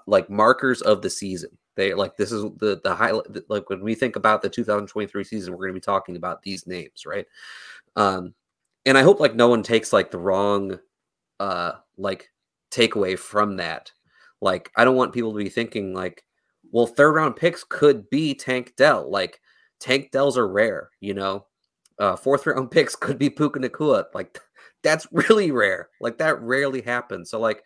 like 0.05 0.29
markers 0.29 0.81
of 0.81 1.01
the 1.01 1.09
season. 1.09 1.57
They 1.75 1.93
like 1.93 2.17
this 2.17 2.31
is 2.31 2.43
the 2.57 2.79
the 2.83 2.95
highlight. 2.95 3.49
Like 3.49 3.69
when 3.69 3.81
we 3.81 3.95
think 3.95 4.15
about 4.15 4.41
the 4.41 4.49
2023 4.49 5.23
season, 5.23 5.53
we're 5.53 5.65
going 5.65 5.73
to 5.73 5.79
be 5.79 5.79
talking 5.79 6.15
about 6.15 6.43
these 6.43 6.67
names, 6.67 7.05
right? 7.05 7.25
Um, 7.95 8.33
and 8.86 8.97
I 8.97 9.01
hope 9.01 9.19
like 9.19 9.36
no 9.36 9.47
one 9.47 9.63
takes 9.63 9.91
like 9.91 10.12
the 10.12 10.19
wrong, 10.19 10.79
uh, 11.39 11.73
like 11.97 12.29
takeaway 12.71 13.17
from 13.17 13.57
that. 13.57 13.91
Like 14.41 14.71
I 14.75 14.83
don't 14.86 14.95
want 14.95 15.13
people 15.13 15.31
to 15.31 15.43
be 15.43 15.49
thinking 15.49 15.93
like, 15.93 16.23
well, 16.71 16.86
third 16.86 17.13
round 17.13 17.36
picks 17.36 17.63
could 17.63 18.09
be 18.09 18.36
Tank 18.36 18.73
Dell. 18.75 19.09
Like 19.09 19.39
Tank 19.79 20.12
Dells 20.12 20.38
are 20.38 20.47
rare, 20.47 20.89
you 20.99 21.13
know. 21.13 21.45
Uh, 21.99 22.15
fourth 22.15 22.45
round 22.45 22.71
picks 22.71 22.95
could 22.95 23.17
be 23.17 23.29
Puka 23.29 23.59
Nacua. 23.59 24.05
Like 24.13 24.39
that's 24.83 25.07
really 25.12 25.51
rare. 25.51 25.89
Like 25.99 26.19
that 26.19 26.41
rarely 26.41 26.81
happens. 26.81 27.31
So 27.31 27.39
like 27.39 27.63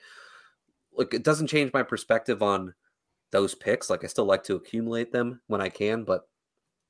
look, 0.97 1.13
it 1.13 1.23
doesn't 1.23 1.47
change 1.47 1.71
my 1.73 1.83
perspective 1.83 2.41
on 2.41 2.73
those 3.31 3.55
picks. 3.55 3.89
Like 3.89 4.03
I 4.03 4.07
still 4.07 4.25
like 4.25 4.43
to 4.43 4.55
accumulate 4.55 5.11
them 5.11 5.41
when 5.47 5.61
I 5.61 5.69
can, 5.69 6.03
but 6.03 6.27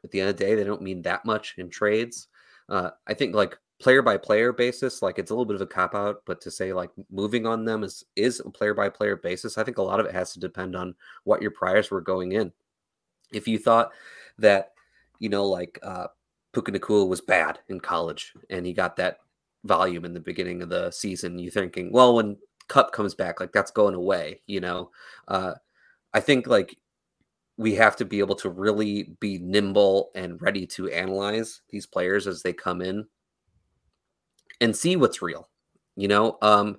at 0.04 0.12
the 0.12 0.22
end 0.22 0.30
of 0.30 0.38
the 0.38 0.46
day, 0.46 0.56
they 0.56 0.64
don't 0.64 0.82
mean 0.82 1.02
that 1.04 1.26
much 1.26 1.56
in 1.58 1.70
trades. 1.70 2.28
Uh, 2.70 2.92
I 3.08 3.14
think 3.14 3.36
like 3.36 3.58
player 3.80 4.02
by 4.02 4.18
player 4.18 4.52
basis, 4.54 5.02
like 5.02 5.20
it's 5.20 5.32
a 5.32 5.34
little 5.34 5.46
bit 5.46 5.56
of 5.56 5.62
a 5.62 5.68
cop 5.68 5.96
out, 5.96 6.22
but 6.26 6.42
to 6.42 6.52
say 6.52 6.74
like 6.74 6.90
moving 7.12 7.46
on 7.46 7.66
them 7.66 7.84
is 7.84 8.04
is 8.16 8.40
a 8.40 8.50
player 8.50 8.74
by 8.74 8.90
player 8.90 9.16
basis, 9.16 9.58
I 9.58 9.64
think 9.64 9.78
a 9.78 9.84
lot 9.84 10.00
of 10.00 10.06
it 10.06 10.14
has 10.14 10.34
to 10.34 10.40
depend 10.40 10.76
on 10.76 10.96
what 11.24 11.42
your 11.42 11.52
priors 11.52 11.92
were 11.92 12.02
going 12.02 12.34
in. 12.34 12.52
If 13.32 13.48
you 13.48 13.60
thought 13.60 13.92
that, 14.40 14.72
you 15.20 15.30
know, 15.30 15.46
like 15.46 15.80
uh 15.84 16.08
Puka 16.54 16.72
Nacua 16.72 17.08
was 17.08 17.22
bad 17.22 17.60
in 17.68 17.80
college 17.80 18.34
and 18.50 18.66
he 18.66 18.74
got 18.74 18.96
that 18.96 19.20
volume 19.64 20.06
in 20.06 20.14
the 20.14 20.20
beginning 20.20 20.62
of 20.62 20.70
the 20.70 20.90
season, 20.92 21.38
you 21.38 21.52
thinking, 21.52 21.92
well, 21.92 22.16
when 22.16 22.38
Kupp 22.68 22.92
comes 22.92 23.16
back, 23.16 23.40
like 23.40 23.52
that's 23.52 23.72
going 23.72 23.96
away, 23.96 24.42
you 24.48 24.60
know. 24.60 24.92
Uh, 25.28 25.54
I 26.14 26.20
think 26.20 26.48
like 26.48 26.78
we 27.58 27.76
have 27.76 27.96
to 27.98 28.06
be 28.06 28.20
able 28.20 28.36
to 28.36 28.50
really 28.50 29.16
be 29.20 29.40
nimble 29.40 30.12
and 30.16 30.42
ready 30.42 30.66
to 30.68 30.90
analyze 30.90 31.62
these 31.70 31.86
players 31.86 32.28
as 32.28 32.44
they 32.44 32.54
come 32.54 32.82
in 32.82 33.06
and 34.62 34.76
see 34.76 34.96
what's 34.96 35.22
real. 35.22 35.50
You 35.96 36.08
know, 36.08 36.38
um, 36.42 36.78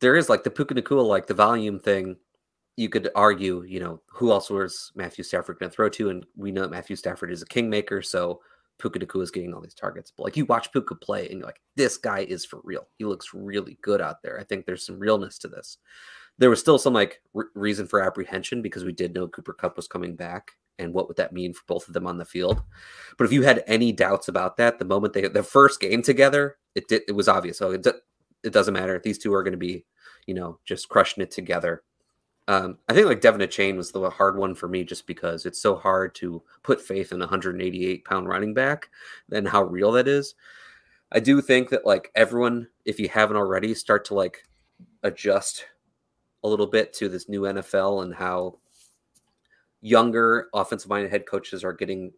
there 0.00 0.16
is 0.16 0.28
like 0.28 0.44
the 0.44 0.50
Puka 0.50 0.74
Nacua, 0.74 1.06
like 1.06 1.26
the 1.26 1.34
volume 1.34 1.80
thing. 1.80 2.16
You 2.76 2.88
could 2.88 3.08
argue, 3.14 3.62
you 3.62 3.80
know, 3.80 4.00
who 4.06 4.30
else 4.32 4.50
was 4.50 4.92
Matthew 4.94 5.24
Stafford 5.24 5.58
going 5.58 5.70
to 5.70 5.74
throw 5.74 5.88
to? 5.90 6.10
And 6.10 6.26
we 6.36 6.52
know 6.52 6.62
that 6.62 6.70
Matthew 6.70 6.96
Stafford 6.96 7.30
is 7.30 7.42
a 7.42 7.46
kingmaker, 7.46 8.02
so 8.02 8.40
Puka 8.78 8.98
Nacua 8.98 9.22
is 9.22 9.30
getting 9.30 9.54
all 9.54 9.60
these 9.60 9.74
targets. 9.74 10.12
But 10.16 10.24
like 10.24 10.36
you 10.36 10.44
watch 10.46 10.72
Puka 10.72 10.94
play 10.96 11.28
and 11.28 11.38
you're 11.38 11.46
like, 11.46 11.60
this 11.76 11.96
guy 11.96 12.20
is 12.20 12.44
for 12.44 12.60
real. 12.64 12.86
He 12.98 13.04
looks 13.04 13.34
really 13.34 13.78
good 13.82 14.00
out 14.00 14.22
there. 14.22 14.38
I 14.38 14.44
think 14.44 14.66
there's 14.66 14.84
some 14.84 14.98
realness 14.98 15.38
to 15.38 15.48
this. 15.48 15.78
There 16.38 16.50
was 16.50 16.60
still 16.60 16.78
some 16.78 16.92
like 16.92 17.20
re- 17.32 17.44
reason 17.54 17.86
for 17.86 18.00
apprehension 18.00 18.62
because 18.62 18.84
we 18.84 18.92
did 18.92 19.14
know 19.14 19.28
Cooper 19.28 19.52
Kupp 19.52 19.76
was 19.76 19.86
coming 19.86 20.16
back 20.16 20.52
and 20.78 20.92
what 20.92 21.06
would 21.06 21.16
that 21.16 21.32
mean 21.32 21.54
for 21.54 21.62
both 21.68 21.86
of 21.86 21.94
them 21.94 22.06
on 22.06 22.18
the 22.18 22.24
field. 22.24 22.62
But 23.16 23.24
if 23.24 23.32
you 23.32 23.42
had 23.42 23.62
any 23.66 23.92
doubts 23.92 24.28
about 24.28 24.56
that, 24.56 24.78
the 24.78 24.84
moment 24.84 25.12
they 25.12 25.28
their 25.28 25.42
first 25.44 25.80
game 25.80 26.02
together, 26.02 26.56
it 26.74 26.88
did, 26.88 27.02
it 27.06 27.12
was 27.12 27.28
obvious. 27.28 27.58
So 27.58 27.70
it, 27.70 27.86
it 28.42 28.52
doesn't 28.52 28.74
matter. 28.74 29.00
These 29.02 29.18
two 29.18 29.32
are 29.32 29.44
going 29.44 29.52
to 29.52 29.58
be, 29.58 29.84
you 30.26 30.34
know, 30.34 30.58
just 30.64 30.88
crushing 30.88 31.22
it 31.22 31.30
together. 31.30 31.84
Um, 32.46 32.78
I 32.88 32.92
think 32.92 33.06
like 33.06 33.22
De'Von 33.22 33.42
Achane 33.42 33.76
was 33.76 33.90
the 33.90 34.10
hard 34.10 34.36
one 34.36 34.54
for 34.54 34.68
me 34.68 34.84
just 34.84 35.06
because 35.06 35.46
it's 35.46 35.60
so 35.60 35.76
hard 35.76 36.14
to 36.16 36.42
put 36.62 36.80
faith 36.80 37.10
in 37.10 37.20
a 37.22 37.24
188 37.24 38.04
pound 38.04 38.28
running 38.28 38.52
back 38.52 38.90
and 39.32 39.48
how 39.48 39.62
real 39.62 39.92
that 39.92 40.06
is. 40.06 40.34
I 41.12 41.20
do 41.20 41.40
think 41.40 41.70
that 41.70 41.86
like 41.86 42.10
everyone, 42.14 42.68
if 42.84 42.98
you 43.00 43.08
haven't 43.08 43.36
already, 43.36 43.74
start 43.74 44.04
to 44.06 44.14
like 44.14 44.44
adjust 45.02 45.64
a 46.42 46.48
little 46.48 46.66
bit 46.66 46.92
to 46.94 47.08
this 47.08 47.28
new 47.28 47.42
NFL 47.42 48.02
and 48.02 48.14
how 48.14 48.58
younger 49.80 50.48
offensive 50.52 50.90
minded 50.90 51.10
head 51.10 51.26
coaches 51.26 51.64
are 51.64 51.72
getting 51.72 52.12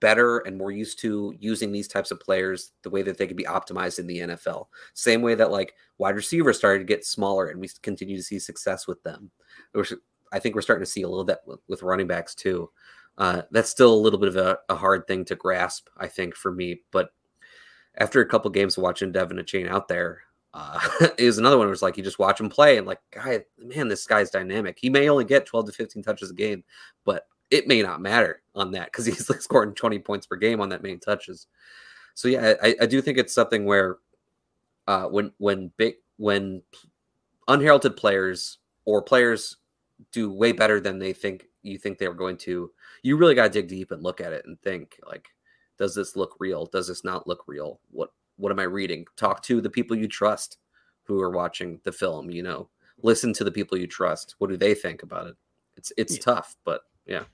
better 0.00 0.38
and 0.38 0.56
more 0.56 0.70
used 0.70 0.98
to 1.00 1.34
using 1.38 1.72
these 1.72 1.88
types 1.88 2.10
of 2.10 2.20
players 2.20 2.72
the 2.82 2.90
way 2.90 3.02
that 3.02 3.18
they 3.18 3.26
could 3.26 3.36
be 3.36 3.44
optimized 3.44 3.98
in 3.98 4.06
the 4.06 4.18
NFL. 4.18 4.66
Same 4.94 5.22
way 5.22 5.34
that 5.34 5.50
like 5.50 5.74
wide 5.98 6.16
receivers 6.16 6.56
started 6.56 6.80
to 6.80 6.84
get 6.84 7.04
smaller 7.04 7.48
and 7.48 7.60
we 7.60 7.68
continue 7.82 8.16
to 8.16 8.22
see 8.22 8.38
success 8.38 8.86
with 8.86 9.02
them. 9.02 9.30
I 10.32 10.38
think 10.38 10.54
we're 10.54 10.62
starting 10.62 10.84
to 10.84 10.90
see 10.90 11.02
a 11.02 11.08
little 11.08 11.24
bit 11.24 11.38
with, 11.66 11.82
running 11.82 12.06
backs 12.06 12.34
too. 12.34 12.70
Uh, 13.16 13.42
that's 13.50 13.70
still 13.70 13.92
a 13.92 13.96
little 13.96 14.18
bit 14.18 14.28
of 14.28 14.36
a, 14.36 14.58
a, 14.68 14.76
hard 14.76 15.06
thing 15.08 15.24
to 15.24 15.34
grasp, 15.34 15.88
I 15.96 16.06
think, 16.06 16.36
for 16.36 16.52
me. 16.52 16.82
But 16.92 17.10
after 17.96 18.20
a 18.20 18.28
couple 18.28 18.48
games 18.50 18.76
of 18.76 18.84
watching 18.84 19.12
De'Von 19.12 19.40
Achane 19.40 19.68
out 19.68 19.88
there, 19.88 20.20
uh, 20.54 20.78
it 21.18 21.24
was 21.24 21.38
another 21.38 21.58
one 21.58 21.66
where 21.66 21.72
it's 21.72 21.82
like 21.82 21.96
you 21.96 22.04
just 22.04 22.20
watch 22.20 22.40
him 22.40 22.48
play 22.48 22.78
and 22.78 22.86
like, 22.86 23.00
guy, 23.10 23.40
man, 23.58 23.88
this 23.88 24.06
guy's 24.06 24.30
dynamic. 24.30 24.78
He 24.80 24.88
may 24.88 25.08
only 25.08 25.24
get 25.24 25.46
12 25.46 25.66
to 25.66 25.72
15 25.72 26.02
touches 26.02 26.30
a 26.30 26.34
game, 26.34 26.62
but 27.04 27.26
it 27.50 27.66
may 27.66 27.82
not 27.82 28.00
matter 28.00 28.42
on 28.54 28.72
that 28.72 28.86
because 28.86 29.06
he's 29.06 29.28
like 29.30 29.42
scoring 29.42 29.74
20 29.74 29.98
points 30.00 30.26
per 30.26 30.36
game 30.36 30.60
on 30.60 30.68
that 30.70 30.82
many 30.82 30.96
touches. 30.96 31.46
So 32.14 32.28
yeah, 32.28 32.54
I, 32.62 32.74
I 32.82 32.86
do 32.86 33.00
think 33.00 33.18
it's 33.18 33.34
something 33.34 33.64
where 33.64 33.98
uh, 34.86 35.04
when 35.04 35.32
when 35.38 35.70
big 35.76 35.96
when 36.16 36.62
unheralded 37.46 37.96
players 37.96 38.58
or 38.84 39.02
players 39.02 39.56
do 40.12 40.30
way 40.30 40.52
better 40.52 40.80
than 40.80 40.98
they 40.98 41.12
think 41.12 41.46
you 41.62 41.78
think 41.78 41.98
they 41.98 42.08
were 42.08 42.14
going 42.14 42.36
to, 42.36 42.70
you 43.02 43.16
really 43.16 43.34
got 43.34 43.44
to 43.44 43.48
dig 43.50 43.68
deep 43.68 43.90
and 43.90 44.02
look 44.02 44.20
at 44.20 44.32
it 44.32 44.44
and 44.46 44.60
think 44.62 44.98
like, 45.06 45.28
does 45.76 45.94
this 45.94 46.16
look 46.16 46.36
real? 46.38 46.66
Does 46.66 46.88
this 46.88 47.04
not 47.04 47.26
look 47.26 47.44
real? 47.46 47.80
What 47.90 48.10
what 48.36 48.52
am 48.52 48.58
I 48.58 48.64
reading? 48.64 49.04
Talk 49.16 49.42
to 49.44 49.60
the 49.60 49.70
people 49.70 49.96
you 49.96 50.08
trust 50.08 50.58
who 51.04 51.20
are 51.20 51.30
watching 51.30 51.80
the 51.84 51.92
film. 51.92 52.30
You 52.30 52.42
know, 52.42 52.68
listen 53.02 53.32
to 53.34 53.44
the 53.44 53.52
people 53.52 53.78
you 53.78 53.86
trust. 53.86 54.34
What 54.38 54.50
do 54.50 54.56
they 54.56 54.74
think 54.74 55.02
about 55.02 55.28
it? 55.28 55.36
It's 55.76 55.92
it's 55.96 56.14
yeah. 56.14 56.22
tough, 56.22 56.56
but 56.64 56.82
yeah. 57.06 57.24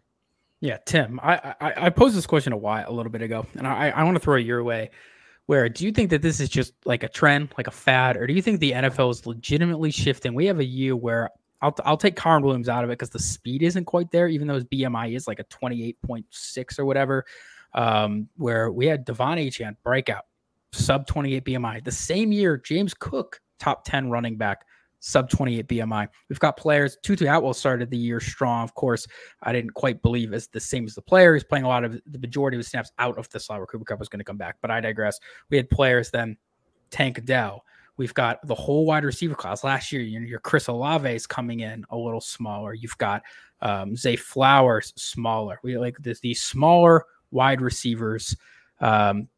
Yeah, 0.64 0.78
Tim, 0.86 1.20
I, 1.22 1.54
I, 1.60 1.72
I 1.76 1.90
posed 1.90 2.16
this 2.16 2.24
question 2.24 2.54
a 2.54 2.56
while 2.56 2.86
a 2.88 2.90
little 2.90 3.12
bit 3.12 3.20
ago, 3.20 3.44
and 3.54 3.66
I 3.66 3.90
I 3.90 4.02
want 4.02 4.16
to 4.16 4.18
throw 4.18 4.36
it 4.36 4.46
your 4.46 4.64
way. 4.64 4.88
Where 5.44 5.68
do 5.68 5.84
you 5.84 5.92
think 5.92 6.08
that 6.08 6.22
this 6.22 6.40
is 6.40 6.48
just 6.48 6.72
like 6.86 7.02
a 7.02 7.08
trend, 7.08 7.52
like 7.58 7.66
a 7.66 7.70
fad, 7.70 8.16
or 8.16 8.26
do 8.26 8.32
you 8.32 8.40
think 8.40 8.60
the 8.60 8.72
NFL 8.72 9.10
is 9.10 9.26
legitimately 9.26 9.90
shifting? 9.90 10.32
We 10.32 10.46
have 10.46 10.60
a 10.60 10.64
year 10.64 10.96
where 10.96 11.28
I'll 11.60 11.76
I'll 11.84 11.98
take 11.98 12.16
Kyren 12.16 12.42
Williams 12.42 12.70
out 12.70 12.82
of 12.82 12.88
it 12.88 12.94
because 12.94 13.10
the 13.10 13.18
speed 13.18 13.62
isn't 13.62 13.84
quite 13.84 14.10
there, 14.10 14.26
even 14.26 14.48
though 14.48 14.54
his 14.54 14.64
BMI 14.64 15.14
is 15.14 15.28
like 15.28 15.38
a 15.38 15.44
twenty 15.44 15.84
eight 15.84 16.00
point 16.00 16.24
six 16.30 16.78
or 16.78 16.86
whatever. 16.86 17.26
Um, 17.74 18.30
where 18.36 18.72
we 18.72 18.86
had 18.86 19.04
De'Von 19.04 19.46
Achane 19.46 19.76
breakout, 19.84 20.24
sub 20.72 21.06
twenty 21.06 21.34
eight 21.34 21.44
BMI. 21.44 21.84
The 21.84 21.92
same 21.92 22.32
year, 22.32 22.56
James 22.56 22.94
Cook, 22.94 23.38
top 23.58 23.84
ten 23.84 24.08
running 24.08 24.38
back, 24.38 24.64
sub 25.04 25.28
28 25.28 25.68
BMI. 25.68 26.08
We've 26.30 26.40
got 26.40 26.56
players. 26.56 26.96
Tutu 27.02 27.26
Atwell 27.26 27.52
started 27.52 27.90
the 27.90 27.96
year 27.96 28.20
strong. 28.20 28.64
Of 28.64 28.74
course, 28.74 29.06
I 29.42 29.52
didn't 29.52 29.74
quite 29.74 30.00
believe 30.00 30.32
as 30.32 30.48
the 30.48 30.58
same 30.58 30.86
as 30.86 30.94
the 30.94 31.02
player. 31.02 31.34
He's 31.34 31.44
playing 31.44 31.66
a 31.66 31.68
lot 31.68 31.84
of 31.84 32.00
the 32.06 32.18
majority 32.18 32.56
of 32.56 32.60
his 32.60 32.68
snaps 32.68 32.90
out 32.98 33.18
of 33.18 33.28
the 33.28 33.38
slot 33.38 33.58
where 33.58 33.66
Cooper 33.66 33.84
Kupp 33.84 33.98
was 33.98 34.08
going 34.08 34.20
to 34.20 34.24
come 34.24 34.38
back. 34.38 34.56
But 34.62 34.70
I 34.70 34.80
digress. 34.80 35.20
We 35.50 35.58
had 35.58 35.68
players 35.68 36.10
then 36.10 36.38
Tank 36.90 37.22
Dell. 37.26 37.64
We've 37.98 38.14
got 38.14 38.44
the 38.46 38.54
whole 38.54 38.86
wide 38.86 39.04
receiver 39.04 39.34
class. 39.34 39.62
Last 39.62 39.92
year, 39.92 40.00
you 40.00 40.18
know, 40.18 40.26
your 40.26 40.40
Chris 40.40 40.68
Olave 40.68 41.08
is 41.08 41.26
coming 41.26 41.60
in 41.60 41.84
a 41.90 41.96
little 41.96 42.22
smaller. 42.22 42.72
You've 42.72 42.96
got 42.96 43.22
um, 43.60 43.94
Zay 43.96 44.16
Flowers 44.16 44.94
smaller. 44.96 45.60
We 45.62 45.76
like 45.76 45.98
these 45.98 46.42
smaller 46.42 47.04
wide 47.30 47.60
receivers. 47.60 48.34
Um, 48.80 49.28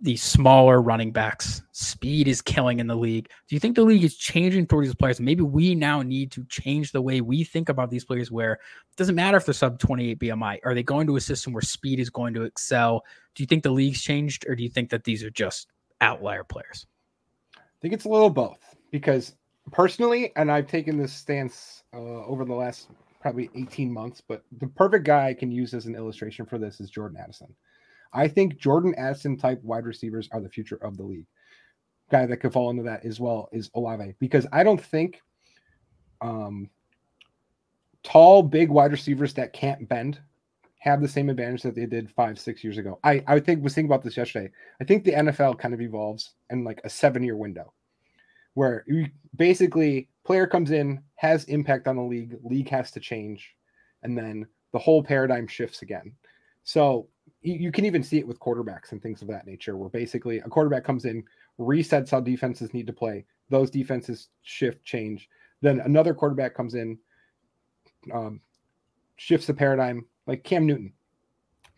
these 0.00 0.22
smaller 0.22 0.80
running 0.80 1.10
backs. 1.10 1.62
Speed 1.72 2.28
is 2.28 2.40
killing 2.40 2.78
in 2.78 2.86
the 2.86 2.94
league. 2.94 3.28
Do 3.48 3.56
you 3.56 3.60
think 3.60 3.74
the 3.74 3.82
league 3.82 4.04
is 4.04 4.16
changing 4.16 4.66
towards 4.66 4.88
these 4.88 4.94
players? 4.94 5.20
Maybe 5.20 5.42
we 5.42 5.74
now 5.74 6.02
need 6.02 6.30
to 6.32 6.44
change 6.44 6.92
the 6.92 7.02
way 7.02 7.20
we 7.20 7.44
think 7.44 7.68
about 7.68 7.90
these 7.90 8.04
players 8.04 8.30
where 8.30 8.52
it 8.52 8.96
doesn't 8.96 9.14
matter 9.14 9.36
if 9.36 9.44
they're 9.44 9.54
sub 9.54 9.78
28 9.78 10.18
BMI. 10.18 10.58
Are 10.64 10.74
they 10.74 10.82
going 10.82 11.06
to 11.08 11.16
a 11.16 11.20
system 11.20 11.52
where 11.52 11.62
speed 11.62 11.98
is 11.98 12.10
going 12.10 12.34
to 12.34 12.42
excel? 12.42 13.04
Do 13.34 13.42
you 13.42 13.46
think 13.46 13.62
the 13.62 13.70
league's 13.70 14.02
changed 14.02 14.46
or 14.48 14.54
do 14.54 14.62
you 14.62 14.68
think 14.68 14.90
that 14.90 15.04
these 15.04 15.24
are 15.24 15.30
just 15.30 15.68
outlier 16.00 16.44
players? 16.44 16.86
I 17.56 17.80
think 17.80 17.94
it's 17.94 18.04
a 18.04 18.08
little 18.08 18.30
both 18.30 18.76
because 18.90 19.34
personally, 19.72 20.32
and 20.36 20.50
I've 20.50 20.66
taken 20.66 20.96
this 20.96 21.12
stance 21.12 21.82
uh, 21.94 21.98
over 21.98 22.44
the 22.44 22.54
last 22.54 22.88
probably 23.20 23.50
18 23.54 23.92
months, 23.92 24.20
but 24.20 24.44
the 24.60 24.68
perfect 24.68 25.04
guy 25.04 25.28
I 25.28 25.34
can 25.34 25.50
use 25.50 25.74
as 25.74 25.86
an 25.86 25.96
illustration 25.96 26.46
for 26.46 26.58
this 26.58 26.80
is 26.80 26.88
Jordan 26.90 27.18
Addison. 27.20 27.54
I 28.12 28.28
think 28.28 28.58
Jordan 28.58 28.94
Addison 28.96 29.36
type 29.36 29.62
wide 29.62 29.86
receivers 29.86 30.28
are 30.32 30.40
the 30.40 30.48
future 30.48 30.76
of 30.82 30.96
the 30.96 31.04
league. 31.04 31.26
Guy 32.10 32.26
that 32.26 32.38
could 32.38 32.52
fall 32.52 32.70
into 32.70 32.82
that 32.84 33.04
as 33.04 33.20
well 33.20 33.48
is 33.52 33.70
Olave 33.74 34.14
because 34.18 34.46
I 34.52 34.62
don't 34.62 34.82
think 34.82 35.20
um, 36.20 36.70
tall, 38.02 38.42
big 38.42 38.70
wide 38.70 38.92
receivers 38.92 39.34
that 39.34 39.52
can't 39.52 39.88
bend 39.88 40.20
have 40.78 41.02
the 41.02 41.08
same 41.08 41.28
advantage 41.28 41.62
that 41.62 41.74
they 41.74 41.86
did 41.86 42.10
five, 42.10 42.38
six 42.38 42.62
years 42.62 42.78
ago. 42.78 42.98
I, 43.02 43.22
I 43.26 43.40
think 43.40 43.62
was 43.62 43.74
thinking 43.74 43.90
about 43.90 44.02
this 44.02 44.16
yesterday. 44.16 44.50
I 44.80 44.84
think 44.84 45.04
the 45.04 45.12
NFL 45.12 45.58
kind 45.58 45.74
of 45.74 45.80
evolves 45.80 46.34
in 46.50 46.64
like 46.64 46.80
a 46.84 46.90
seven 46.90 47.22
year 47.22 47.36
window 47.36 47.72
where 48.54 48.84
you 48.86 49.06
basically 49.36 50.08
player 50.24 50.46
comes 50.46 50.70
in, 50.70 51.00
has 51.16 51.44
impact 51.44 51.86
on 51.88 51.96
the 51.96 52.02
league, 52.02 52.36
league 52.42 52.68
has 52.68 52.90
to 52.92 53.00
change, 53.00 53.54
and 54.02 54.16
then 54.16 54.46
the 54.72 54.78
whole 54.78 55.02
paradigm 55.02 55.46
shifts 55.46 55.82
again. 55.82 56.12
So 56.64 57.08
you, 57.52 57.72
can 57.72 57.84
even 57.84 58.02
see 58.02 58.18
it 58.18 58.26
with 58.26 58.40
quarterbacks 58.40 58.92
and 58.92 59.02
things 59.02 59.22
of 59.22 59.28
that 59.28 59.46
nature, 59.46 59.76
where 59.76 59.88
basically 59.88 60.38
a 60.38 60.48
quarterback 60.48 60.84
comes 60.84 61.04
in, 61.04 61.24
resets 61.58 62.10
how 62.10 62.20
defenses 62.20 62.72
need 62.74 62.86
to 62.86 62.92
play. 62.92 63.24
Those 63.50 63.70
defenses 63.70 64.28
shift, 64.42 64.84
change. 64.84 65.28
Then 65.60 65.80
another 65.80 66.14
quarterback 66.14 66.54
comes 66.54 66.74
in, 66.74 66.98
um, 68.12 68.40
shifts 69.16 69.46
the 69.46 69.54
paradigm, 69.54 70.04
like 70.26 70.44
Cam 70.44 70.66
Newton. 70.66 70.92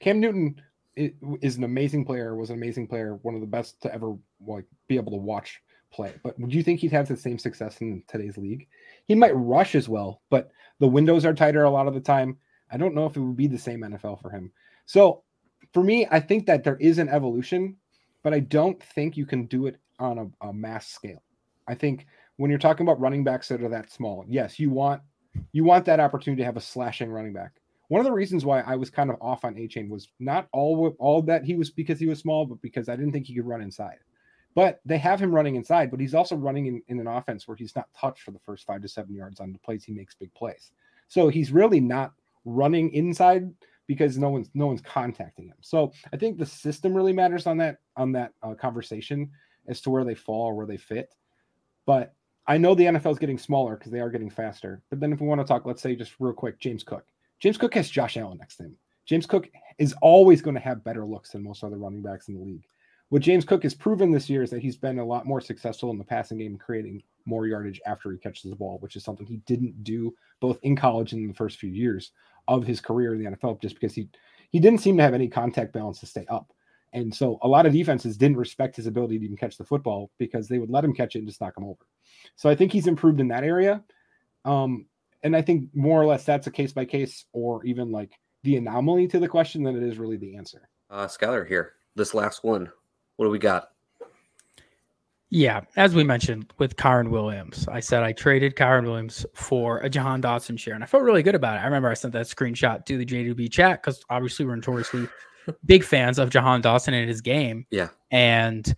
Cam 0.01 0.21
Newton 0.21 0.61
is 0.97 1.57
an 1.57 1.65
amazing 1.65 2.05
player, 2.05 2.37
was 2.37 2.51
an 2.51 2.57
amazing 2.57 2.87
player, 2.87 3.19
one 3.23 3.35
of 3.35 3.41
the 3.41 3.47
best 3.47 3.81
to 3.83 3.95
ever 3.95 4.17
like 4.47 4.65
be 4.89 4.97
able 4.97 5.13
to 5.13 5.19
watch 5.19 5.63
play. 5.91 6.13
But 6.23 6.39
would 6.39 6.53
you 6.53 6.63
think 6.63 6.81
he'd 6.81 6.93
have 6.93 7.09
the 7.09 7.17
same 7.17 7.39
success 7.39 7.81
in 7.81 8.03
today's 8.09 8.37
league? 8.37 8.69
He 9.07 9.15
might 9.15 9.37
rush 9.37 9.75
as 9.75 9.89
well, 9.89 10.23
but 10.31 10.51
the 10.79 10.89
windows 10.89 11.25
are 11.25 11.35
tighter 11.35 11.65
a 11.65 11.71
lot 11.71 11.87
of 11.87 11.95
the 11.95 12.01
time. 12.01 12.37
I 12.71 12.77
don't 12.77 12.95
know 12.95 13.07
if 13.07 13.17
it 13.17 13.21
would 13.21 13.37
be 13.37 13.47
the 13.47 13.59
same 13.59 13.81
NFL 13.81 14.21
for 14.21 14.31
him. 14.31 14.53
So 14.87 15.23
for 15.73 15.83
me, 15.83 16.07
I 16.11 16.21
think 16.21 16.47
that 16.47 16.65
there 16.65 16.77
is 16.77 16.99
an 16.99 17.09
evolution, 17.09 17.77
but 18.23 18.35
I 18.35 18.41
don't 18.41 18.83
think 18.83 19.17
you 19.17 19.27
can 19.27 19.47
do 19.47 19.67
it 19.67 19.77
on 19.99 20.19
a, 20.19 20.49
a 20.49 20.53
mass 20.53 20.89
scale. 20.89 21.23
I 21.69 21.75
think 21.75 22.07
when 22.37 22.51
you're 22.51 22.59
talking 22.59 22.87
about 22.87 23.01
running 23.01 23.23
backs 23.23 23.49
that 23.49 23.63
are 23.63 23.69
that 23.69 23.91
small, 23.91 24.25
yes, 24.29 24.59
you 24.59 24.71
want 24.71 25.03
you 25.53 25.63
want 25.63 25.85
that 25.85 26.01
opportunity 26.01 26.41
to 26.43 26.47
have 26.47 26.57
a 26.57 26.61
slashing 26.61 27.11
running 27.11 27.33
back. 27.33 27.53
One 27.89 28.01
of 28.01 28.05
the 28.05 28.13
reasons 28.13 28.45
why 28.45 28.61
I 28.61 28.77
was 28.77 28.91
kind 28.91 29.11
of 29.11 29.17
off 29.21 29.45
on 29.45 29.55
Achane 29.55 29.89
was 29.89 30.09
not 30.19 30.49
all 30.53 30.95
all 30.99 31.23
that 31.23 31.45
he 31.45 31.55
was 31.55 31.71
because 31.71 32.01
he 32.01 32.07
was 32.07 32.19
small, 32.19 32.47
but 32.47 32.61
because 32.63 32.89
I 32.89 32.97
didn't 32.97 33.13
think 33.13 33.27
he 33.27 33.35
could 33.35 33.47
run 33.47 33.63
inside. 33.63 33.99
But 34.55 34.81
they 34.85 34.99
have 34.99 35.21
him 35.21 35.33
running 35.33 35.55
inside, 35.55 35.93
but 35.93 36.01
he's 36.01 36.15
also 36.15 36.35
running 36.35 36.67
in, 36.67 36.83
in 36.89 36.99
an 36.99 37.07
offense 37.07 37.47
where 37.47 37.57
he's 37.57 37.77
not 37.77 37.89
touched 37.97 38.23
for 38.23 38.33
the 38.33 38.41
first 38.41 38.67
five 38.67 38.83
to 38.83 38.89
seven 38.89 39.15
yards 39.15 39.39
on 39.39 39.53
the 39.53 39.61
plays 39.61 39.85
he 39.85 39.93
makes 39.93 40.15
big 40.15 40.35
plays. 40.35 40.73
So 41.07 41.29
he's 41.29 41.53
really 41.53 41.79
not 41.79 42.13
running 42.45 42.93
inside 42.93 43.49
because 43.91 44.17
no 44.17 44.31
one's 44.31 44.49
no 44.55 44.69
one's 44.69 44.83
contacting 44.83 45.49
him. 45.49 45.57
So 45.63 45.93
I 46.13 46.17
think 46.17 46.39
the 46.39 46.47
system 46.47 46.95
really 46.95 47.13
matters 47.13 47.49
on 47.49 47.57
that 47.57 47.79
on 47.97 48.13
that 48.13 48.35
uh, 48.41 48.55
conversation 48.55 49.29
as 49.67 49.81
to 49.81 49.91
where 49.91 50.05
they 50.05 50.15
fall 50.15 50.47
or 50.47 50.55
where 50.55 50.65
they 50.65 50.77
fit. 50.77 51.13
But 51.87 52.15
I 52.47 52.57
know 52.57 52.77
the 52.77 52.85
NFL 52.85 53.11
is 53.11 53.19
getting 53.19 53.37
smaller 53.37 53.75
because 53.75 53.91
they 53.91 53.99
are 53.99 54.09
getting 54.09 54.31
faster. 54.31 54.81
But 54.91 55.01
then 55.01 55.13
if 55.13 55.21
we 55.21 55.27
want 55.27 55.41
to 55.41 55.45
talk, 55.45 55.67
let's 55.67 55.83
say 55.83 55.97
just 55.97 56.15
real 56.21 56.33
quick, 56.33 56.61
James 56.61 56.85
Cook. 56.85 57.05
James 57.41 57.59
Cook 57.59 57.75
has 57.75 57.91
Josh 57.91 58.17
Allen 58.17 58.39
next 58.39 58.59
to 58.59 58.63
him. 58.63 58.77
James 59.07 59.27
Cook 59.27 59.51
is 59.79 59.93
always 60.01 60.41
going 60.41 60.55
to 60.55 60.61
have 60.61 60.85
better 60.85 61.05
looks 61.05 61.31
than 61.31 61.43
most 61.43 61.65
other 61.65 61.77
running 61.77 62.01
backs 62.01 62.29
in 62.29 62.35
the 62.35 62.45
league. 62.45 62.67
What 63.09 63.23
James 63.23 63.45
Cook 63.45 63.65
has 63.65 63.75
proven 63.75 64.13
this 64.13 64.31
year 64.31 64.45
is 64.45 64.51
that 64.51 64.63
he's 64.63 64.77
been 64.77 65.01
a 65.01 65.05
lot 65.05 65.27
more 65.27 65.41
successful 65.41 65.91
in 65.91 65.99
the 65.99 66.05
passing 66.05 66.39
game, 66.39 66.57
creating 66.57 67.03
more 67.25 67.49
yardage 67.49 67.81
after 67.87 68.13
he 68.13 68.19
catches 68.19 68.51
the 68.51 68.57
ball, 68.57 68.79
which 68.79 68.95
is 68.95 69.03
something 69.03 69.27
he 69.27 69.39
didn't 69.47 69.83
do 69.83 70.15
both 70.39 70.61
in 70.63 70.77
college 70.77 71.13
and 71.13 71.23
in 71.23 71.29
the 71.29 71.35
first 71.35 71.59
few 71.59 71.71
years 71.71 72.13
of 72.51 72.67
his 72.67 72.81
career 72.81 73.15
in 73.15 73.23
the 73.23 73.31
NFL 73.31 73.63
just 73.63 73.77
because 73.77 73.95
he 73.95 74.09
he 74.51 74.59
didn't 74.59 74.81
seem 74.81 74.97
to 74.97 75.03
have 75.03 75.15
any 75.15 75.29
contact 75.29 75.73
balance 75.73 76.01
to 76.01 76.07
stay 76.07 76.27
up. 76.29 76.53
And 76.93 77.15
so 77.15 77.39
a 77.43 77.49
lot 77.49 77.67
of 77.67 77.73
defenses 77.73 78.17
didn't 78.17 78.37
respect 78.37 78.75
his 78.75 78.89
ability 78.89 79.19
to 79.19 79.25
even 79.25 79.37
catch 79.37 79.57
the 79.57 79.65
football 79.65 80.11
because 80.19 80.49
they 80.49 80.59
would 80.59 80.71
let 80.71 80.85
him 80.85 80.93
catch 80.93 81.15
it 81.15 81.21
and 81.21 81.29
just 81.29 81.41
knock 81.41 81.57
him 81.57 81.65
over. 81.65 81.87
So 82.35 82.51
I 82.51 82.57
think 82.57 82.73
he's 82.73 82.89
improved 82.89 83.21
in 83.21 83.29
that 83.29 83.45
area. 83.45 83.85
Um, 84.45 84.87
and 85.23 85.37
I 85.37 85.43
think 85.43 85.69
more 85.73 86.03
or 86.03 86.07
less 86.07 86.25
that's 86.25 86.49
a 86.49 86.51
case 86.51 86.73
by 86.73 86.85
case 86.85 87.27
or 87.33 87.65
even 87.65 87.93
like 87.93 88.19
the 88.43 88.57
anomaly 88.57 89.07
to 89.09 89.21
the 89.21 89.29
question 89.29 89.63
than 89.63 89.77
it 89.77 89.85
is 89.85 89.99
really 89.99 90.17
the 90.17 90.37
answer. 90.37 90.69
Uh, 90.91 91.07
Schuyler 91.07 91.45
here. 91.45 91.75
This 91.95 92.13
last 92.13 92.43
one. 92.43 92.73
What 93.17 93.27
do 93.27 93.31
we 93.31 93.39
got? 93.39 93.69
Yeah, 95.33 95.61
as 95.77 95.95
we 95.95 96.03
mentioned 96.03 96.53
with 96.59 96.75
Kyren 96.75 97.11
Williams, 97.11 97.69
I 97.69 97.79
said 97.79 98.03
I 98.03 98.11
traded 98.11 98.57
Kyren 98.57 98.85
Williams 98.85 99.25
for 99.33 99.79
a 99.79 99.89
Jahan 99.89 100.21
Dotson 100.21 100.59
share, 100.59 100.75
and 100.75 100.83
I 100.83 100.89
felt 100.89 101.05
really 101.05 101.23
good 101.23 101.37
about 101.37 101.57
it. 101.57 101.61
I 101.61 101.65
remember 101.67 101.89
I 101.89 101.95
sent 101.95 102.13
that 102.15 102.27
screenshot 102.27 102.85
to 102.87 102.99
the 102.99 103.07
JWB 103.07 103.51
chat 103.51 103.81
because 103.81 104.05
obviously 104.11 104.45
we're 104.45 104.57
notoriously 104.57 105.07
big 105.65 105.85
fans 105.85 106.19
of 106.19 106.31
Jahan 106.31 106.63
Dotson 106.63 106.95
and 106.95 107.09
his 107.09 107.21
game. 107.21 107.65
Yeah, 107.71 107.91
and 108.11 108.75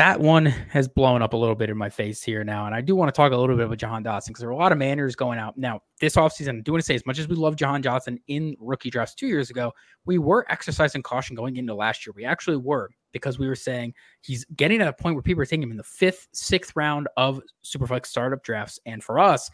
that 0.00 0.18
one 0.18 0.46
has 0.46 0.88
blown 0.88 1.20
up 1.20 1.34
a 1.34 1.36
little 1.36 1.54
bit 1.54 1.68
in 1.68 1.76
my 1.76 1.90
face 1.90 2.22
here 2.22 2.42
now. 2.42 2.64
And 2.64 2.74
I 2.74 2.80
do 2.80 2.96
want 2.96 3.10
to 3.10 3.12
talk 3.12 3.32
a 3.32 3.36
little 3.36 3.54
bit 3.54 3.66
about 3.66 3.76
Jahan 3.76 4.02
Dotson 4.02 4.28
because 4.28 4.40
there 4.40 4.48
are 4.48 4.52
a 4.52 4.56
lot 4.56 4.72
of 4.72 4.78
manners 4.78 5.14
going 5.14 5.38
out. 5.38 5.58
Now, 5.58 5.82
this 6.00 6.16
offseason, 6.16 6.56
I 6.56 6.60
do 6.62 6.72
want 6.72 6.80
to 6.80 6.86
say, 6.86 6.94
as 6.94 7.04
much 7.04 7.18
as 7.18 7.28
we 7.28 7.36
love 7.36 7.54
Jahan 7.54 7.82
Dotson 7.82 8.16
in 8.26 8.56
rookie 8.58 8.88
drafts 8.88 9.14
two 9.14 9.26
years 9.26 9.50
ago, 9.50 9.74
we 10.06 10.16
were 10.16 10.46
exercising 10.48 11.02
caution 11.02 11.36
going 11.36 11.58
into 11.58 11.74
last 11.74 12.06
year. 12.06 12.14
We 12.16 12.24
actually 12.24 12.56
were 12.56 12.88
because 13.12 13.38
we 13.38 13.46
were 13.46 13.54
saying 13.54 13.92
he's 14.22 14.46
getting 14.56 14.80
at 14.80 14.88
a 14.88 14.92
point 14.94 15.16
where 15.16 15.22
people 15.22 15.42
are 15.42 15.46
taking 15.46 15.64
him 15.64 15.70
in 15.70 15.76
the 15.76 15.84
fifth, 15.84 16.28
sixth 16.32 16.72
round 16.74 17.06
of 17.18 17.42
Superflex 17.62 18.06
startup 18.06 18.42
drafts. 18.42 18.78
And 18.86 19.04
for 19.04 19.18
us, 19.18 19.50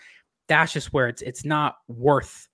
that's 0.47 0.73
just 0.73 0.93
where 0.93 1.09
it's 1.09 1.23
it's 1.23 1.45
not 1.45 1.75
worth 1.89 2.47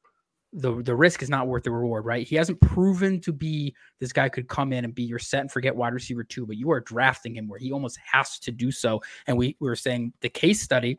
the 0.53 0.83
the 0.83 0.95
risk 0.95 1.23
is 1.23 1.31
not 1.31 1.47
worth 1.47 1.65
the 1.65 1.71
reward, 1.71 2.05
right? 2.05 2.27
He 2.27 2.37
hasn't 2.37 2.61
proven 2.61 3.21
to 3.23 3.33
be 3.33 3.75
this 4.01 4.13
guy 4.13 4.29
could 4.29 4.49
come 4.49 4.73
in 4.73 4.85
and 4.85 4.95
be 4.95 5.03
your 5.03 5.19
set 5.19 5.41
and 5.41 5.51
forget 5.51 5.75
wide 5.75 5.95
receiver 5.95 6.25
two, 6.25 6.47
but 6.47 6.57
you 6.57 6.71
are 6.71 6.81
drafting 6.81 7.35
him 7.37 7.49
where 7.49 7.59
he 7.59 7.73
almost 7.73 7.99
has 8.05 8.39
to 8.41 8.53
do 8.53 8.71
so. 8.71 9.01
And 9.27 9.37
we, 9.37 9.57
we 9.61 9.69
were 9.69 9.77
saying 9.77 10.13
the 10.21 10.29
case 10.29 10.61
study 10.61 10.99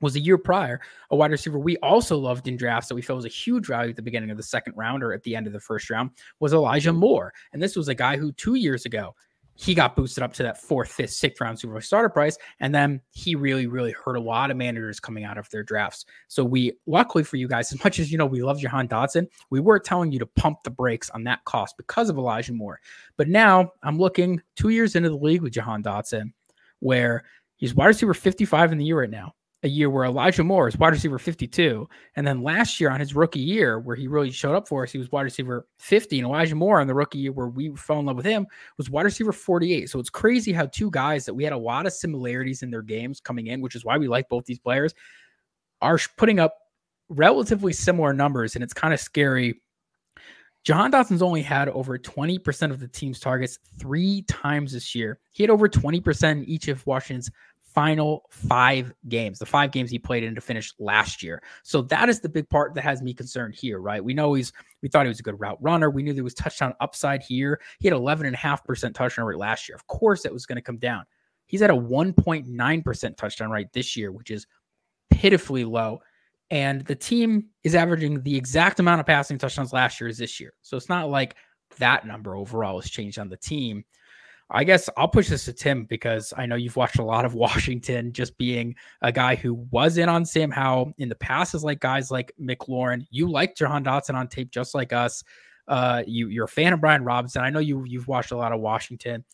was 0.00 0.16
a 0.16 0.20
year 0.20 0.38
prior, 0.38 0.80
a 1.10 1.16
wide 1.16 1.30
receiver 1.30 1.58
we 1.58 1.76
also 1.78 2.16
loved 2.16 2.48
in 2.48 2.56
drafts 2.56 2.88
that 2.88 2.94
we 2.94 3.02
felt 3.02 3.18
was 3.18 3.26
a 3.26 3.28
huge 3.28 3.66
value 3.66 3.90
at 3.90 3.96
the 3.96 4.02
beginning 4.02 4.30
of 4.30 4.36
the 4.36 4.42
second 4.42 4.72
round 4.76 5.02
or 5.02 5.12
at 5.12 5.22
the 5.22 5.36
end 5.36 5.46
of 5.46 5.52
the 5.52 5.60
first 5.60 5.90
round 5.90 6.10
was 6.40 6.52
Elijah 6.52 6.92
Moore. 6.92 7.32
And 7.52 7.62
this 7.62 7.76
was 7.76 7.88
a 7.88 7.94
guy 7.94 8.16
who 8.16 8.32
two 8.32 8.54
years 8.54 8.86
ago 8.86 9.14
he 9.60 9.74
got 9.74 9.94
boosted 9.94 10.22
up 10.22 10.32
to 10.32 10.42
that 10.42 10.58
fourth, 10.58 10.90
fifth, 10.90 11.10
sixth 11.10 11.38
round 11.38 11.58
Super 11.58 11.74
Bowl 11.74 11.82
starter 11.82 12.08
price. 12.08 12.38
And 12.60 12.74
then 12.74 12.98
he 13.10 13.34
really, 13.34 13.66
really 13.66 13.92
hurt 13.92 14.16
a 14.16 14.20
lot 14.20 14.50
of 14.50 14.56
managers 14.56 14.98
coming 14.98 15.22
out 15.24 15.36
of 15.36 15.50
their 15.50 15.62
drafts. 15.62 16.06
So 16.28 16.42
we, 16.42 16.72
luckily 16.86 17.24
for 17.24 17.36
you 17.36 17.46
guys, 17.46 17.70
as 17.72 17.84
much 17.84 17.98
as 17.98 18.10
you 18.10 18.16
know, 18.16 18.24
we 18.24 18.42
love 18.42 18.58
Jahan 18.58 18.88
Dotson, 18.88 19.26
we 19.50 19.60
were 19.60 19.78
telling 19.78 20.12
you 20.12 20.18
to 20.18 20.24
pump 20.24 20.62
the 20.64 20.70
brakes 20.70 21.10
on 21.10 21.24
that 21.24 21.44
cost 21.44 21.76
because 21.76 22.08
of 22.08 22.16
Elijah 22.16 22.54
Moore. 22.54 22.80
But 23.18 23.28
now 23.28 23.72
I'm 23.82 23.98
looking 23.98 24.40
two 24.56 24.70
years 24.70 24.96
into 24.96 25.10
the 25.10 25.16
league 25.16 25.42
with 25.42 25.52
Jahan 25.52 25.82
Dotson, 25.82 26.32
where 26.78 27.24
he's 27.56 27.74
wide 27.74 27.88
receiver 27.88 28.14
55 28.14 28.72
in 28.72 28.78
the 28.78 28.86
year 28.86 29.00
right 29.00 29.10
now 29.10 29.34
a 29.62 29.68
year 29.68 29.90
where 29.90 30.04
Elijah 30.04 30.42
Moore 30.42 30.68
is 30.68 30.78
wide 30.78 30.92
receiver 30.92 31.18
52. 31.18 31.86
And 32.16 32.26
then 32.26 32.42
last 32.42 32.80
year 32.80 32.90
on 32.90 33.00
his 33.00 33.14
rookie 33.14 33.40
year, 33.40 33.78
where 33.78 33.96
he 33.96 34.08
really 34.08 34.30
showed 34.30 34.54
up 34.54 34.66
for 34.66 34.84
us, 34.84 34.92
he 34.92 34.98
was 34.98 35.12
wide 35.12 35.22
receiver 35.22 35.66
50. 35.78 36.18
And 36.18 36.26
Elijah 36.26 36.54
Moore 36.54 36.80
on 36.80 36.86
the 36.86 36.94
rookie 36.94 37.18
year, 37.18 37.32
where 37.32 37.48
we 37.48 37.74
fell 37.76 37.98
in 37.98 38.06
love 38.06 38.16
with 38.16 38.24
him, 38.24 38.46
was 38.78 38.88
wide 38.88 39.04
receiver 39.04 39.32
48. 39.32 39.90
So 39.90 39.98
it's 39.98 40.10
crazy 40.10 40.52
how 40.52 40.66
two 40.66 40.90
guys 40.90 41.26
that 41.26 41.34
we 41.34 41.44
had 41.44 41.52
a 41.52 41.58
lot 41.58 41.86
of 41.86 41.92
similarities 41.92 42.62
in 42.62 42.70
their 42.70 42.82
games 42.82 43.20
coming 43.20 43.48
in, 43.48 43.60
which 43.60 43.74
is 43.74 43.84
why 43.84 43.98
we 43.98 44.08
like 44.08 44.28
both 44.28 44.46
these 44.46 44.58
players, 44.58 44.94
are 45.82 45.98
putting 46.16 46.40
up 46.40 46.54
relatively 47.10 47.72
similar 47.72 48.14
numbers. 48.14 48.54
And 48.54 48.64
it's 48.64 48.74
kind 48.74 48.94
of 48.94 49.00
scary. 49.00 49.60
Jahan 50.64 50.90
Dotson's 50.90 51.22
only 51.22 51.42
had 51.42 51.68
over 51.70 51.98
20% 51.98 52.70
of 52.70 52.80
the 52.80 52.88
team's 52.88 53.18
targets 53.18 53.58
three 53.78 54.22
times 54.22 54.72
this 54.72 54.94
year. 54.94 55.18
He 55.32 55.42
had 55.42 55.50
over 55.50 55.68
20% 55.68 56.32
in 56.32 56.44
each 56.44 56.68
of 56.68 56.86
Washington's 56.86 57.30
final 57.74 58.24
five 58.30 58.92
games, 59.08 59.38
the 59.38 59.46
five 59.46 59.70
games 59.70 59.90
he 59.90 59.98
played 59.98 60.24
in 60.24 60.34
to 60.34 60.40
finish 60.40 60.72
last 60.78 61.22
year. 61.22 61.42
So 61.62 61.82
that 61.82 62.08
is 62.08 62.20
the 62.20 62.28
big 62.28 62.48
part 62.48 62.74
that 62.74 62.82
has 62.82 63.02
me 63.02 63.14
concerned 63.14 63.54
here, 63.54 63.80
right? 63.80 64.02
We 64.02 64.14
know 64.14 64.34
he's, 64.34 64.52
we 64.82 64.88
thought 64.88 65.06
he 65.06 65.08
was 65.08 65.20
a 65.20 65.24
good 65.24 65.38
route 65.38 65.58
runner. 65.60 65.90
We 65.90 66.02
knew 66.02 66.12
there 66.12 66.24
was 66.24 66.34
touchdown 66.34 66.74
upside 66.80 67.22
here. 67.22 67.60
He 67.78 67.88
had 67.88 67.96
11.5% 67.96 68.94
touchdown 68.94 69.26
rate 69.26 69.38
last 69.38 69.68
year. 69.68 69.76
Of 69.76 69.86
course, 69.86 70.24
it 70.24 70.32
was 70.32 70.46
going 70.46 70.56
to 70.56 70.62
come 70.62 70.78
down. 70.78 71.04
He's 71.46 71.62
at 71.62 71.70
a 71.70 71.74
1.9% 71.74 73.16
touchdown 73.16 73.50
rate 73.50 73.72
this 73.72 73.96
year, 73.96 74.12
which 74.12 74.30
is 74.30 74.46
pitifully 75.10 75.64
low. 75.64 76.00
And 76.50 76.82
the 76.82 76.96
team 76.96 77.46
is 77.62 77.74
averaging 77.74 78.22
the 78.22 78.36
exact 78.36 78.80
amount 78.80 79.00
of 79.00 79.06
passing 79.06 79.38
touchdowns 79.38 79.72
last 79.72 80.00
year 80.00 80.08
as 80.08 80.18
this 80.18 80.40
year. 80.40 80.52
So 80.62 80.76
it's 80.76 80.88
not 80.88 81.10
like 81.10 81.36
that 81.78 82.06
number 82.06 82.34
overall 82.34 82.80
has 82.80 82.90
changed 82.90 83.18
on 83.18 83.28
the 83.28 83.36
team. 83.36 83.84
I 84.52 84.64
guess 84.64 84.90
I'll 84.96 85.08
push 85.08 85.28
this 85.28 85.44
to 85.44 85.52
Tim 85.52 85.84
because 85.84 86.34
I 86.36 86.46
know 86.46 86.56
you've 86.56 86.76
watched 86.76 86.98
a 86.98 87.04
lot 87.04 87.24
of 87.24 87.34
Washington, 87.46 88.12
just 88.12 88.36
being 88.36 88.74
a 89.02 89.12
guy 89.12 89.36
who 89.36 89.54
was 89.70 89.96
in 89.96 90.08
on 90.08 90.24
Sam 90.24 90.50
Howell 90.50 90.92
in 90.98 91.08
the 91.08 91.14
past, 91.14 91.54
is 91.54 91.64
like 91.64 91.80
guys 91.80 92.10
like 92.10 92.32
McLaurin. 92.40 93.06
You 93.10 93.30
like 93.30 93.54
Jahan 93.54 93.84
Dotson 93.84 94.14
on 94.14 94.28
tape 94.28 94.50
just 94.50 94.74
like 94.74 94.92
us. 94.92 95.22
Uh, 95.68 96.02
you 96.06 96.28
you're 96.28 96.46
a 96.46 96.48
fan 96.48 96.72
of 96.72 96.80
Brian 96.80 97.04
Robinson. 97.04 97.42
I 97.42 97.50
know 97.50 97.60
you 97.60 97.84
you've 97.84 98.08
watched 98.08 98.32
a 98.32 98.36
lot 98.36 98.52
of 98.52 98.60
Washington. 98.60 99.24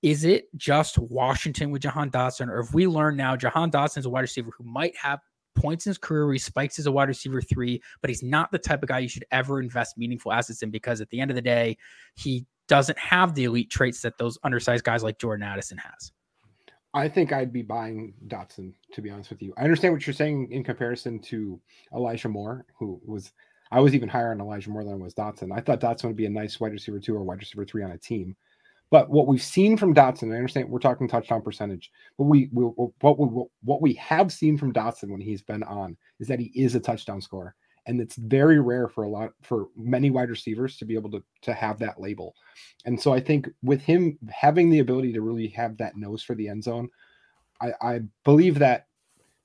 Is 0.00 0.24
it 0.24 0.46
just 0.56 0.96
Washington 0.96 1.70
with 1.70 1.82
Jahan 1.82 2.10
Dotson, 2.10 2.48
or 2.48 2.60
if 2.60 2.72
we 2.72 2.86
learn 2.86 3.16
now 3.16 3.36
Jahan 3.36 3.70
Dotson 3.70 3.98
is 3.98 4.06
a 4.06 4.10
wide 4.10 4.22
receiver 4.22 4.50
who 4.56 4.64
might 4.64 4.96
have 4.96 5.20
points 5.58 5.86
in 5.86 5.90
his 5.90 5.98
career 5.98 6.24
where 6.24 6.34
he 6.34 6.38
spikes 6.38 6.78
as 6.78 6.86
a 6.86 6.92
wide 6.92 7.08
receiver 7.08 7.42
three, 7.42 7.82
but 8.00 8.08
he's 8.08 8.22
not 8.22 8.50
the 8.52 8.58
type 8.58 8.82
of 8.82 8.88
guy 8.88 9.00
you 9.00 9.08
should 9.08 9.24
ever 9.32 9.60
invest 9.60 9.98
meaningful 9.98 10.32
assets 10.32 10.62
in 10.62 10.70
because 10.70 11.00
at 11.00 11.10
the 11.10 11.20
end 11.20 11.30
of 11.30 11.34
the 11.34 11.42
day, 11.42 11.76
he 12.14 12.46
doesn't 12.68 12.98
have 12.98 13.34
the 13.34 13.44
elite 13.44 13.70
traits 13.70 14.02
that 14.02 14.18
those 14.18 14.38
undersized 14.44 14.84
guys 14.84 15.02
like 15.02 15.18
Jordan 15.18 15.46
Addison 15.46 15.78
has. 15.78 16.12
I 16.94 17.08
think 17.08 17.32
I'd 17.32 17.52
be 17.52 17.62
buying 17.62 18.14
Dotson, 18.28 18.72
to 18.92 19.02
be 19.02 19.10
honest 19.10 19.30
with 19.30 19.42
you. 19.42 19.52
I 19.58 19.62
understand 19.62 19.94
what 19.94 20.06
you're 20.06 20.14
saying 20.14 20.50
in 20.50 20.64
comparison 20.64 21.18
to 21.20 21.60
Elijah 21.94 22.28
Moore, 22.28 22.64
who 22.78 23.00
was 23.04 23.32
I 23.70 23.80
was 23.80 23.94
even 23.94 24.08
higher 24.08 24.32
on 24.32 24.40
Elijah 24.40 24.70
Moore 24.70 24.84
than 24.84 24.94
I 24.94 24.96
was 24.96 25.14
Dotson. 25.14 25.56
I 25.56 25.60
thought 25.60 25.80
Dotson 25.80 26.04
would 26.04 26.16
be 26.16 26.26
a 26.26 26.30
nice 26.30 26.58
wide 26.58 26.72
receiver 26.72 26.98
two 26.98 27.14
or 27.14 27.22
wide 27.22 27.40
receiver 27.40 27.64
three 27.64 27.82
on 27.82 27.90
a 27.90 27.98
team. 27.98 28.34
But 28.90 29.10
what 29.10 29.26
we've 29.26 29.42
seen 29.42 29.76
from 29.76 29.94
Dotson, 29.94 30.32
I 30.32 30.36
understand 30.36 30.70
we're 30.70 30.78
talking 30.78 31.06
touchdown 31.06 31.42
percentage, 31.42 31.92
but 32.16 32.24
we, 32.24 32.48
we 32.52 32.64
what 32.64 33.18
we 33.18 33.44
what 33.62 33.82
we 33.82 33.92
have 33.94 34.32
seen 34.32 34.56
from 34.56 34.72
Dotson 34.72 35.10
when 35.10 35.20
he's 35.20 35.42
been 35.42 35.62
on 35.62 35.96
is 36.20 36.28
that 36.28 36.40
he 36.40 36.46
is 36.54 36.74
a 36.74 36.80
touchdown 36.80 37.20
scorer, 37.20 37.54
and 37.88 38.00
it's 38.00 38.16
very 38.16 38.60
rare 38.60 38.86
for 38.86 39.04
a 39.04 39.08
lot 39.08 39.30
for 39.42 39.68
many 39.74 40.10
wide 40.10 40.28
receivers 40.28 40.76
to 40.76 40.84
be 40.84 40.94
able 40.94 41.10
to 41.10 41.22
to 41.42 41.54
have 41.54 41.78
that 41.80 42.00
label. 42.00 42.36
And 42.84 43.00
so 43.00 43.12
I 43.12 43.20
think 43.20 43.48
with 43.62 43.80
him 43.80 44.18
having 44.30 44.70
the 44.70 44.80
ability 44.80 45.12
to 45.14 45.22
really 45.22 45.48
have 45.48 45.76
that 45.78 45.96
nose 45.96 46.22
for 46.22 46.34
the 46.34 46.48
end 46.48 46.62
zone, 46.62 46.90
I, 47.60 47.72
I 47.80 48.00
believe 48.24 48.58
that 48.58 48.86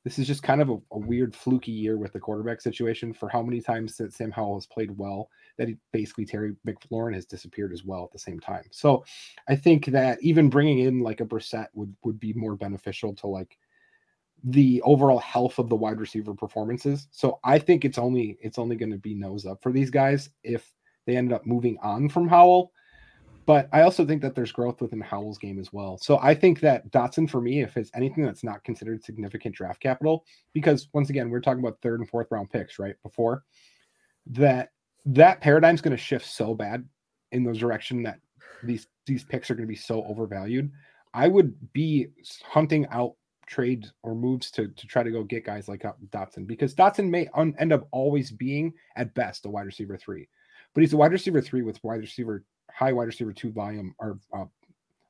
this 0.04 0.20
is 0.20 0.28
just 0.28 0.44
kind 0.44 0.62
of 0.62 0.70
a, 0.70 0.78
a, 0.92 0.98
weird 0.98 1.34
fluky 1.34 1.72
year 1.72 1.98
with 1.98 2.12
the 2.12 2.20
quarterback 2.20 2.60
situation 2.60 3.14
for 3.14 3.30
how 3.30 3.42
many 3.42 3.62
times 3.62 3.96
that 3.96 4.12
Sam 4.14 4.32
Howell 4.32 4.56
has 4.56 4.68
played 4.68 4.92
well 4.98 5.30
that 5.58 5.70
he, 5.70 5.78
basically 5.94 6.26
Terry 6.26 6.54
McLaurin 6.68 7.14
has 7.14 7.26
disappeared 7.26 7.72
as 7.72 7.86
well 7.86 8.04
at 8.04 8.12
the 8.12 8.20
same 8.20 8.42
time. 8.42 8.66
So 8.72 9.06
I 9.48 9.56
think 9.56 9.86
that 9.86 10.22
even 10.22 10.50
bringing 10.50 10.80
in 10.80 11.00
like 11.00 11.22
a 11.22 11.26
Brissett 11.26 11.68
would 11.74 11.96
would 12.04 12.20
be 12.20 12.34
more 12.34 12.56
beneficial 12.56 13.16
to 13.16 13.28
like 13.28 13.58
the 14.44 14.82
overall 14.82 15.20
health 15.20 15.58
of 15.60 15.70
the 15.70 15.76
wide 15.76 16.00
receiver 16.00 16.34
performances. 16.34 17.08
So 17.12 17.40
I 17.44 17.60
think 17.60 17.86
it's 17.86 17.98
only 17.98 18.38
it's 18.42 18.60
only 18.60 18.76
going 18.76 18.92
to 18.92 18.98
be 18.98 19.16
nose 19.16 19.46
up 19.46 19.62
for 19.62 19.72
these 19.72 19.90
guys 19.90 20.30
if 20.44 20.72
they 21.06 21.16
end 21.16 21.34
up 21.34 21.46
moving 21.46 21.78
on 21.82 22.10
from 22.10 22.28
Howell 22.28 22.72
but 23.46 23.68
I 23.74 23.82
also 23.82 24.06
think 24.06 24.22
that 24.22 24.36
there's 24.36 24.52
growth 24.52 24.82
within 24.82 25.02
Howell's 25.02 25.38
game 25.38 25.60
as 25.60 25.74
well. 25.74 25.98
So 25.98 26.20
I 26.22 26.34
think 26.34 26.60
that 26.62 26.90
Dotson 26.92 27.30
for 27.30 27.42
me, 27.42 27.62
if 27.62 27.76
it's 27.76 27.92
anything 27.94 28.24
that's 28.24 28.44
not 28.44 28.64
considered 28.64 29.04
significant 29.04 29.56
draft 29.56 29.82
capital, 29.82 30.26
because 30.54 30.88
once 30.94 31.10
again, 31.10 31.30
we're 31.30 31.42
talking 31.42 31.60
about 31.60 31.82
third 31.82 32.00
and 32.00 32.10
fourth 32.10 32.28
round 32.32 32.50
picks, 32.50 32.80
right? 32.80 32.96
Before 33.04 33.44
that, 34.28 34.70
that 35.06 35.42
paradigm's 35.42 35.82
going 35.82 35.96
to 35.96 36.02
shift 36.02 36.26
so 36.26 36.54
bad 36.54 36.88
in 37.32 37.44
the 37.44 37.54
direction 37.54 38.04
that 38.04 38.20
these 38.64 38.88
these 39.06 39.24
picks 39.26 39.52
are 39.52 39.56
going 39.56 39.68
to 39.68 39.72
be 39.72 39.76
so 39.76 40.06
overvalued. 40.06 40.72
I 41.14 41.28
would 41.28 41.54
be 41.74 42.08
hunting 42.46 42.88
out 42.92 43.16
trades 43.46 43.94
or 44.04 44.16
moves 44.16 44.52
to 44.52 44.68
to 44.68 44.88
try 44.88 45.04
to 45.04 45.12
go 45.12 45.24
get 45.24 45.46
guys 45.46 45.68
like 45.68 45.84
Dotson 46.10 46.48
because 46.48 46.74
Dotson 46.74 47.10
may 47.10 47.28
un- 47.34 47.56
end 47.60 47.74
up 47.74 47.88
always 47.92 48.32
being 48.32 48.74
at 48.96 49.14
best 49.14 49.46
a 49.46 49.50
wide 49.50 49.66
receiver 49.66 49.98
three, 49.98 50.28
but 50.74 50.82
he's 50.82 50.94
a 50.94 50.98
wide 50.98 51.12
receiver 51.12 51.42
three 51.42 51.62
with 51.62 51.84
wide 51.84 52.02
receiver 52.02 52.44
high 52.72 52.94
wide 52.94 53.06
receiver 53.08 53.34
two 53.34 53.52
volume 53.52 53.94
or 54.00 54.20
uh, 54.34 54.46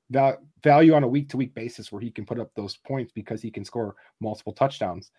val- 0.09 0.41
value 0.63 0.93
on 0.93 1.03
a 1.03 1.07
week 1.07 1.29
to 1.29 1.37
week 1.37 1.53
basis 1.53 1.91
where 1.91 2.01
he 2.01 2.11
can 2.11 2.25
put 2.25 2.39
up 2.39 2.51
those 2.55 2.77
points 2.77 3.11
because 3.11 3.41
he 3.41 3.51
can 3.51 3.65
score 3.65 3.95
multiple 4.19 4.53
touchdowns. 4.53 5.11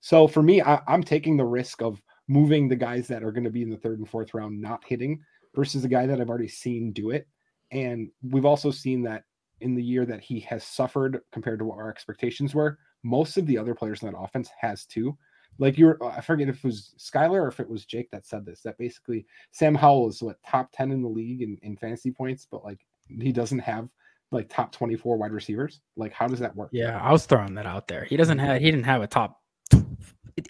So 0.00 0.28
for 0.28 0.42
me, 0.42 0.62
I, 0.62 0.80
am 0.88 1.02
taking 1.02 1.36
the 1.36 1.44
risk 1.44 1.82
of 1.82 2.00
moving 2.28 2.68
the 2.68 2.76
guys 2.76 3.08
that 3.08 3.24
are 3.24 3.32
going 3.32 3.44
to 3.44 3.50
be 3.50 3.62
in 3.62 3.70
the 3.70 3.76
third 3.76 3.98
and 3.98 4.08
fourth 4.08 4.34
round 4.34 4.60
not 4.60 4.84
hitting 4.86 5.20
versus 5.54 5.84
a 5.84 5.88
guy 5.88 6.06
that 6.06 6.20
I've 6.20 6.28
already 6.28 6.48
seen 6.48 6.92
do 6.92 7.10
it. 7.10 7.26
And 7.70 8.10
we've 8.22 8.44
also 8.44 8.70
seen 8.70 9.02
that 9.02 9.24
in 9.60 9.74
the 9.74 9.82
year 9.82 10.06
that 10.06 10.20
he 10.20 10.40
has 10.40 10.64
suffered 10.64 11.20
compared 11.32 11.58
to 11.58 11.64
what 11.64 11.78
our 11.78 11.90
expectations 11.90 12.54
were, 12.54 12.78
most 13.02 13.36
of 13.36 13.46
the 13.46 13.58
other 13.58 13.74
players 13.74 14.02
in 14.02 14.10
that 14.10 14.18
offense 14.18 14.50
has 14.60 14.84
too. 14.84 15.16
Like 15.58 15.76
you're, 15.76 15.98
uh, 16.02 16.08
I 16.08 16.20
forget 16.20 16.48
if 16.48 16.58
it 16.58 16.64
was 16.64 16.94
Schuyler 16.96 17.42
or 17.42 17.48
if 17.48 17.60
it 17.60 17.68
was 17.68 17.84
Jake 17.84 18.10
that 18.12 18.26
said 18.26 18.46
this. 18.46 18.60
That 18.62 18.78
basically 18.78 19.26
Sam 19.50 19.74
Howell 19.74 20.08
is 20.08 20.22
what 20.22 20.36
top 20.46 20.70
ten 20.72 20.92
in 20.92 21.02
the 21.02 21.08
league 21.08 21.42
in, 21.42 21.58
in 21.62 21.76
fantasy 21.76 22.12
points, 22.12 22.46
but 22.50 22.64
like 22.64 22.80
he 23.08 23.32
doesn't 23.32 23.58
have 23.60 23.88
like 24.30 24.48
top 24.48 24.70
twenty 24.70 24.94
four 24.94 25.16
wide 25.16 25.32
receivers. 25.32 25.80
Like 25.96 26.12
how 26.12 26.28
does 26.28 26.38
that 26.40 26.54
work? 26.54 26.70
Yeah, 26.72 27.00
I 27.00 27.10
was 27.10 27.26
throwing 27.26 27.54
that 27.54 27.66
out 27.66 27.88
there. 27.88 28.04
He 28.04 28.16
doesn't 28.16 28.38
have. 28.38 28.60
He 28.60 28.70
didn't 28.70 28.84
have 28.84 29.02
a 29.02 29.08
top 29.08 29.40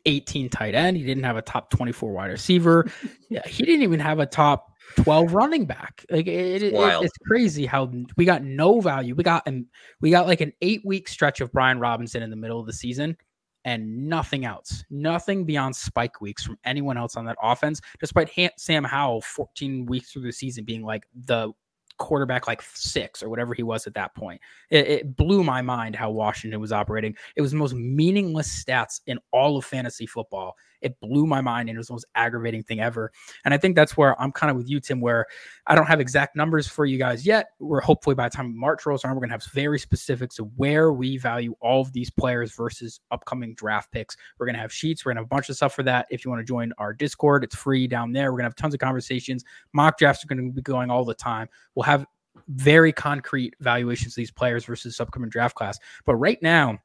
18 0.04 0.50
tight 0.50 0.74
end. 0.74 0.96
He 0.96 1.04
didn't 1.04 1.24
have 1.24 1.36
a 1.36 1.42
top 1.42 1.70
24 1.70 2.12
wide 2.12 2.30
receiver. 2.30 2.90
yeah, 3.30 3.46
he 3.46 3.64
didn't 3.64 3.82
even 3.82 4.00
have 4.00 4.18
a 4.18 4.26
top 4.26 4.67
12 4.96 5.34
running 5.34 5.64
back. 5.64 6.04
Like 6.10 6.26
it, 6.26 6.62
it, 6.62 6.74
it's 6.74 7.18
crazy 7.26 7.66
how 7.66 7.90
we 8.16 8.24
got 8.24 8.42
no 8.42 8.80
value. 8.80 9.14
We 9.14 9.24
got 9.24 9.42
and 9.46 9.66
we 10.00 10.10
got 10.10 10.26
like 10.26 10.40
an 10.40 10.52
eight 10.62 10.82
week 10.84 11.08
stretch 11.08 11.40
of 11.40 11.52
Brian 11.52 11.78
Robinson 11.78 12.22
in 12.22 12.30
the 12.30 12.36
middle 12.36 12.60
of 12.60 12.66
the 12.66 12.72
season 12.72 13.16
and 13.64 14.08
nothing 14.08 14.44
else, 14.44 14.84
nothing 14.88 15.44
beyond 15.44 15.74
spike 15.76 16.20
weeks 16.20 16.42
from 16.44 16.58
anyone 16.64 16.96
else 16.96 17.16
on 17.16 17.24
that 17.26 17.36
offense, 17.42 17.80
despite 18.00 18.30
Sam 18.56 18.84
Howell 18.84 19.20
14 19.22 19.86
weeks 19.86 20.12
through 20.12 20.22
the 20.22 20.32
season 20.32 20.64
being 20.64 20.82
like 20.82 21.04
the 21.26 21.52
quarterback 21.98 22.46
like 22.46 22.62
six 22.62 23.22
or 23.22 23.28
whatever 23.28 23.54
he 23.54 23.62
was 23.62 23.86
at 23.86 23.94
that 23.94 24.14
point. 24.14 24.40
It, 24.70 24.86
it, 24.86 25.16
blew 25.16 25.44
my 25.44 25.60
mind 25.60 25.96
how 25.96 26.10
Washington 26.10 26.60
was 26.60 26.72
operating. 26.72 27.14
It 27.36 27.42
was 27.42 27.50
the 27.50 27.56
most 27.56 27.74
meaningless 27.74 28.64
stats 28.64 29.00
in 29.06 29.18
all 29.32 29.58
of 29.58 29.64
fantasy 29.64 30.06
football. 30.06 30.54
It 30.80 30.98
blew 31.00 31.26
my 31.26 31.40
mind 31.40 31.68
and 31.68 31.76
it 31.76 31.78
was 31.78 31.88
the 31.88 31.94
most 31.94 32.06
aggravating 32.14 32.62
thing 32.62 32.80
ever. 32.80 33.12
And 33.44 33.52
I 33.52 33.58
think 33.58 33.76
that's 33.76 33.96
where 33.96 34.20
I'm 34.20 34.32
kind 34.32 34.50
of 34.50 34.56
with 34.56 34.68
you, 34.68 34.80
Tim, 34.80 35.00
where 35.00 35.26
I 35.66 35.74
don't 35.74 35.86
have 35.86 36.00
exact 36.00 36.36
numbers 36.36 36.66
for 36.66 36.86
you 36.86 36.98
guys 36.98 37.26
yet. 37.26 37.50
We're 37.58 37.80
hopefully 37.80 38.14
by 38.14 38.28
the 38.28 38.36
time 38.36 38.58
March 38.58 38.86
rolls 38.86 39.04
around, 39.04 39.14
we're 39.14 39.20
going 39.20 39.30
to 39.30 39.34
have 39.34 39.44
very 39.52 39.78
specifics 39.78 40.38
of 40.38 40.48
where 40.56 40.92
we 40.92 41.18
value 41.18 41.54
all 41.60 41.82
of 41.82 41.92
these 41.92 42.10
players 42.10 42.54
versus 42.54 43.00
upcoming 43.10 43.54
draft 43.54 43.90
picks. 43.92 44.16
We're 44.38 44.46
going 44.46 44.56
to 44.56 44.62
have 44.62 44.72
sheets. 44.72 45.04
We're 45.04 45.10
going 45.10 45.16
to 45.16 45.22
have 45.22 45.26
a 45.26 45.34
bunch 45.34 45.48
of 45.48 45.56
stuff 45.56 45.74
for 45.74 45.82
that. 45.84 46.06
If 46.10 46.24
you 46.24 46.30
want 46.30 46.40
to 46.40 46.44
join 46.44 46.72
our 46.78 46.92
Discord, 46.92 47.44
it's 47.44 47.56
free 47.56 47.86
down 47.86 48.12
there. 48.12 48.32
We're 48.32 48.38
going 48.38 48.44
to 48.44 48.50
have 48.50 48.56
tons 48.56 48.74
of 48.74 48.80
conversations. 48.80 49.44
Mock 49.72 49.98
drafts 49.98 50.24
are 50.24 50.28
going 50.28 50.46
to 50.46 50.52
be 50.52 50.62
going 50.62 50.90
all 50.90 51.04
the 51.04 51.14
time. 51.14 51.48
We'll 51.74 51.84
have 51.84 52.06
very 52.48 52.92
concrete 52.92 53.54
valuations 53.60 54.12
of 54.12 54.16
these 54.16 54.30
players 54.30 54.64
versus 54.64 55.00
upcoming 55.00 55.30
draft 55.30 55.54
class. 55.54 55.78
But 56.06 56.16
right 56.16 56.38
now, 56.42 56.78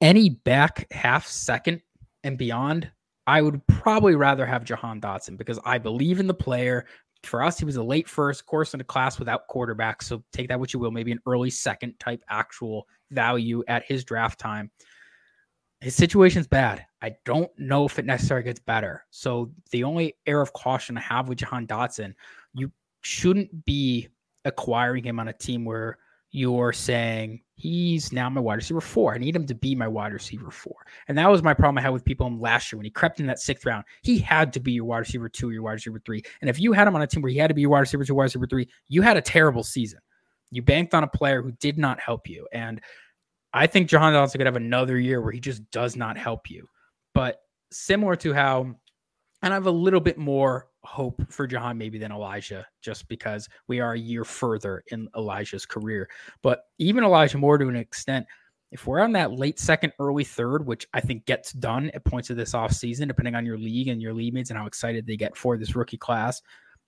any 0.00 0.30
back 0.30 0.92
half 0.92 1.26
second 1.26 1.80
and 2.24 2.38
beyond, 2.38 2.90
I 3.26 3.42
would 3.42 3.64
probably 3.66 4.14
rather 4.14 4.46
have 4.46 4.64
Jahan 4.64 5.00
Dotson 5.00 5.36
because 5.36 5.58
I 5.64 5.78
believe 5.78 6.20
in 6.20 6.26
the 6.26 6.34
player. 6.34 6.86
For 7.22 7.42
us, 7.42 7.58
he 7.58 7.64
was 7.64 7.76
a 7.76 7.82
late 7.82 8.08
first 8.08 8.46
course 8.46 8.74
in 8.74 8.80
a 8.80 8.84
class 8.84 9.18
without 9.18 9.46
quarterback. 9.46 10.02
So 10.02 10.24
take 10.32 10.48
that 10.48 10.58
what 10.58 10.72
you 10.72 10.80
will, 10.80 10.90
maybe 10.90 11.12
an 11.12 11.20
early 11.26 11.50
second 11.50 11.94
type 12.00 12.20
actual 12.28 12.88
value 13.12 13.62
at 13.68 13.84
his 13.84 14.02
draft 14.02 14.40
time. 14.40 14.70
His 15.80 15.94
situation's 15.94 16.48
bad. 16.48 16.84
I 17.00 17.14
don't 17.24 17.50
know 17.58 17.84
if 17.84 17.98
it 17.98 18.06
necessarily 18.06 18.44
gets 18.44 18.60
better. 18.60 19.04
So 19.10 19.52
the 19.70 19.84
only 19.84 20.16
air 20.26 20.40
of 20.40 20.52
caution 20.52 20.96
I 20.96 21.00
have 21.00 21.28
with 21.28 21.38
Jahan 21.38 21.66
Dotson, 21.66 22.14
you 22.54 22.72
shouldn't 23.02 23.64
be 23.64 24.08
acquiring 24.44 25.04
him 25.04 25.20
on 25.20 25.28
a 25.28 25.32
team 25.32 25.64
where 25.64 25.98
you're 26.30 26.72
saying 26.72 27.41
he's 27.54 28.12
now 28.12 28.28
my 28.28 28.40
wide 28.40 28.56
receiver 28.56 28.80
four. 28.80 29.14
I 29.14 29.18
need 29.18 29.36
him 29.36 29.46
to 29.46 29.54
be 29.54 29.74
my 29.74 29.88
wide 29.88 30.12
receiver 30.12 30.50
four. 30.50 30.76
And 31.08 31.16
that 31.18 31.30
was 31.30 31.42
my 31.42 31.54
problem 31.54 31.78
I 31.78 31.82
had 31.82 31.90
with 31.92 32.04
people 32.04 32.30
last 32.38 32.72
year 32.72 32.78
when 32.78 32.84
he 32.84 32.90
crept 32.90 33.20
in 33.20 33.26
that 33.26 33.38
sixth 33.38 33.66
round. 33.66 33.84
He 34.02 34.18
had 34.18 34.52
to 34.54 34.60
be 34.60 34.72
your 34.72 34.84
wide 34.84 34.98
receiver 34.98 35.28
two, 35.28 35.50
or 35.50 35.52
your 35.52 35.62
wide 35.62 35.72
receiver 35.72 36.00
three. 36.04 36.22
And 36.40 36.50
if 36.50 36.58
you 36.58 36.72
had 36.72 36.88
him 36.88 36.96
on 36.96 37.02
a 37.02 37.06
team 37.06 37.22
where 37.22 37.30
he 37.30 37.38
had 37.38 37.48
to 37.48 37.54
be 37.54 37.60
your 37.60 37.70
wide 37.70 37.80
receiver 37.80 38.04
two, 38.04 38.14
wide 38.14 38.24
receiver 38.24 38.46
three, 38.46 38.68
you 38.88 39.02
had 39.02 39.16
a 39.16 39.22
terrible 39.22 39.62
season. 39.62 40.00
You 40.50 40.62
banked 40.62 40.94
on 40.94 41.04
a 41.04 41.08
player 41.08 41.42
who 41.42 41.52
did 41.52 41.78
not 41.78 42.00
help 42.00 42.28
you. 42.28 42.46
And 42.52 42.80
I 43.52 43.66
think 43.66 43.88
Jahan 43.88 44.12
Dotson 44.12 44.38
could 44.38 44.46
have 44.46 44.56
another 44.56 44.98
year 44.98 45.20
where 45.20 45.32
he 45.32 45.40
just 45.40 45.70
does 45.70 45.96
not 45.96 46.16
help 46.16 46.50
you. 46.50 46.68
But 47.14 47.38
similar 47.70 48.16
to 48.16 48.32
how, 48.32 48.74
and 49.42 49.52
I 49.52 49.54
have 49.54 49.66
a 49.66 49.70
little 49.70 50.00
bit 50.00 50.18
more 50.18 50.68
hope 50.84 51.22
for 51.30 51.46
Jahan 51.46 51.78
maybe 51.78 51.98
than 51.98 52.12
Elijah, 52.12 52.66
just 52.80 53.08
because 53.08 53.48
we 53.68 53.80
are 53.80 53.92
a 53.92 53.98
year 53.98 54.24
further 54.24 54.82
in 54.88 55.08
Elijah's 55.16 55.66
career. 55.66 56.08
But 56.42 56.64
even 56.78 57.04
Elijah 57.04 57.38
Moore 57.38 57.58
to 57.58 57.68
an 57.68 57.76
extent, 57.76 58.26
if 58.70 58.86
we're 58.86 59.00
on 59.00 59.12
that 59.12 59.32
late 59.32 59.58
second, 59.58 59.92
early 59.98 60.24
third, 60.24 60.66
which 60.66 60.86
I 60.94 61.00
think 61.00 61.26
gets 61.26 61.52
done 61.52 61.90
at 61.94 62.04
points 62.04 62.30
of 62.30 62.36
this 62.36 62.54
offseason, 62.54 63.06
depending 63.06 63.34
on 63.34 63.44
your 63.44 63.58
league 63.58 63.88
and 63.88 64.00
your 64.00 64.14
league 64.14 64.32
mates 64.32 64.50
and 64.50 64.58
how 64.58 64.66
excited 64.66 65.06
they 65.06 65.16
get 65.16 65.36
for 65.36 65.56
this 65.56 65.76
rookie 65.76 65.98
class, 65.98 66.40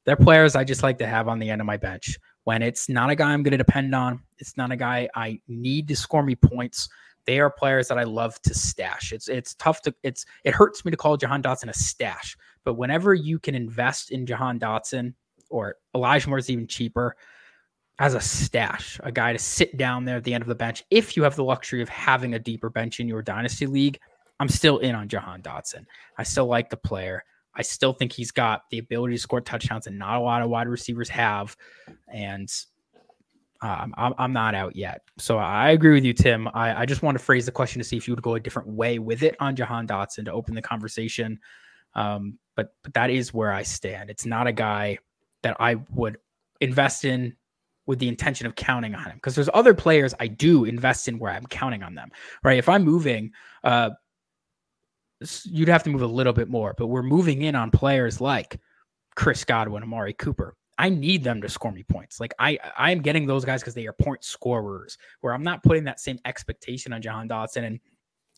they're 0.05 0.17
players 0.17 0.57
I 0.57 0.65
just 0.65 0.83
like 0.83 0.99
to 0.99 1.07
have 1.07 1.29
on 1.29 1.39
the 1.39 1.51
end 1.51 1.61
of 1.61 1.67
my 1.67 1.77
bench. 1.77 2.19
When 2.45 2.63
it's 2.63 2.89
not 2.89 3.11
a 3.11 3.15
guy 3.15 3.33
I'm 3.33 3.43
going 3.43 3.53
to 3.53 3.59
depend 3.59 3.95
on, 3.95 4.23
it's 4.39 4.57
not 4.57 4.73
a 4.73 4.77
guy 4.77 5.09
I 5.15 5.41
need 5.47 5.89
to 5.89 5.97
score 5.97 6.23
me 6.23 6.37
points. 6.37 6.89
They 7.27 7.39
are 7.41 7.51
players 7.51 7.89
that 7.89 7.99
I 7.99 8.05
love 8.05 8.41
to 8.43 8.55
stash. 8.55 9.13
It's 9.13 9.29
it's 9.29 9.55
tough 9.55 9.81
to 9.83 9.95
it's 10.03 10.27
it 10.45 10.53
hurts 10.53 10.85
me 10.85 10.91
to 10.91 10.97
call 10.97 11.17
Jahan 11.17 11.43
Dotson 11.43 11.71
a 11.71 11.75
stash 11.75 12.37
but 12.65 12.75
whenever 12.75 13.15
you 13.15 13.39
can 13.39 13.55
invest 13.55 14.11
in 14.11 14.27
Jahan 14.27 14.59
Dotson 14.59 15.15
or 15.51 15.77
Elijah 15.95 16.29
Moore 16.29 16.39
is 16.39 16.51
even 16.51 16.67
cheaper, 16.67 17.17
as 17.99 18.15
a 18.15 18.21
stash, 18.21 18.99
a 19.05 19.13
guy 19.13 19.33
to 19.33 19.39
sit 19.39 19.77
down 19.77 20.05
there 20.05 20.17
at 20.17 20.25
the 20.25 20.35
end 20.35 20.43
of 20.43 20.49
the 20.49 20.55
bench. 20.55 20.83
If 20.91 21.17
you 21.17 21.23
have 21.23 21.37
the 21.37 21.45
luxury 21.45 21.81
of 21.81 21.89
having 21.89 22.35
a 22.35 22.39
deeper 22.39 22.69
bench 22.69 22.99
in 22.99 23.07
your 23.07 23.23
dynasty 23.23 23.67
league, 23.67 24.01
I'm 24.41 24.49
still 24.49 24.79
in 24.79 24.95
on 24.95 25.09
Jahan 25.09 25.43
Dotson. 25.43 25.85
I 26.19 26.25
still 26.25 26.47
like 26.47 26.71
the 26.71 26.77
player. 26.77 27.23
I 27.55 27.63
still 27.63 27.93
think 27.93 28.13
he's 28.13 28.33
got 28.33 28.63
the 28.71 28.79
ability 28.79 29.15
to 29.15 29.21
score 29.21 29.41
touchdowns 29.41 29.87
and 29.87 29.97
not 29.97 30.17
a 30.17 30.21
lot 30.21 30.43
of 30.43 30.51
wide 30.51 30.67
receivers 30.67 31.09
have. 31.11 31.57
And 32.13 32.53
um, 33.63 33.95
I'm, 33.97 34.13
I'm 34.19 34.33
not 34.33 34.57
out 34.57 34.75
yet. 34.75 35.03
So 35.19 35.39
I 35.39 35.71
agree 35.71 35.95
with 35.95 36.05
you, 36.05 36.13
Tim. 36.13 36.49
I, 36.49 36.81
I 36.81 36.87
just 36.87 37.03
want 37.03 37.17
to 37.17 37.23
phrase 37.25 37.47
the 37.47 37.53
question 37.53 37.81
to 37.81 37.85
see 37.87 37.97
if 37.97 38.09
you 38.09 38.15
would 38.15 38.23
go 38.23 38.35
a 38.35 38.41
different 38.41 38.69
way 38.69 38.99
with 38.99 39.23
it 39.23 39.37
on 39.39 39.55
Jahan 39.55 39.87
Dotson 39.87 40.25
to 40.25 40.33
open 40.33 40.57
the 40.57 40.63
conversation. 40.63 41.39
Um, 41.95 42.39
but 42.57 42.75
but 42.83 42.95
that 42.95 43.11
is 43.11 43.35
where 43.35 43.53
I 43.53 43.63
stand. 43.63 44.11
It's 44.11 44.27
not 44.27 44.47
a 44.47 44.53
guy 44.53 44.99
that 45.43 45.57
I 45.61 45.77
would 45.91 46.19
invest 46.61 47.05
in 47.05 47.37
with 47.87 47.99
the 47.99 48.09
intention 48.09 48.47
of 48.47 48.55
counting 48.55 48.95
on 48.95 49.05
him 49.05 49.17
because 49.17 49.35
there's 49.35 49.51
other 49.53 49.75
players 49.75 50.15
I 50.19 50.27
do 50.27 50.65
invest 50.65 51.07
in 51.09 51.19
where 51.19 51.33
I'm 51.33 51.47
counting 51.47 51.83
on 51.83 51.95
them. 51.95 52.11
Right? 52.43 52.59
If 52.59 52.69
I'm 52.69 52.83
moving, 52.83 53.33
uh, 53.63 53.91
you'd 55.45 55.69
have 55.69 55.83
to 55.85 55.91
move 55.91 56.03
a 56.03 56.07
little 56.07 56.33
bit 56.33 56.49
more, 56.49 56.75
but 56.77 56.87
we're 56.87 57.03
moving 57.03 57.43
in 57.43 57.55
on 57.55 57.71
players 57.71 58.21
like 58.21 58.59
Chris 59.17 59.45
Godwin, 59.45 59.83
Amari 59.83 60.15
Cooper. 60.15 60.57
I 60.77 60.89
need 60.89 61.23
them 61.23 61.41
to 61.43 61.49
score 61.49 61.71
me 61.71 61.85
points. 61.85 62.19
Like 62.19 62.35
I, 62.39 62.59
I 62.77 62.91
am 62.91 63.01
getting 63.01 63.27
those 63.27 63.45
guys 63.45 63.61
because 63.61 63.75
they 63.75 63.87
are 63.87 63.93
point 63.93 64.25
scorers. 64.25 64.99
Where 65.21 65.33
I'm 65.33 65.45
not 65.45 65.63
putting 65.63 65.85
that 65.85 66.01
same 66.01 66.19
expectation 66.25 66.93
on 66.93 67.03
Jahan 67.03 67.29
Dotson, 67.29 67.65
and 67.65 67.81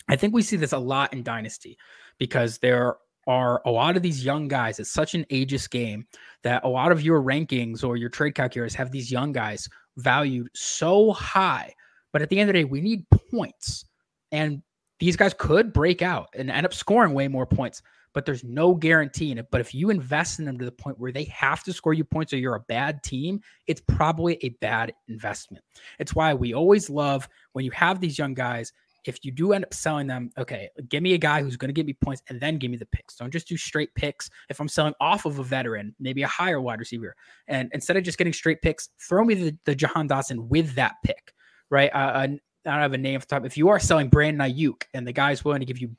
I 0.08 0.16
think 0.16 0.34
we 0.34 0.42
see 0.42 0.56
this 0.56 0.72
a 0.72 0.78
lot 0.78 1.12
in 1.12 1.22
Dynasty 1.22 1.78
because 2.18 2.58
there 2.58 2.96
are 3.26 3.62
a 3.64 3.70
lot 3.70 3.96
of 3.96 4.02
these 4.02 4.24
young 4.24 4.48
guys. 4.48 4.78
It's 4.78 4.90
such 4.90 5.14
an 5.14 5.24
ageist 5.30 5.70
game 5.70 6.06
that 6.42 6.64
a 6.64 6.68
lot 6.68 6.92
of 6.92 7.02
your 7.02 7.20
rankings 7.20 7.82
or 7.82 7.96
your 7.96 8.08
trade 8.08 8.34
calculators 8.34 8.74
have 8.74 8.90
these 8.90 9.10
young 9.10 9.32
guys 9.32 9.68
valued 9.96 10.48
so 10.54 11.12
high. 11.12 11.74
But 12.12 12.22
at 12.22 12.30
the 12.30 12.38
end 12.38 12.48
of 12.48 12.54
the 12.54 12.60
day, 12.60 12.64
we 12.64 12.80
need 12.80 13.04
points. 13.30 13.84
And 14.32 14.62
these 14.98 15.16
guys 15.16 15.34
could 15.34 15.72
break 15.72 16.02
out 16.02 16.28
and 16.34 16.50
end 16.50 16.66
up 16.66 16.72
scoring 16.72 17.12
way 17.12 17.28
more 17.28 17.46
points, 17.46 17.82
but 18.14 18.24
there's 18.24 18.44
no 18.44 18.74
guarantee 18.74 19.30
in 19.30 19.38
it. 19.38 19.48
But 19.50 19.60
if 19.60 19.74
you 19.74 19.90
invest 19.90 20.38
in 20.38 20.46
them 20.46 20.58
to 20.58 20.64
the 20.64 20.72
point 20.72 20.98
where 20.98 21.12
they 21.12 21.24
have 21.24 21.62
to 21.64 21.72
score 21.72 21.92
you 21.92 22.04
points 22.04 22.32
or 22.32 22.38
you're 22.38 22.54
a 22.54 22.60
bad 22.60 23.02
team, 23.02 23.40
it's 23.66 23.82
probably 23.82 24.38
a 24.42 24.50
bad 24.60 24.94
investment. 25.08 25.62
It's 25.98 26.14
why 26.14 26.32
we 26.32 26.54
always 26.54 26.88
love 26.88 27.28
when 27.52 27.64
you 27.64 27.70
have 27.72 28.00
these 28.00 28.18
young 28.18 28.34
guys. 28.34 28.72
If 29.06 29.24
you 29.24 29.30
do 29.30 29.52
end 29.52 29.64
up 29.64 29.74
selling 29.74 30.06
them, 30.06 30.30
okay, 30.38 30.68
give 30.88 31.02
me 31.02 31.14
a 31.14 31.18
guy 31.18 31.42
who's 31.42 31.56
going 31.56 31.68
to 31.68 31.72
give 31.72 31.86
me 31.86 31.94
points 31.94 32.22
and 32.28 32.40
then 32.40 32.58
give 32.58 32.70
me 32.70 32.76
the 32.76 32.86
picks. 32.86 33.16
Don't 33.16 33.32
just 33.32 33.48
do 33.48 33.56
straight 33.56 33.94
picks. 33.94 34.30
If 34.48 34.60
I'm 34.60 34.68
selling 34.68 34.94
off 35.00 35.24
of 35.24 35.38
a 35.38 35.44
veteran, 35.44 35.94
maybe 36.00 36.22
a 36.22 36.28
higher 36.28 36.60
wide 36.60 36.80
receiver, 36.80 37.14
and 37.48 37.70
instead 37.72 37.96
of 37.96 38.04
just 38.04 38.18
getting 38.18 38.32
straight 38.32 38.62
picks, 38.62 38.88
throw 39.00 39.24
me 39.24 39.34
the, 39.34 39.56
the 39.64 39.74
Jahan 39.74 40.08
Dotson 40.08 40.48
with 40.48 40.74
that 40.74 40.96
pick 41.04 41.32
right? 41.70 41.90
Uh, 41.92 42.12
I 42.14 42.26
don't 42.26 42.40
have 42.64 42.92
a 42.92 42.98
name 42.98 43.20
for 43.20 43.26
the 43.26 43.34
top. 43.34 43.46
If 43.46 43.56
you 43.56 43.68
are 43.68 43.78
selling 43.78 44.08
Brandon 44.08 44.50
Aiyuk 44.50 44.84
and 44.94 45.06
the 45.06 45.12
guy's 45.12 45.44
willing 45.44 45.60
to 45.60 45.66
give 45.66 45.78
you 45.78 45.90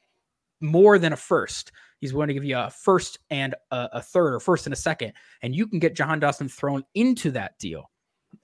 more 0.61 0.99
than 0.99 1.13
a 1.13 1.17
first, 1.17 1.71
he's 1.99 2.13
willing 2.13 2.29
to 2.29 2.33
give 2.33 2.43
you 2.43 2.57
a 2.57 2.69
first 2.69 3.19
and 3.29 3.55
a, 3.71 3.89
a 3.93 4.01
third 4.01 4.33
or 4.33 4.39
first 4.39 4.65
and 4.65 4.73
a 4.73 4.77
second, 4.77 5.13
and 5.41 5.55
you 5.55 5.67
can 5.67 5.79
get 5.79 5.95
Jahan 5.95 6.19
Dotson 6.19 6.51
thrown 6.51 6.83
into 6.95 7.31
that 7.31 7.57
deal. 7.59 7.89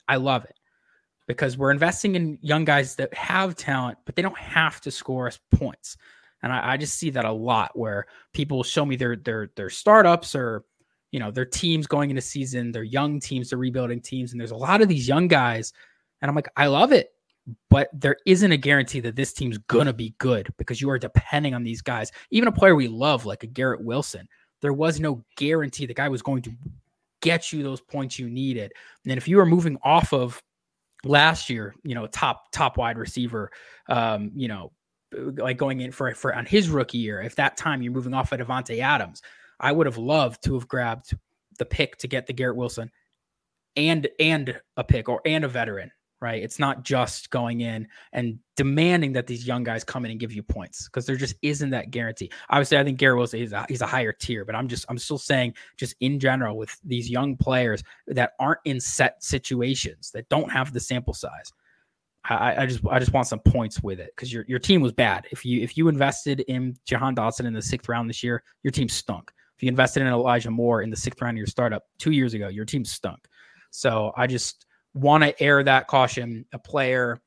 I 0.07 0.17
love 0.17 0.45
it 0.45 0.57
because 1.27 1.57
we're 1.57 1.71
investing 1.71 2.15
in 2.15 2.37
young 2.41 2.65
guys 2.65 2.95
that 2.95 3.13
have 3.13 3.55
talent, 3.55 3.97
but 4.05 4.15
they 4.15 4.21
don't 4.21 4.37
have 4.37 4.81
to 4.81 4.91
score 4.91 5.27
us 5.27 5.39
points. 5.55 5.97
And 6.41 6.51
I, 6.51 6.73
I 6.73 6.77
just 6.77 6.97
see 6.97 7.09
that 7.11 7.25
a 7.25 7.31
lot 7.31 7.71
where 7.77 8.07
people 8.33 8.63
show 8.63 8.85
me 8.85 8.95
their 8.95 9.15
their 9.15 9.51
their 9.55 9.69
startups 9.69 10.35
or 10.35 10.65
you 11.11 11.19
know 11.19 11.31
their 11.31 11.45
teams 11.45 11.87
going 11.87 12.09
into 12.09 12.21
season, 12.21 12.71
their 12.71 12.83
young 12.83 13.19
teams, 13.19 13.49
their 13.49 13.59
rebuilding 13.59 14.01
teams, 14.01 14.31
and 14.31 14.41
there's 14.41 14.51
a 14.51 14.55
lot 14.55 14.81
of 14.81 14.87
these 14.87 15.07
young 15.07 15.27
guys, 15.27 15.73
and 16.21 16.29
I'm 16.29 16.35
like, 16.35 16.49
I 16.57 16.67
love 16.67 16.91
it 16.91 17.13
but 17.69 17.89
there 17.93 18.17
isn't 18.25 18.51
a 18.51 18.57
guarantee 18.57 18.99
that 19.01 19.15
this 19.15 19.33
team's 19.33 19.57
to 19.69 19.93
be 19.93 20.15
good 20.17 20.53
because 20.57 20.79
you 20.79 20.89
are 20.89 20.99
depending 20.99 21.53
on 21.53 21.63
these 21.63 21.81
guys. 21.81 22.11
Even 22.31 22.47
a 22.47 22.51
player 22.51 22.75
we 22.75 22.87
love, 22.87 23.25
like 23.25 23.43
a 23.43 23.47
Garrett 23.47 23.83
Wilson, 23.83 24.27
there 24.61 24.73
was 24.73 24.99
no 24.99 25.23
guarantee 25.35 25.85
the 25.85 25.93
guy 25.93 26.07
was 26.07 26.21
going 26.21 26.41
to 26.43 26.51
get 27.21 27.51
you 27.51 27.63
those 27.63 27.81
points 27.81 28.17
you 28.17 28.29
needed. 28.29 28.71
And 29.05 29.17
if 29.17 29.27
you 29.27 29.37
were 29.37 29.45
moving 29.45 29.77
off 29.83 30.13
of 30.13 30.41
last 31.03 31.49
year, 31.49 31.75
you 31.83 31.95
know, 31.95 32.07
top, 32.07 32.51
top 32.51 32.77
wide 32.77 32.97
receiver, 32.97 33.51
um, 33.89 34.31
you 34.35 34.47
know, 34.47 34.71
like 35.37 35.57
going 35.57 35.81
in 35.81 35.91
for, 35.91 36.13
for 36.13 36.33
on 36.33 36.45
his 36.45 36.69
rookie 36.69 36.97
year, 36.97 37.21
if 37.21 37.35
that 37.35 37.57
time 37.57 37.81
you're 37.81 37.93
moving 37.93 38.13
off 38.13 38.31
of 38.31 38.39
Davante 38.39 38.79
Adams, 38.79 39.21
I 39.59 39.71
would 39.71 39.85
have 39.85 39.97
loved 39.97 40.43
to 40.45 40.55
have 40.55 40.67
grabbed 40.67 41.15
the 41.59 41.65
pick 41.65 41.97
to 41.97 42.07
get 42.07 42.25
the 42.25 42.33
Garrett 42.33 42.57
Wilson 42.57 42.91
and 43.75 44.07
and 44.19 44.59
a 44.77 44.83
pick 44.83 45.09
or 45.09 45.21
and 45.25 45.43
a 45.43 45.47
veteran 45.47 45.91
right? 46.23 46.41
It's 46.41 46.57
not 46.57 46.83
just 46.83 47.29
going 47.31 47.59
in 47.59 47.85
and 48.13 48.39
demanding 48.55 49.11
that 49.11 49.27
these 49.27 49.45
young 49.45 49.61
guys 49.61 49.83
come 49.83 50.05
in 50.05 50.11
and 50.11 50.19
give 50.21 50.31
you 50.31 50.41
points 50.41 50.85
because 50.85 51.05
there 51.05 51.17
just 51.17 51.35
isn't 51.41 51.71
that 51.71 51.91
guarantee. 51.91 52.31
Obviously, 52.49 52.77
I 52.77 52.83
think 52.85 52.97
Garrett 52.97 53.17
Wilson 53.17 53.41
is 53.41 53.51
a, 53.51 53.65
he's 53.67 53.81
a 53.81 53.85
higher 53.85 54.13
tier, 54.13 54.45
but 54.45 54.55
I'm 54.55 54.69
just 54.69 54.85
I'm 54.87 54.97
still 54.97 55.17
saying 55.17 55.53
just 55.75 55.97
in 55.99 56.21
general 56.21 56.55
with 56.55 56.73
these 56.85 57.09
young 57.09 57.35
players 57.35 57.83
that 58.07 58.31
aren't 58.39 58.61
in 58.63 58.79
set 58.79 59.21
situations 59.21 60.11
that 60.11 60.29
don't 60.29 60.49
have 60.49 60.71
the 60.71 60.79
sample 60.79 61.13
size. 61.13 61.51
I, 62.23 62.61
I 62.61 62.65
just 62.67 62.79
I 62.89 62.99
just 62.99 63.11
want 63.11 63.27
some 63.27 63.39
points 63.39 63.83
with 63.83 63.99
it 63.99 64.13
because 64.15 64.31
your 64.31 64.45
your 64.47 64.59
team 64.59 64.79
was 64.79 64.93
bad. 64.93 65.27
If 65.29 65.43
you 65.43 65.61
if 65.61 65.77
you 65.77 65.89
invested 65.89 66.39
in 66.47 66.77
Jahan 66.85 67.17
Dotson 67.17 67.45
in 67.45 67.51
the 67.51 67.61
sixth 67.61 67.89
round 67.89 68.09
this 68.09 68.23
year, 68.23 68.43
your 68.63 68.71
team 68.71 68.87
stunk. 68.87 69.29
If 69.57 69.63
you 69.63 69.67
invested 69.67 70.03
in 70.03 70.07
Elijah 70.07 70.51
Moore 70.51 70.83
in 70.83 70.89
the 70.89 70.95
sixth 70.95 71.21
round 71.21 71.35
of 71.35 71.39
your 71.39 71.47
startup 71.47 71.83
two 71.99 72.11
years 72.11 72.33
ago, 72.33 72.47
your 72.47 72.63
team 72.63 72.85
stunk. 72.85 73.27
So 73.71 74.13
I 74.15 74.25
just 74.25 74.65
want 74.93 75.23
to 75.23 75.41
air 75.41 75.63
that 75.63 75.87
caution. 75.87 76.45
A 76.53 76.59
player 76.59 77.21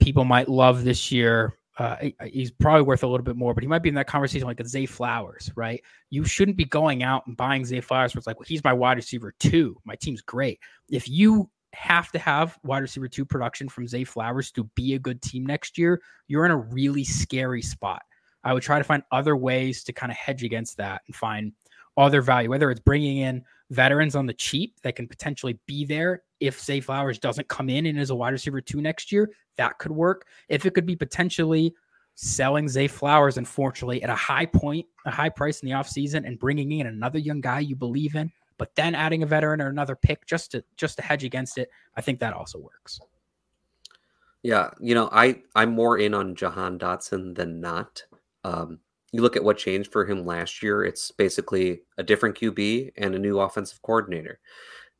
people 0.00 0.24
might 0.24 0.48
love 0.48 0.84
this 0.84 1.10
year. 1.10 1.58
Uh, 1.78 2.08
he's 2.24 2.50
probably 2.50 2.82
worth 2.82 3.02
a 3.02 3.06
little 3.06 3.24
bit 3.24 3.36
more, 3.36 3.52
but 3.52 3.62
he 3.62 3.68
might 3.68 3.82
be 3.82 3.90
in 3.90 3.94
that 3.94 4.06
conversation 4.06 4.46
like 4.46 4.60
a 4.60 4.66
Zay 4.66 4.86
Flowers, 4.86 5.50
right? 5.56 5.82
You 6.08 6.24
shouldn't 6.24 6.56
be 6.56 6.64
going 6.64 7.02
out 7.02 7.26
and 7.26 7.36
buying 7.36 7.66
Zay 7.66 7.82
Flowers 7.82 8.14
where 8.14 8.18
it's 8.18 8.26
like, 8.26 8.38
well, 8.38 8.46
he's 8.48 8.64
my 8.64 8.72
wide 8.72 8.96
receiver 8.96 9.34
two. 9.38 9.76
My 9.84 9.94
team's 9.94 10.22
great. 10.22 10.58
If 10.88 11.06
you 11.06 11.50
have 11.74 12.10
to 12.12 12.18
have 12.18 12.58
wide 12.62 12.80
receiver 12.80 13.08
two 13.08 13.26
production 13.26 13.68
from 13.68 13.86
Zay 13.86 14.04
Flowers 14.04 14.50
to 14.52 14.64
be 14.74 14.94
a 14.94 14.98
good 14.98 15.20
team 15.20 15.44
next 15.44 15.76
year, 15.76 16.00
you're 16.28 16.46
in 16.46 16.50
a 16.50 16.56
really 16.56 17.04
scary 17.04 17.60
spot. 17.60 18.02
I 18.42 18.54
would 18.54 18.62
try 18.62 18.78
to 18.78 18.84
find 18.84 19.02
other 19.12 19.36
ways 19.36 19.84
to 19.84 19.92
kind 19.92 20.10
of 20.10 20.16
hedge 20.16 20.44
against 20.44 20.78
that 20.78 21.02
and 21.06 21.14
find 21.14 21.52
other 21.98 22.22
value, 22.22 22.48
whether 22.48 22.70
it's 22.70 22.80
bringing 22.80 23.18
in 23.18 23.44
veterans 23.70 24.14
on 24.14 24.26
the 24.26 24.34
cheap 24.34 24.80
that 24.82 24.96
can 24.96 25.08
potentially 25.08 25.58
be 25.66 25.84
there 25.84 26.22
if 26.40 26.60
Zay 26.60 26.80
Flowers 26.80 27.18
doesn't 27.18 27.48
come 27.48 27.68
in 27.68 27.86
and 27.86 27.98
is 27.98 28.10
a 28.10 28.14
wide 28.14 28.32
receiver 28.32 28.60
two 28.60 28.80
next 28.80 29.10
year, 29.10 29.30
that 29.56 29.78
could 29.78 29.92
work. 29.92 30.26
If 30.48 30.66
it 30.66 30.74
could 30.74 30.86
be 30.86 30.96
potentially 30.96 31.74
selling 32.14 32.68
Zay 32.68 32.88
Flowers, 32.88 33.38
unfortunately, 33.38 34.02
at 34.02 34.10
a 34.10 34.14
high 34.14 34.46
point, 34.46 34.86
a 35.04 35.10
high 35.10 35.28
price 35.28 35.60
in 35.60 35.68
the 35.68 35.74
offseason 35.74 36.26
and 36.26 36.38
bringing 36.38 36.72
in 36.72 36.86
another 36.86 37.18
young 37.18 37.40
guy 37.40 37.60
you 37.60 37.76
believe 37.76 38.14
in, 38.14 38.30
but 38.58 38.74
then 38.74 38.94
adding 38.94 39.22
a 39.22 39.26
veteran 39.26 39.60
or 39.60 39.68
another 39.68 39.96
pick 39.96 40.26
just 40.26 40.52
to 40.52 40.64
just 40.76 40.96
to 40.96 41.02
hedge 41.02 41.24
against 41.24 41.58
it, 41.58 41.70
I 41.96 42.00
think 42.00 42.20
that 42.20 42.32
also 42.32 42.58
works. 42.58 43.00
Yeah, 44.42 44.70
you 44.80 44.94
know, 44.94 45.08
I 45.12 45.42
I'm 45.54 45.72
more 45.72 45.98
in 45.98 46.14
on 46.14 46.34
Jahan 46.34 46.78
Dotson 46.78 47.34
than 47.34 47.60
not. 47.60 48.02
Um, 48.44 48.78
you 49.16 49.22
look 49.22 49.36
at 49.36 49.44
what 49.44 49.56
changed 49.56 49.90
for 49.92 50.04
him 50.04 50.26
last 50.26 50.62
year, 50.62 50.84
it's 50.84 51.10
basically 51.10 51.80
a 51.96 52.02
different 52.02 52.36
QB 52.36 52.92
and 52.98 53.14
a 53.14 53.18
new 53.18 53.40
offensive 53.40 53.80
coordinator. 53.82 54.38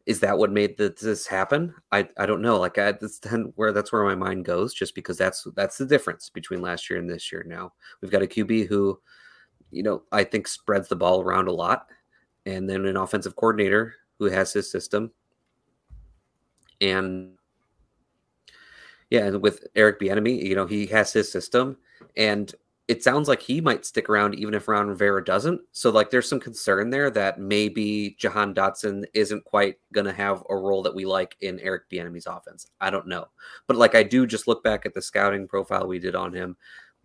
Is 0.06 0.20
that 0.20 0.38
what 0.38 0.52
made 0.52 0.78
this 0.78 1.26
happen? 1.26 1.74
I, 1.92 2.08
I 2.16 2.26
don't 2.26 2.40
know. 2.40 2.58
Like 2.58 2.78
I, 2.78 2.92
that's 2.92 3.20
where 3.56 3.72
that's 3.72 3.92
where 3.92 4.04
my 4.04 4.14
mind 4.14 4.44
goes, 4.44 4.72
just 4.72 4.94
because 4.94 5.18
that's 5.18 5.46
that's 5.54 5.78
the 5.78 5.86
difference 5.86 6.30
between 6.30 6.62
last 6.62 6.88
year 6.88 6.98
and 6.98 7.10
this 7.10 7.30
year. 7.30 7.44
Now 7.46 7.72
we've 8.00 8.10
got 8.10 8.22
a 8.22 8.26
QB 8.26 8.68
who, 8.68 9.00
you 9.70 9.82
know, 9.82 10.02
I 10.12 10.24
think 10.24 10.48
spreads 10.48 10.88
the 10.88 10.96
ball 10.96 11.20
around 11.20 11.48
a 11.48 11.52
lot, 11.52 11.88
and 12.46 12.70
then 12.70 12.86
an 12.86 12.96
offensive 12.96 13.36
coordinator 13.36 13.96
who 14.18 14.26
has 14.26 14.52
his 14.52 14.70
system, 14.70 15.10
and 16.80 17.32
yeah, 19.10 19.26
and 19.26 19.42
with 19.42 19.66
Eric 19.74 20.00
Bieniemy, 20.00 20.42
you 20.42 20.54
know, 20.54 20.66
he 20.66 20.86
has 20.86 21.12
his 21.12 21.30
system, 21.30 21.76
and 22.16 22.54
it 22.88 23.02
sounds 23.02 23.26
like 23.26 23.42
he 23.42 23.60
might 23.60 23.84
stick 23.84 24.08
around 24.08 24.34
even 24.36 24.54
if 24.54 24.68
Ron 24.68 24.88
Rivera 24.88 25.24
doesn't. 25.24 25.60
So 25.72 25.90
like 25.90 26.10
there's 26.10 26.28
some 26.28 26.38
concern 26.38 26.90
there 26.90 27.10
that 27.10 27.40
maybe 27.40 28.14
Jahan 28.18 28.54
Dotson 28.54 29.04
isn't 29.12 29.44
quite 29.44 29.76
gonna 29.92 30.12
have 30.12 30.44
a 30.48 30.56
role 30.56 30.82
that 30.82 30.94
we 30.94 31.04
like 31.04 31.36
in 31.40 31.58
Eric 31.60 31.90
Bieniemy's 31.90 32.26
offense. 32.26 32.68
I 32.80 32.90
don't 32.90 33.08
know. 33.08 33.26
But 33.66 33.76
like 33.76 33.96
I 33.96 34.04
do 34.04 34.26
just 34.26 34.46
look 34.46 34.62
back 34.62 34.86
at 34.86 34.94
the 34.94 35.02
scouting 35.02 35.48
profile 35.48 35.88
we 35.88 35.98
did 35.98 36.14
on 36.14 36.32
him. 36.32 36.56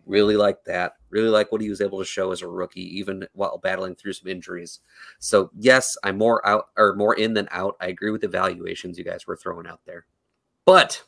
Really 0.06 0.36
like 0.36 0.62
that. 0.64 0.94
Really 1.10 1.28
like 1.28 1.50
what 1.50 1.60
he 1.60 1.68
was 1.68 1.80
able 1.80 1.98
to 1.98 2.04
show 2.04 2.30
as 2.30 2.42
a 2.42 2.48
rookie, 2.48 2.98
even 2.98 3.26
while 3.32 3.58
battling 3.58 3.96
through 3.96 4.12
some 4.12 4.30
injuries. 4.30 4.80
So 5.18 5.50
yes, 5.58 5.96
I'm 6.04 6.18
more 6.18 6.46
out 6.46 6.66
or 6.76 6.94
more 6.94 7.14
in 7.14 7.34
than 7.34 7.48
out. 7.50 7.76
I 7.80 7.88
agree 7.88 8.10
with 8.12 8.20
the 8.20 8.28
valuations 8.28 8.98
you 8.98 9.04
guys 9.04 9.26
were 9.26 9.36
throwing 9.36 9.66
out 9.66 9.80
there. 9.84 10.06
But 10.64 11.02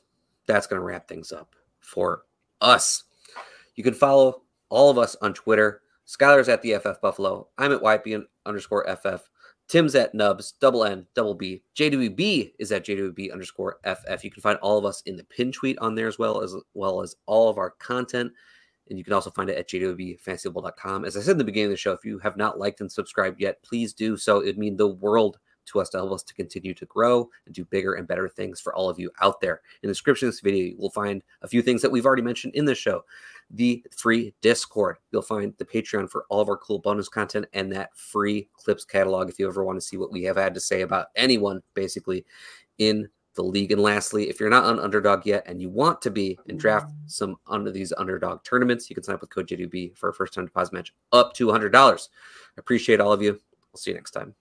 that's 0.47 0.66
gonna 0.66 0.83
wrap 0.83 1.07
things 1.07 1.31
up 1.31 1.55
for 1.79 2.22
us. 2.61 3.05
You 3.77 3.85
can 3.85 3.95
follow 3.95 4.43
all 4.75 4.91
of 4.91 4.99
us 4.99 5.16
on 5.22 5.33
Twitter. 5.33 5.83
Schuyler's 6.05 6.49
at 6.49 6.61
the 6.61 6.75
FF 6.75 7.01
Buffalo. 7.01 7.49
I'm 7.57 7.72
at 7.72 7.81
YP 7.81 8.22
underscore 8.45 8.85
FF. 8.97 9.29
Tim's 9.68 9.95
at 9.95 10.14
Nubs, 10.14 10.53
double 10.61 10.85
N, 10.85 11.07
double 11.14 11.35
B. 11.35 11.62
JWB 11.75 12.53
is 12.59 12.70
at 12.70 12.85
JWB 12.85 13.33
underscore 13.33 13.79
FF. 13.85 14.22
You 14.22 14.31
can 14.31 14.43
find 14.43 14.59
all 14.59 14.77
of 14.77 14.85
us 14.85 15.03
in 15.07 15.16
the 15.16 15.25
pin 15.25 15.53
tweet 15.53 15.79
on 15.79 15.95
there 15.95 16.09
as 16.09 16.18
well 16.18 16.43
as 16.43 16.55
well 16.75 17.01
as 17.01 17.16
all 17.25 17.49
of 17.49 17.57
our 17.57 17.70
content. 17.70 18.33
And 18.91 18.99
you 18.99 19.05
can 19.05 19.14
also 19.14 19.31
find 19.31 19.49
it 19.49 19.57
at 19.57 19.68
jwbfantasyfootball.com. 19.70 21.07
As 21.07 21.16
I 21.16 21.20
said 21.20 21.33
in 21.33 21.39
the 21.39 21.45
beginning 21.45 21.68
of 21.68 21.72
the 21.72 21.77
show, 21.79 21.93
if 21.93 22.05
you 22.05 22.18
have 22.18 22.37
not 22.37 22.59
liked 22.59 22.83
and 22.83 22.93
subscribed 22.93 23.41
yet, 23.41 23.62
please 23.62 23.95
do 23.95 24.18
so. 24.18 24.43
It'd 24.43 24.59
mean 24.59 24.77
the 24.77 24.89
world 24.89 25.39
to 25.66 25.81
us 25.81 25.89
to 25.91 25.99
help 25.99 26.12
us 26.12 26.22
to 26.22 26.35
continue 26.35 26.75
to 26.75 26.87
grow 26.87 27.29
and 27.47 27.55
do 27.55 27.64
bigger 27.64 27.95
and 27.95 28.07
better 28.07 28.29
things 28.29 28.61
for 28.61 28.75
all 28.75 28.91
of 28.91 28.99
you 28.99 29.11
out 29.22 29.41
there. 29.41 29.62
In 29.83 29.89
the 29.89 29.95
description 29.95 30.29
of 30.29 30.35
this 30.35 30.41
video, 30.41 30.72
you 30.72 30.77
will 30.79 30.91
find 30.91 31.22
a 31.41 31.49
few 31.49 31.62
things 31.62 31.83
that 31.83 31.91
we've 31.91 32.05
already 32.05 32.22
mentioned 32.22 32.55
in 32.55 32.66
the 32.66 32.75
show. 32.75 33.05
The 33.55 33.84
free 33.96 34.34
Discord. 34.40 34.96
You'll 35.12 35.22
find 35.22 35.55
the 35.59 35.64
Patreon 35.64 36.11
for 36.11 36.24
all 36.28 36.40
of 36.40 36.48
our 36.48 36.57
cool 36.57 36.80
bonus 36.80 37.09
content 37.09 37.46
and 37.52 37.72
that 37.72 37.96
free 37.96 38.48
clips 38.55 38.84
catalog 38.84 39.28
if 39.28 39.38
you 39.38 39.46
ever 39.46 39.64
want 39.64 39.76
to 39.76 39.86
see 39.86 39.96
what 39.96 40.12
we 40.12 40.24
have 40.24 40.36
had 40.36 40.55
to 40.55 40.61
say 40.61 40.82
about 40.82 41.07
anyone, 41.16 41.62
basically, 41.74 42.24
in 42.78 43.09
the 43.34 43.42
league. 43.42 43.72
And 43.72 43.82
lastly, 43.82 44.28
if 44.28 44.40
you're 44.40 44.50
not 44.50 44.64
on 44.64 44.80
underdog 44.80 45.26
yet 45.26 45.44
and 45.46 45.61
you 45.61 45.68
want 45.68 46.02
to 46.02 46.11
be 46.11 46.38
and 46.48 46.59
draft 46.59 46.90
mm. 46.90 46.94
some 47.07 47.36
under 47.46 47.70
these 47.70 47.92
underdog 47.96 48.42
tournaments, 48.44 48.88
you 48.88 48.94
can 48.94 49.02
sign 49.02 49.14
up 49.14 49.20
with 49.20 49.30
code 49.30 49.48
JWB 49.48 49.96
for 49.96 50.09
a 50.09 50.14
first 50.14 50.34
time 50.34 50.46
deposit 50.46 50.72
match 50.72 50.94
up 51.12 51.34
to 51.34 51.46
$100. 51.46 51.74
I 51.74 51.98
appreciate 52.59 53.00
all 53.00 53.12
of 53.12 53.22
you. 53.22 53.32
We'll 53.32 53.78
see 53.78 53.90
you 53.90 53.96
next 53.96 54.12
time. 54.12 54.34